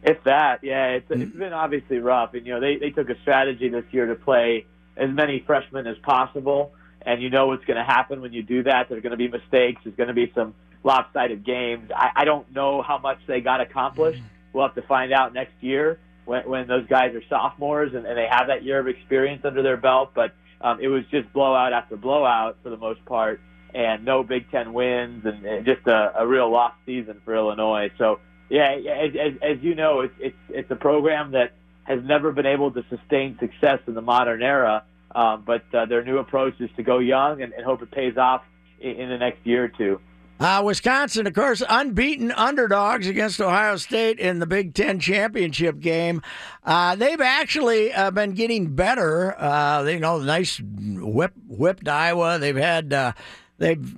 If 0.03 0.23
that, 0.23 0.63
yeah, 0.63 0.91
it's, 0.91 1.07
it's 1.09 1.35
been 1.35 1.51
obviously 1.51 1.97
rough, 1.97 2.33
and 2.33 2.45
you 2.45 2.53
know 2.53 2.61
they 2.61 2.77
they 2.77 2.91
took 2.91 3.09
a 3.09 3.19
strategy 3.21 3.67
this 3.69 3.83
year 3.91 4.05
to 4.05 4.15
play 4.15 4.65
as 4.95 5.09
many 5.09 5.43
freshmen 5.45 5.87
as 5.87 5.97
possible, 6.03 6.71
and 7.01 7.21
you 7.21 7.29
know 7.29 7.47
what's 7.47 7.65
going 7.65 7.77
to 7.77 7.83
happen 7.83 8.21
when 8.21 8.31
you 8.31 8.43
do 8.43 8.63
that. 8.63 8.87
There's 8.87 9.01
going 9.01 9.11
to 9.11 9.17
be 9.17 9.27
mistakes. 9.27 9.81
There's 9.83 9.95
going 9.95 10.07
to 10.07 10.13
be 10.13 10.31
some 10.33 10.53
lopsided 10.83 11.45
games. 11.45 11.91
I, 11.93 12.11
I 12.15 12.25
don't 12.25 12.49
know 12.53 12.81
how 12.81 12.97
much 12.97 13.19
they 13.27 13.41
got 13.41 13.59
accomplished. 13.59 14.21
We'll 14.53 14.65
have 14.65 14.75
to 14.75 14.81
find 14.83 15.11
out 15.11 15.33
next 15.33 15.53
year 15.61 15.99
when 16.25 16.47
when 16.47 16.67
those 16.67 16.87
guys 16.87 17.13
are 17.13 17.23
sophomores 17.29 17.93
and, 17.93 18.05
and 18.05 18.17
they 18.17 18.27
have 18.29 18.47
that 18.47 18.63
year 18.63 18.79
of 18.79 18.87
experience 18.87 19.43
under 19.43 19.61
their 19.61 19.77
belt. 19.77 20.11
But 20.15 20.33
um, 20.61 20.79
it 20.81 20.87
was 20.87 21.03
just 21.11 21.31
blowout 21.33 21.73
after 21.73 21.97
blowout 21.97 22.57
for 22.63 22.69
the 22.69 22.77
most 22.77 23.03
part, 23.05 23.41
and 23.73 24.05
no 24.05 24.23
Big 24.23 24.49
Ten 24.51 24.73
wins, 24.73 25.25
and, 25.25 25.65
just 25.65 25.85
a, 25.87 26.13
a 26.19 26.27
real 26.27 26.51
lost 26.51 26.75
season 26.85 27.21
for 27.23 27.35
Illinois. 27.35 27.91
So 27.97 28.19
yeah, 28.49 28.71
as, 28.71 29.11
as, 29.15 29.33
as 29.41 29.63
you 29.63 29.75
know, 29.75 30.01
it's 30.01 30.15
it's 30.19 30.37
it's 30.49 30.71
a 30.71 30.75
program 30.75 31.31
that 31.31 31.53
has 31.83 32.03
never 32.03 32.31
been 32.31 32.45
able 32.45 32.71
to 32.71 32.83
sustain 32.89 33.37
success 33.39 33.79
in 33.87 33.93
the 33.93 34.01
modern 34.01 34.41
era. 34.41 34.83
Um, 35.13 35.43
but 35.45 35.63
uh, 35.73 35.85
their 35.85 36.03
new 36.03 36.19
approach 36.19 36.53
is 36.59 36.69
to 36.77 36.83
go 36.83 36.99
young 36.99 37.41
and, 37.41 37.51
and 37.53 37.65
hope 37.65 37.81
it 37.81 37.89
pays 37.89 38.15
off 38.15 38.43
in, 38.79 38.91
in 38.91 39.09
the 39.09 39.17
next 39.17 39.45
year 39.45 39.63
or 39.65 39.67
two. 39.69 39.99
Uh, 40.39 40.61
Wisconsin, 40.63 41.27
of 41.27 41.33
course, 41.33 41.61
unbeaten 41.67 42.31
underdogs 42.31 43.07
against 43.07 43.41
Ohio 43.41 43.75
State 43.75 44.19
in 44.19 44.39
the 44.39 44.45
Big 44.45 44.73
Ten 44.73 44.99
championship 44.99 45.79
game. 45.79 46.21
Uh, 46.63 46.95
they've 46.95 47.19
actually 47.19 47.91
uh, 47.91 48.09
been 48.11 48.31
getting 48.31 48.73
better. 48.73 49.35
Uh, 49.37 49.83
they, 49.83 49.95
you 49.95 49.99
know, 49.99 50.19
nice 50.19 50.61
whip 50.61 51.33
whipped 51.45 51.89
Iowa. 51.89 52.39
They've 52.39 52.55
had 52.55 52.93
uh, 52.93 53.11
they've 53.59 53.97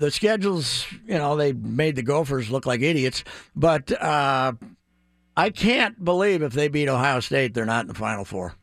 the 0.00 0.10
schedules. 0.10 0.86
You 1.06 1.18
know, 1.18 1.36
they 1.36 1.52
made 1.52 1.94
the 1.94 2.02
Gophers 2.02 2.50
look 2.50 2.66
like 2.66 2.80
idiots. 2.80 3.22
But 3.54 3.90
uh, 4.02 4.52
I 5.36 5.50
can't 5.50 6.02
believe 6.04 6.42
if 6.42 6.52
they 6.52 6.68
beat 6.68 6.88
Ohio 6.88 7.20
State, 7.20 7.54
they're 7.54 7.64
not 7.66 7.82
in 7.82 7.88
the 7.88 7.94
Final 7.94 8.24
Four. 8.24 8.54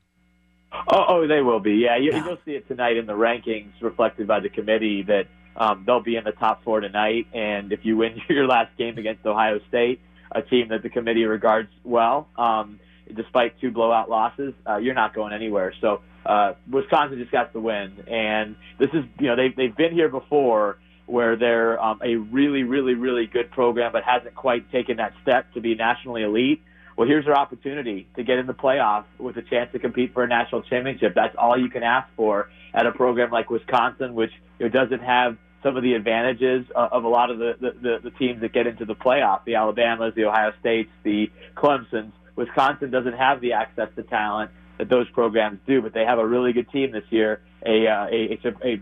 Oh, 0.89 1.05
oh, 1.07 1.27
they 1.27 1.41
will 1.41 1.59
be. 1.61 1.75
Yeah, 1.75 1.97
you, 1.97 2.11
you'll 2.13 2.37
see 2.45 2.51
it 2.51 2.67
tonight 2.67 2.97
in 2.97 3.05
the 3.05 3.13
rankings 3.13 3.71
reflected 3.81 4.27
by 4.27 4.41
the 4.41 4.49
committee 4.49 5.01
that 5.03 5.27
um, 5.55 5.83
they'll 5.85 6.03
be 6.03 6.17
in 6.17 6.23
the 6.23 6.33
top 6.33 6.63
four 6.63 6.81
tonight. 6.81 7.25
And 7.33 7.71
if 7.71 7.79
you 7.83 7.97
win 7.97 8.21
your 8.29 8.47
last 8.47 8.77
game 8.77 8.97
against 8.97 9.25
Ohio 9.25 9.59
State, 9.69 10.01
a 10.31 10.41
team 10.41 10.67
that 10.69 10.83
the 10.83 10.89
committee 10.89 11.23
regards 11.23 11.69
well, 11.83 12.27
um, 12.37 12.79
despite 13.15 13.59
two 13.59 13.71
blowout 13.71 14.09
losses, 14.09 14.53
uh, 14.67 14.77
you're 14.77 14.93
not 14.93 15.13
going 15.13 15.33
anywhere. 15.33 15.73
So 15.81 16.01
uh, 16.25 16.53
Wisconsin 16.69 17.19
just 17.19 17.31
got 17.31 17.53
the 17.53 17.59
win, 17.59 18.03
and 18.07 18.55
this 18.79 18.89
is 18.93 19.05
you 19.19 19.27
know 19.27 19.35
they 19.35 19.49
they've 19.49 19.75
been 19.75 19.93
here 19.93 20.09
before 20.09 20.77
where 21.05 21.37
they're 21.37 21.81
um, 21.81 22.01
a 22.03 22.15
really 22.15 22.63
really 22.63 22.93
really 22.93 23.27
good 23.27 23.51
program, 23.51 23.91
but 23.91 24.03
hasn't 24.03 24.35
quite 24.35 24.71
taken 24.71 24.97
that 24.97 25.13
step 25.21 25.51
to 25.53 25.61
be 25.61 25.75
nationally 25.75 26.23
elite. 26.23 26.61
Well, 26.97 27.07
here's 27.07 27.25
their 27.25 27.37
opportunity 27.37 28.07
to 28.15 28.23
get 28.23 28.39
in 28.39 28.47
the 28.47 28.55
playoffs 28.55 29.05
with 29.19 29.37
a 29.37 29.43
chance 29.43 29.71
to 29.73 29.79
compete 29.79 30.13
for 30.13 30.23
a 30.23 30.27
national 30.27 30.63
championship. 30.63 31.13
That's 31.13 31.35
all 31.37 31.57
you 31.57 31.69
can 31.69 31.83
ask 31.83 32.09
for 32.15 32.49
at 32.73 32.87
a 32.87 32.91
program 32.91 33.29
like 33.29 33.51
Wisconsin, 33.51 34.15
which 34.15 34.31
you 34.59 34.67
know, 34.67 34.71
doesn't 34.71 35.03
have 35.03 35.37
some 35.63 35.77
of 35.77 35.83
the 35.83 35.93
advantages 35.93 36.65
of 36.75 37.03
a 37.03 37.07
lot 37.07 37.29
of 37.29 37.39
the, 37.39 37.53
the, 37.59 37.99
the 38.03 38.11
teams 38.11 38.41
that 38.41 38.53
get 38.53 38.67
into 38.67 38.85
the 38.85 38.95
playoff, 38.95 39.43
the 39.45 39.55
Alabamas, 39.55 40.13
the 40.15 40.25
Ohio 40.25 40.53
States, 40.59 40.89
the 41.03 41.31
Clemsons. 41.55 42.11
Wisconsin 42.37 42.91
doesn't 42.91 43.17
have 43.17 43.41
the 43.41 43.53
access 43.53 43.89
to 43.95 44.03
talent 44.03 44.51
that 44.77 44.89
those 44.89 45.09
programs 45.09 45.59
do, 45.67 45.81
but 45.81 45.93
they 45.93 46.05
have 46.05 46.19
a 46.19 46.25
really 46.25 46.53
good 46.53 46.69
team 46.71 46.91
this 46.91 47.03
year, 47.09 47.41
a, 47.65 47.87
uh, 47.87 48.05
a, 48.05 48.33
it's 48.33 48.45
a, 48.45 48.53
a 48.65 48.81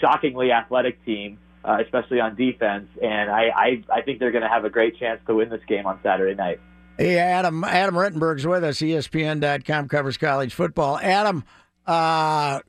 shockingly 0.00 0.52
athletic 0.52 1.04
team, 1.04 1.38
uh, 1.64 1.78
especially 1.84 2.20
on 2.20 2.36
defense, 2.36 2.88
and 3.02 3.30
I, 3.30 3.48
I, 3.54 3.84
I 3.92 4.02
think 4.02 4.20
they're 4.20 4.30
going 4.30 4.42
to 4.42 4.48
have 4.48 4.64
a 4.64 4.70
great 4.70 4.98
chance 4.98 5.20
to 5.26 5.34
win 5.34 5.50
this 5.50 5.60
game 5.68 5.86
on 5.86 5.98
Saturday 6.02 6.34
night. 6.34 6.60
Hey, 6.98 7.18
Adam. 7.18 7.64
Adam 7.64 7.94
Rittenberg's 7.94 8.46
with 8.46 8.62
us. 8.62 8.78
ESPN.com 8.78 9.88
covers 9.88 10.18
college 10.18 10.54
football. 10.54 10.98
Adam, 10.98 11.42
uh, 11.86 12.60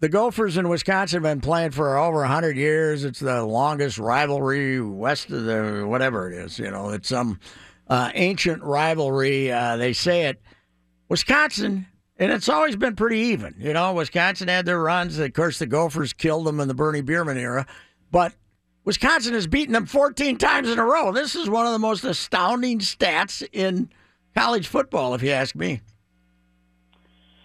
the 0.00 0.08
Gophers 0.08 0.56
in 0.56 0.68
Wisconsin 0.68 1.16
have 1.16 1.22
been 1.24 1.40
playing 1.40 1.72
for 1.72 1.98
over 1.98 2.20
100 2.20 2.56
years. 2.56 3.04
It's 3.04 3.18
the 3.18 3.42
longest 3.42 3.98
rivalry 3.98 4.80
west 4.80 5.30
of 5.30 5.44
the 5.44 5.84
whatever 5.86 6.30
it 6.30 6.38
is. 6.38 6.58
You 6.58 6.70
know, 6.70 6.90
it's 6.90 7.08
some 7.08 7.40
uh, 7.88 8.10
ancient 8.14 8.62
rivalry. 8.62 9.50
Uh, 9.50 9.76
they 9.76 9.92
say 9.92 10.26
it. 10.26 10.40
Wisconsin, 11.08 11.86
and 12.18 12.32
it's 12.32 12.48
always 12.48 12.76
been 12.76 12.96
pretty 12.96 13.18
even. 13.18 13.54
You 13.58 13.72
know, 13.72 13.94
Wisconsin 13.94 14.48
had 14.48 14.66
their 14.66 14.80
runs. 14.80 15.18
Of 15.18 15.32
course, 15.32 15.58
the 15.58 15.66
Gophers 15.66 16.12
killed 16.12 16.46
them 16.46 16.60
in 16.60 16.68
the 16.68 16.74
Bernie 16.74 17.00
Bierman 17.00 17.38
era. 17.38 17.66
But 18.10 18.34
Wisconsin 18.84 19.34
has 19.34 19.46
beaten 19.46 19.72
them 19.72 19.86
14 19.86 20.36
times 20.38 20.68
in 20.70 20.78
a 20.78 20.84
row. 20.84 21.12
This 21.12 21.34
is 21.34 21.48
one 21.48 21.66
of 21.66 21.72
the 21.72 21.78
most 21.78 22.04
astounding 22.04 22.80
stats 22.80 23.46
in 23.52 23.90
college 24.34 24.66
football, 24.66 25.14
if 25.14 25.22
you 25.22 25.30
ask 25.30 25.54
me. 25.54 25.80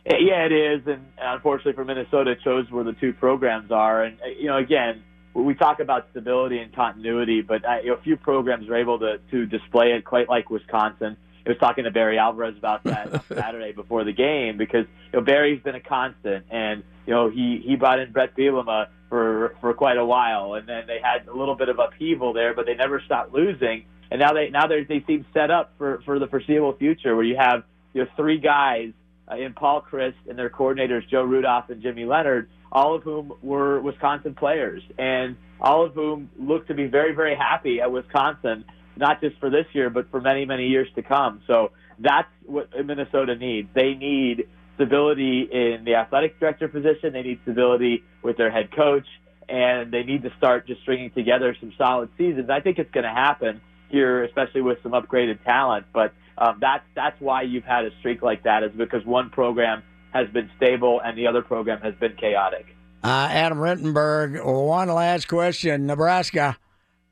Yeah, 0.06 0.45
it 0.45 0.51
is, 0.51 0.82
and 0.86 1.06
unfortunately 1.17 1.73
for 1.73 1.86
Minnesota, 1.86 2.32
it 2.32 2.39
shows 2.43 2.69
where 2.69 2.84
the 2.84 2.91
two 2.93 3.13
programs 3.13 3.71
are. 3.71 4.03
And 4.03 4.19
uh, 4.21 4.27
you 4.38 4.47
know, 4.47 4.58
again, 4.58 5.01
we 5.34 5.56
talk 5.56 5.80
about 5.80 6.08
stability 6.12 6.60
and 6.60 6.74
continuity, 6.74 7.41
but 7.41 7.65
uh, 7.65 7.78
you 7.84 7.89
know, 7.89 7.98
few 8.04 8.17
programs 8.17 8.69
are 8.69 8.76
able 8.76 9.00
to 9.00 9.19
to 9.32 9.46
display 9.46 9.93
it 9.93 10.06
quite 10.06 10.30
like 10.30 10.50
Wisconsin. 10.50 11.17
I 11.46 11.50
was 11.50 11.58
talking 11.58 11.84
to 11.84 11.91
Barry 11.91 12.17
Alvarez 12.17 12.56
about 12.58 12.84
that 12.86 13.13
on 13.13 13.22
Saturday 13.36 13.74
before 13.74 14.04
the 14.04 14.13
game 14.13 14.58
because 14.58 14.86
you 15.12 15.19
know 15.19 15.26
Barry's 15.26 15.62
been 15.62 15.76
a 15.76 15.82
constant, 15.82 16.46
and 16.50 16.84
you 17.06 17.13
know 17.13 17.29
he 17.29 17.62
he 17.65 17.75
brought 17.75 18.00
in 18.00 18.12
Bret 18.12 18.36
Bielema 18.36 18.88
for 19.10 19.56
for 19.60 19.73
quite 19.73 19.98
a 19.98 20.06
while, 20.06 20.54
and 20.54 20.67
then 20.67 20.86
they 20.88 21.00
had 21.04 21.27
a 21.27 21.36
little 21.36 21.56
bit 21.56 21.69
of 21.69 21.79
upheaval 21.79 22.34
there, 22.34 22.54
but 22.54 22.65
they 22.65 22.75
never 22.75 23.02
stopped 23.02 23.34
losing. 23.34 23.86
And 24.12 24.19
now 24.19 24.34
they 24.34 24.50
now 24.50 24.67
they 24.67 24.84
they 24.84 25.04
seem 25.06 25.25
set 25.34 25.52
up 25.52 25.73
for 25.77 26.02
for 26.06 26.19
the 26.19 26.27
foreseeable 26.27 26.73
future, 26.73 27.15
where 27.15 27.25
you 27.25 27.36
have 27.38 27.63
you 27.94 28.04
know 28.04 28.10
three 28.15 28.40
guys 28.40 28.92
uh, 29.29 29.36
in 29.36 29.54
Paul 29.54 29.81
Chryst 29.81 30.15
and 30.29 30.38
their 30.38 30.50
coordinators 30.50 31.08
Joe 31.10 31.23
Rudolph 31.23 31.69
and 31.69 31.81
Jimmy 31.81 32.06
Leonhard, 32.06 32.50
all 32.74 32.96
of 32.96 33.04
whom 33.04 33.32
were 33.42 33.80
Wisconsin 33.80 34.36
players, 34.36 34.84
and 34.98 35.38
all 35.62 35.86
of 35.86 35.94
whom 35.94 36.30
look 36.38 36.67
to 36.67 36.74
be 36.74 36.88
very 36.88 37.13
very 37.15 37.36
happy 37.36 37.80
at 37.80 37.90
Wisconsin 37.90 38.65
not 38.96 39.21
just 39.21 39.38
for 39.40 39.50
this 39.50 39.65
year, 39.74 39.90
but 39.90 40.10
for 40.12 40.21
many, 40.21 40.46
many 40.46 40.67
years 40.67 40.88
to 40.96 41.02
come. 41.02 41.42
So 41.48 41.71
that's 42.00 42.28
what 42.46 42.69
Minnesota 42.86 43.36
needs. 43.36 43.69
They 43.74 43.94
need 43.94 44.48
stability 44.76 45.48
in 45.52 45.84
the 45.86 45.96
athletic 45.96 46.40
director 46.40 46.67
position. 46.67 47.13
They 47.13 47.24
need 47.24 47.40
stability 47.44 48.04
with 48.21 48.38
their 48.38 48.52
head 48.52 48.69
coach, 48.76 49.08
and 49.50 49.92
they 49.92 50.04
need 50.04 50.24
to 50.24 50.32
start 50.38 50.67
just 50.67 50.82
stringing 50.82 51.12
together 51.12 51.56
some 51.60 51.74
solid 51.78 52.10
seasons. 52.17 52.50
I 52.50 52.60
think 52.60 52.80
it's 52.80 52.92
going 52.92 53.04
to 53.04 53.10
happen 53.10 53.62
here, 53.90 54.24
especially 54.24 54.62
with 54.62 54.80
some 54.84 54.94
upgraded 54.94 55.44
talent. 55.44 55.86
But 55.94 56.13
um, 56.38 56.58
that's 56.60 56.84
that's 56.96 57.19
why 57.19 57.44
you've 57.44 57.65
had 57.65 57.86
a 57.86 57.92
streak 58.00 58.21
like 58.21 58.44
that, 58.44 58.63
is 58.63 58.71
because 58.76 59.06
one 59.06 59.30
program 59.30 59.84
has 60.13 60.29
been 60.29 60.49
stable 60.57 61.01
and 61.03 61.17
the 61.17 61.27
other 61.27 61.41
program 61.41 61.81
has 61.81 61.95
been 61.95 62.15
chaotic. 62.15 62.67
Uh, 63.03 63.27
Adam 63.29 63.57
Rittenberg, 63.57 64.43
one 64.45 64.87
last 64.87 65.27
question. 65.27 65.85
Nebraska, 65.85 66.57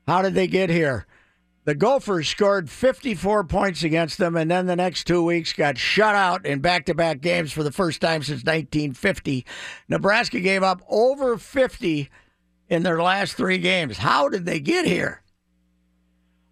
how 0.06 0.22
did 0.22 0.34
they 0.34 0.46
get 0.46 0.70
here? 0.70 1.06
The 1.64 1.74
Gophers 1.76 2.28
scored 2.28 2.68
54 2.68 3.44
points 3.44 3.84
against 3.84 4.18
them, 4.18 4.36
and 4.36 4.50
then 4.50 4.66
the 4.66 4.74
next 4.74 5.04
two 5.04 5.22
weeks 5.22 5.52
got 5.52 5.78
shut 5.78 6.14
out 6.14 6.44
in 6.44 6.60
back 6.60 6.86
to 6.86 6.94
back 6.94 7.20
games 7.20 7.52
for 7.52 7.62
the 7.62 7.70
first 7.70 8.00
time 8.00 8.22
since 8.22 8.42
1950. 8.42 9.46
Nebraska 9.88 10.40
gave 10.40 10.64
up 10.64 10.82
over 10.88 11.38
50 11.38 12.08
in 12.68 12.82
their 12.82 13.00
last 13.00 13.36
three 13.36 13.58
games. 13.58 13.98
How 13.98 14.28
did 14.28 14.44
they 14.44 14.58
get 14.58 14.86
here? 14.86 15.21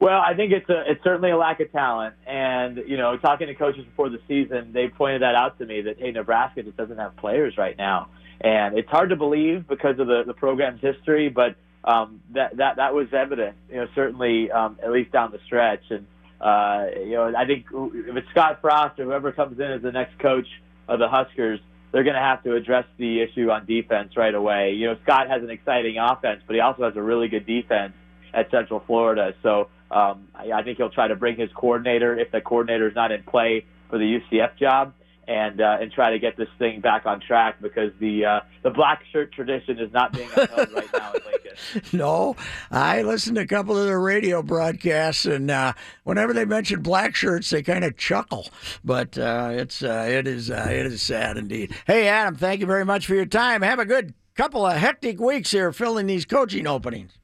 Well, 0.00 0.18
I 0.18 0.32
think 0.32 0.52
it's 0.52 0.68
a 0.70 0.90
it's 0.90 1.04
certainly 1.04 1.30
a 1.30 1.36
lack 1.36 1.60
of 1.60 1.70
talent, 1.72 2.14
and 2.26 2.78
you 2.86 2.96
know, 2.96 3.18
talking 3.18 3.48
to 3.48 3.54
coaches 3.54 3.84
before 3.84 4.08
the 4.08 4.18
season, 4.26 4.72
they 4.72 4.88
pointed 4.88 5.20
that 5.20 5.34
out 5.34 5.58
to 5.58 5.66
me 5.66 5.82
that 5.82 5.98
hey, 5.98 6.10
Nebraska 6.10 6.62
just 6.62 6.78
doesn't 6.78 6.96
have 6.96 7.16
players 7.18 7.58
right 7.58 7.76
now, 7.76 8.08
and 8.40 8.78
it's 8.78 8.88
hard 8.88 9.10
to 9.10 9.16
believe 9.16 9.68
because 9.68 9.98
of 9.98 10.06
the 10.06 10.22
the 10.26 10.32
program's 10.32 10.80
history, 10.80 11.28
but 11.28 11.54
um, 11.84 12.22
that 12.30 12.56
that 12.56 12.76
that 12.76 12.94
was 12.94 13.08
evident, 13.12 13.56
you 13.68 13.76
know, 13.76 13.88
certainly 13.94 14.50
um, 14.50 14.78
at 14.82 14.90
least 14.90 15.12
down 15.12 15.32
the 15.32 15.38
stretch, 15.44 15.84
and 15.90 16.06
uh, 16.40 16.86
you 17.04 17.12
know, 17.16 17.34
I 17.36 17.44
think 17.44 17.66
if 17.70 18.16
it's 18.16 18.28
Scott 18.30 18.62
Frost 18.62 18.98
or 18.98 19.04
whoever 19.04 19.32
comes 19.32 19.60
in 19.60 19.70
as 19.70 19.82
the 19.82 19.92
next 19.92 20.18
coach 20.18 20.48
of 20.88 20.98
the 20.98 21.08
Huskers, 21.08 21.60
they're 21.92 22.04
going 22.04 22.16
to 22.16 22.22
have 22.22 22.42
to 22.44 22.54
address 22.54 22.86
the 22.96 23.20
issue 23.20 23.50
on 23.50 23.66
defense 23.66 24.16
right 24.16 24.34
away. 24.34 24.72
You 24.72 24.86
know, 24.86 24.96
Scott 25.02 25.28
has 25.28 25.42
an 25.42 25.50
exciting 25.50 25.98
offense, 25.98 26.40
but 26.46 26.54
he 26.54 26.60
also 26.60 26.84
has 26.84 26.96
a 26.96 27.02
really 27.02 27.28
good 27.28 27.44
defense 27.44 27.92
at 28.32 28.50
Central 28.50 28.80
Florida, 28.86 29.34
so. 29.42 29.68
Um, 29.90 30.28
I, 30.34 30.52
I 30.52 30.62
think 30.62 30.78
he'll 30.78 30.90
try 30.90 31.08
to 31.08 31.16
bring 31.16 31.36
his 31.36 31.50
coordinator 31.54 32.18
if 32.18 32.30
the 32.30 32.40
coordinator 32.40 32.88
is 32.88 32.94
not 32.94 33.12
in 33.12 33.22
play 33.24 33.64
for 33.88 33.98
the 33.98 34.20
UCF 34.20 34.56
job, 34.58 34.94
and 35.26 35.60
uh, 35.60 35.78
and 35.80 35.92
try 35.92 36.10
to 36.10 36.18
get 36.18 36.36
this 36.36 36.48
thing 36.58 36.80
back 36.80 37.06
on 37.06 37.20
track 37.20 37.60
because 37.60 37.92
the 38.00 38.24
uh, 38.24 38.40
the 38.62 38.70
black 38.70 39.02
shirt 39.12 39.32
tradition 39.32 39.78
is 39.78 39.92
not 39.92 40.12
being 40.12 40.28
upheld 40.36 40.72
right 40.72 40.88
now 40.92 41.12
in 41.12 41.20
Lincoln. 41.24 41.40
No, 41.92 42.36
I 42.70 43.02
listened 43.02 43.36
to 43.36 43.42
a 43.42 43.46
couple 43.46 43.76
of 43.76 43.86
their 43.86 44.00
radio 44.00 44.42
broadcasts, 44.42 45.26
and 45.26 45.50
uh, 45.50 45.74
whenever 46.04 46.32
they 46.32 46.44
mention 46.44 46.80
black 46.80 47.14
shirts, 47.14 47.50
they 47.50 47.62
kind 47.62 47.84
of 47.84 47.96
chuckle. 47.96 48.48
But 48.84 49.18
uh, 49.18 49.50
it's 49.52 49.82
uh, 49.82 50.06
it 50.08 50.26
is 50.26 50.50
uh, 50.50 50.68
it 50.70 50.86
is 50.86 51.02
sad 51.02 51.36
indeed. 51.36 51.74
Hey, 51.86 52.08
Adam, 52.08 52.34
thank 52.34 52.60
you 52.60 52.66
very 52.66 52.84
much 52.84 53.06
for 53.06 53.14
your 53.14 53.26
time. 53.26 53.62
Have 53.62 53.78
a 53.78 53.84
good 53.84 54.14
couple 54.34 54.64
of 54.64 54.76
hectic 54.76 55.20
weeks 55.20 55.50
here 55.50 55.70
filling 55.72 56.06
these 56.06 56.24
coaching 56.24 56.66
openings. 56.66 57.19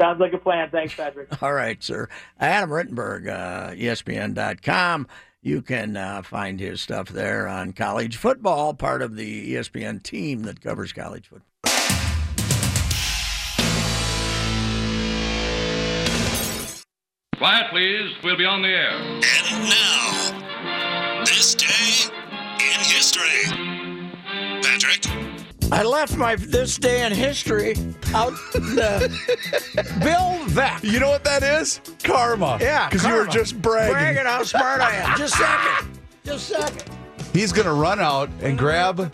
Sounds 0.00 0.20
like 0.20 0.32
a 0.32 0.38
plan. 0.38 0.70
Thanks, 0.70 0.94
Patrick. 0.96 1.42
All 1.42 1.52
right, 1.52 1.82
sir. 1.82 2.08
Adam 2.40 2.70
Rittenberg, 2.70 3.28
uh, 3.28 3.70
ESPN.com. 3.72 5.06
You 5.42 5.60
can 5.60 5.96
uh, 5.96 6.22
find 6.22 6.58
his 6.58 6.80
stuff 6.80 7.10
there 7.10 7.46
on 7.46 7.72
college 7.74 8.16
football, 8.16 8.72
part 8.72 9.02
of 9.02 9.16
the 9.16 9.54
ESPN 9.54 10.02
team 10.02 10.42
that 10.44 10.60
covers 10.62 10.92
college 10.92 11.28
football. 11.28 11.46
Quiet, 17.36 17.66
please. 17.70 18.10
We'll 18.22 18.36
be 18.36 18.44
on 18.46 18.62
the 18.62 18.68
air. 18.68 18.96
And 18.96 19.68
now, 19.68 20.03
I 25.74 25.82
left 25.82 26.16
my 26.16 26.36
this 26.36 26.78
day 26.78 27.04
in 27.04 27.12
history 27.12 27.70
out 28.14 28.32
the 28.52 29.10
Bill 30.00 30.38
Veeck. 30.54 30.84
You 30.84 31.00
know 31.00 31.08
what 31.08 31.24
that 31.24 31.42
is? 31.42 31.80
Karma. 32.04 32.58
Yeah, 32.60 32.88
Because 32.88 33.04
you 33.04 33.10
were 33.12 33.24
karma. 33.24 33.32
just 33.32 33.60
bragging. 33.60 33.92
Bragging 33.92 34.24
how 34.24 34.44
smart 34.44 34.80
I 34.80 34.94
am. 34.94 35.18
Just 35.18 35.34
a 35.34 35.38
second. 35.38 35.98
Just 36.24 36.50
a 36.52 36.54
second. 36.54 36.84
He's 37.32 37.52
going 37.52 37.66
to 37.66 37.72
run 37.72 37.98
out 37.98 38.30
and 38.40 38.56
grab 38.56 39.12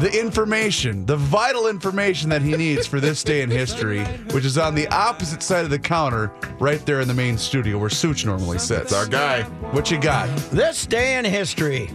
the 0.00 0.18
information, 0.18 1.04
the 1.04 1.16
vital 1.18 1.66
information 1.68 2.30
that 2.30 2.40
he 2.40 2.56
needs 2.56 2.86
for 2.86 2.98
this 2.98 3.22
day 3.22 3.42
in 3.42 3.50
history, 3.50 4.02
which 4.32 4.46
is 4.46 4.56
on 4.56 4.74
the 4.74 4.88
opposite 4.88 5.42
side 5.42 5.64
of 5.66 5.70
the 5.70 5.78
counter, 5.78 6.32
right 6.58 6.84
there 6.86 7.02
in 7.02 7.08
the 7.08 7.14
main 7.14 7.36
studio 7.36 7.76
where 7.76 7.90
Such 7.90 8.24
normally 8.24 8.58
sits. 8.58 8.90
Our 8.94 9.06
guy. 9.06 9.42
What 9.72 9.90
you 9.90 10.00
got? 10.00 10.34
This 10.50 10.86
day 10.86 11.18
in 11.18 11.26
history. 11.26 11.90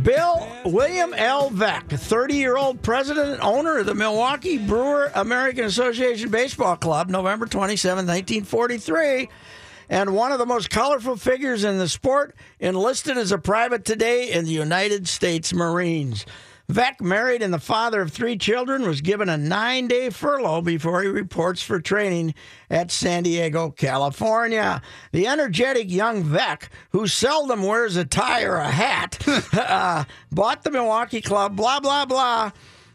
Bill 0.00 0.48
William 0.64 1.12
L. 1.12 1.50
Veeck, 1.50 1.90
30 1.90 2.34
year 2.34 2.56
old 2.56 2.80
president 2.82 3.32
and 3.32 3.42
owner 3.42 3.78
of 3.78 3.86
the 3.86 3.94
Milwaukee 3.94 4.56
Brewer 4.56 5.12
American 5.14 5.64
Association 5.64 6.30
Baseball 6.30 6.76
Club, 6.76 7.10
November 7.10 7.46
27, 7.46 8.06
1943, 8.06 9.28
and 9.90 10.14
one 10.14 10.32
of 10.32 10.38
the 10.38 10.46
most 10.46 10.70
colorful 10.70 11.16
figures 11.16 11.62
in 11.62 11.78
the 11.78 11.88
sport, 11.88 12.34
enlisted 12.58 13.18
as 13.18 13.32
a 13.32 13.38
private 13.38 13.84
today 13.84 14.32
in 14.32 14.46
the 14.46 14.50
United 14.50 15.06
States 15.06 15.52
Marines. 15.52 16.24
Veeck, 16.72 17.00
married 17.00 17.42
and 17.42 17.52
the 17.52 17.58
father 17.58 18.00
of 18.00 18.10
three 18.12 18.36
children, 18.36 18.82
was 18.86 19.00
given 19.00 19.28
a 19.28 19.36
nine 19.36 19.88
day 19.88 20.08
furlough 20.10 20.62
before 20.62 21.02
he 21.02 21.08
reports 21.08 21.62
for 21.62 21.80
training 21.80 22.34
at 22.70 22.90
San 22.90 23.22
Diego, 23.24 23.70
California. 23.70 24.80
The 25.12 25.26
energetic 25.26 25.90
young 25.90 26.24
Veeck, 26.24 26.68
who 26.90 27.06
seldom 27.06 27.62
wears 27.62 27.96
a 27.96 28.04
tie 28.04 28.44
or 28.44 28.56
a 28.56 28.70
hat, 28.70 29.18
uh, 29.52 30.04
bought 30.30 30.62
the 30.64 30.70
Milwaukee 30.70 31.20
club, 31.20 31.56
blah, 31.56 31.80
blah, 31.80 32.06
blah. 32.06 32.50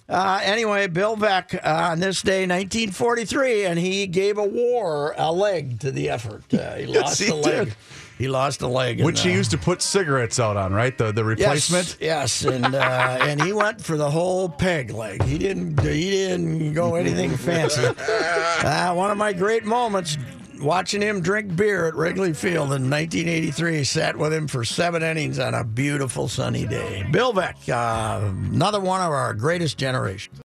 Uh, 0.09 0.39
anyway, 0.43 0.87
Bill 0.87 1.17
Veeck 1.17 1.53
uh, 1.55 1.89
on 1.91 1.99
this 1.99 2.21
day, 2.21 2.41
1943, 2.47 3.65
and 3.65 3.77
he 3.77 4.07
gave 4.07 4.37
a 4.37 4.43
war 4.43 5.13
a 5.17 5.31
leg 5.31 5.79
to 5.81 5.91
the 5.91 6.09
effort. 6.09 6.43
Uh, 6.53 6.75
he 6.75 6.85
Yes, 6.93 7.03
lost 7.03 7.21
he 7.21 7.29
a 7.29 7.35
leg. 7.35 7.65
did. 7.67 7.75
He 8.17 8.27
lost 8.27 8.61
a 8.61 8.67
leg. 8.67 9.03
Which 9.03 9.21
he 9.21 9.29
the- 9.29 9.35
used 9.35 9.51
to 9.51 9.57
put 9.57 9.81
cigarettes 9.81 10.39
out 10.39 10.57
on, 10.57 10.73
right? 10.73 10.97
The 10.97 11.11
the 11.11 11.23
replacement. 11.23 11.97
Yes, 11.99 12.43
yes, 12.43 12.45
and 12.45 12.73
uh, 12.73 12.77
and 13.21 13.41
he 13.41 13.53
went 13.53 13.83
for 13.83 13.95
the 13.97 14.09
whole 14.09 14.49
peg 14.49 14.91
leg. 14.91 15.23
He 15.23 15.37
didn't 15.37 15.79
he 15.81 16.09
didn't 16.09 16.73
go 16.73 16.95
anything 16.95 17.35
fancy. 17.37 17.87
Uh, 18.57 18.91
one 18.93 19.11
of 19.11 19.17
my 19.17 19.33
great 19.33 19.65
moments. 19.65 20.17
Watching 20.59 21.03
him 21.03 21.21
drink 21.21 21.55
beer 21.55 21.85
at 21.85 21.93
Wrigley 21.93 22.33
Field 22.33 22.73
in 22.73 22.89
1983, 22.89 23.83
sat 23.83 24.17
with 24.17 24.33
him 24.33 24.47
for 24.47 24.65
seven 24.65 25.03
innings 25.03 25.37
on 25.37 25.53
a 25.53 25.63
beautiful 25.63 26.27
sunny 26.27 26.65
day. 26.65 27.05
Bill 27.11 27.31
Veeck, 27.31 27.69
uh, 27.69 28.25
another 28.25 28.79
one 28.79 29.01
of 29.01 29.11
our 29.11 29.35
greatest 29.35 29.77
generation. 29.77 30.33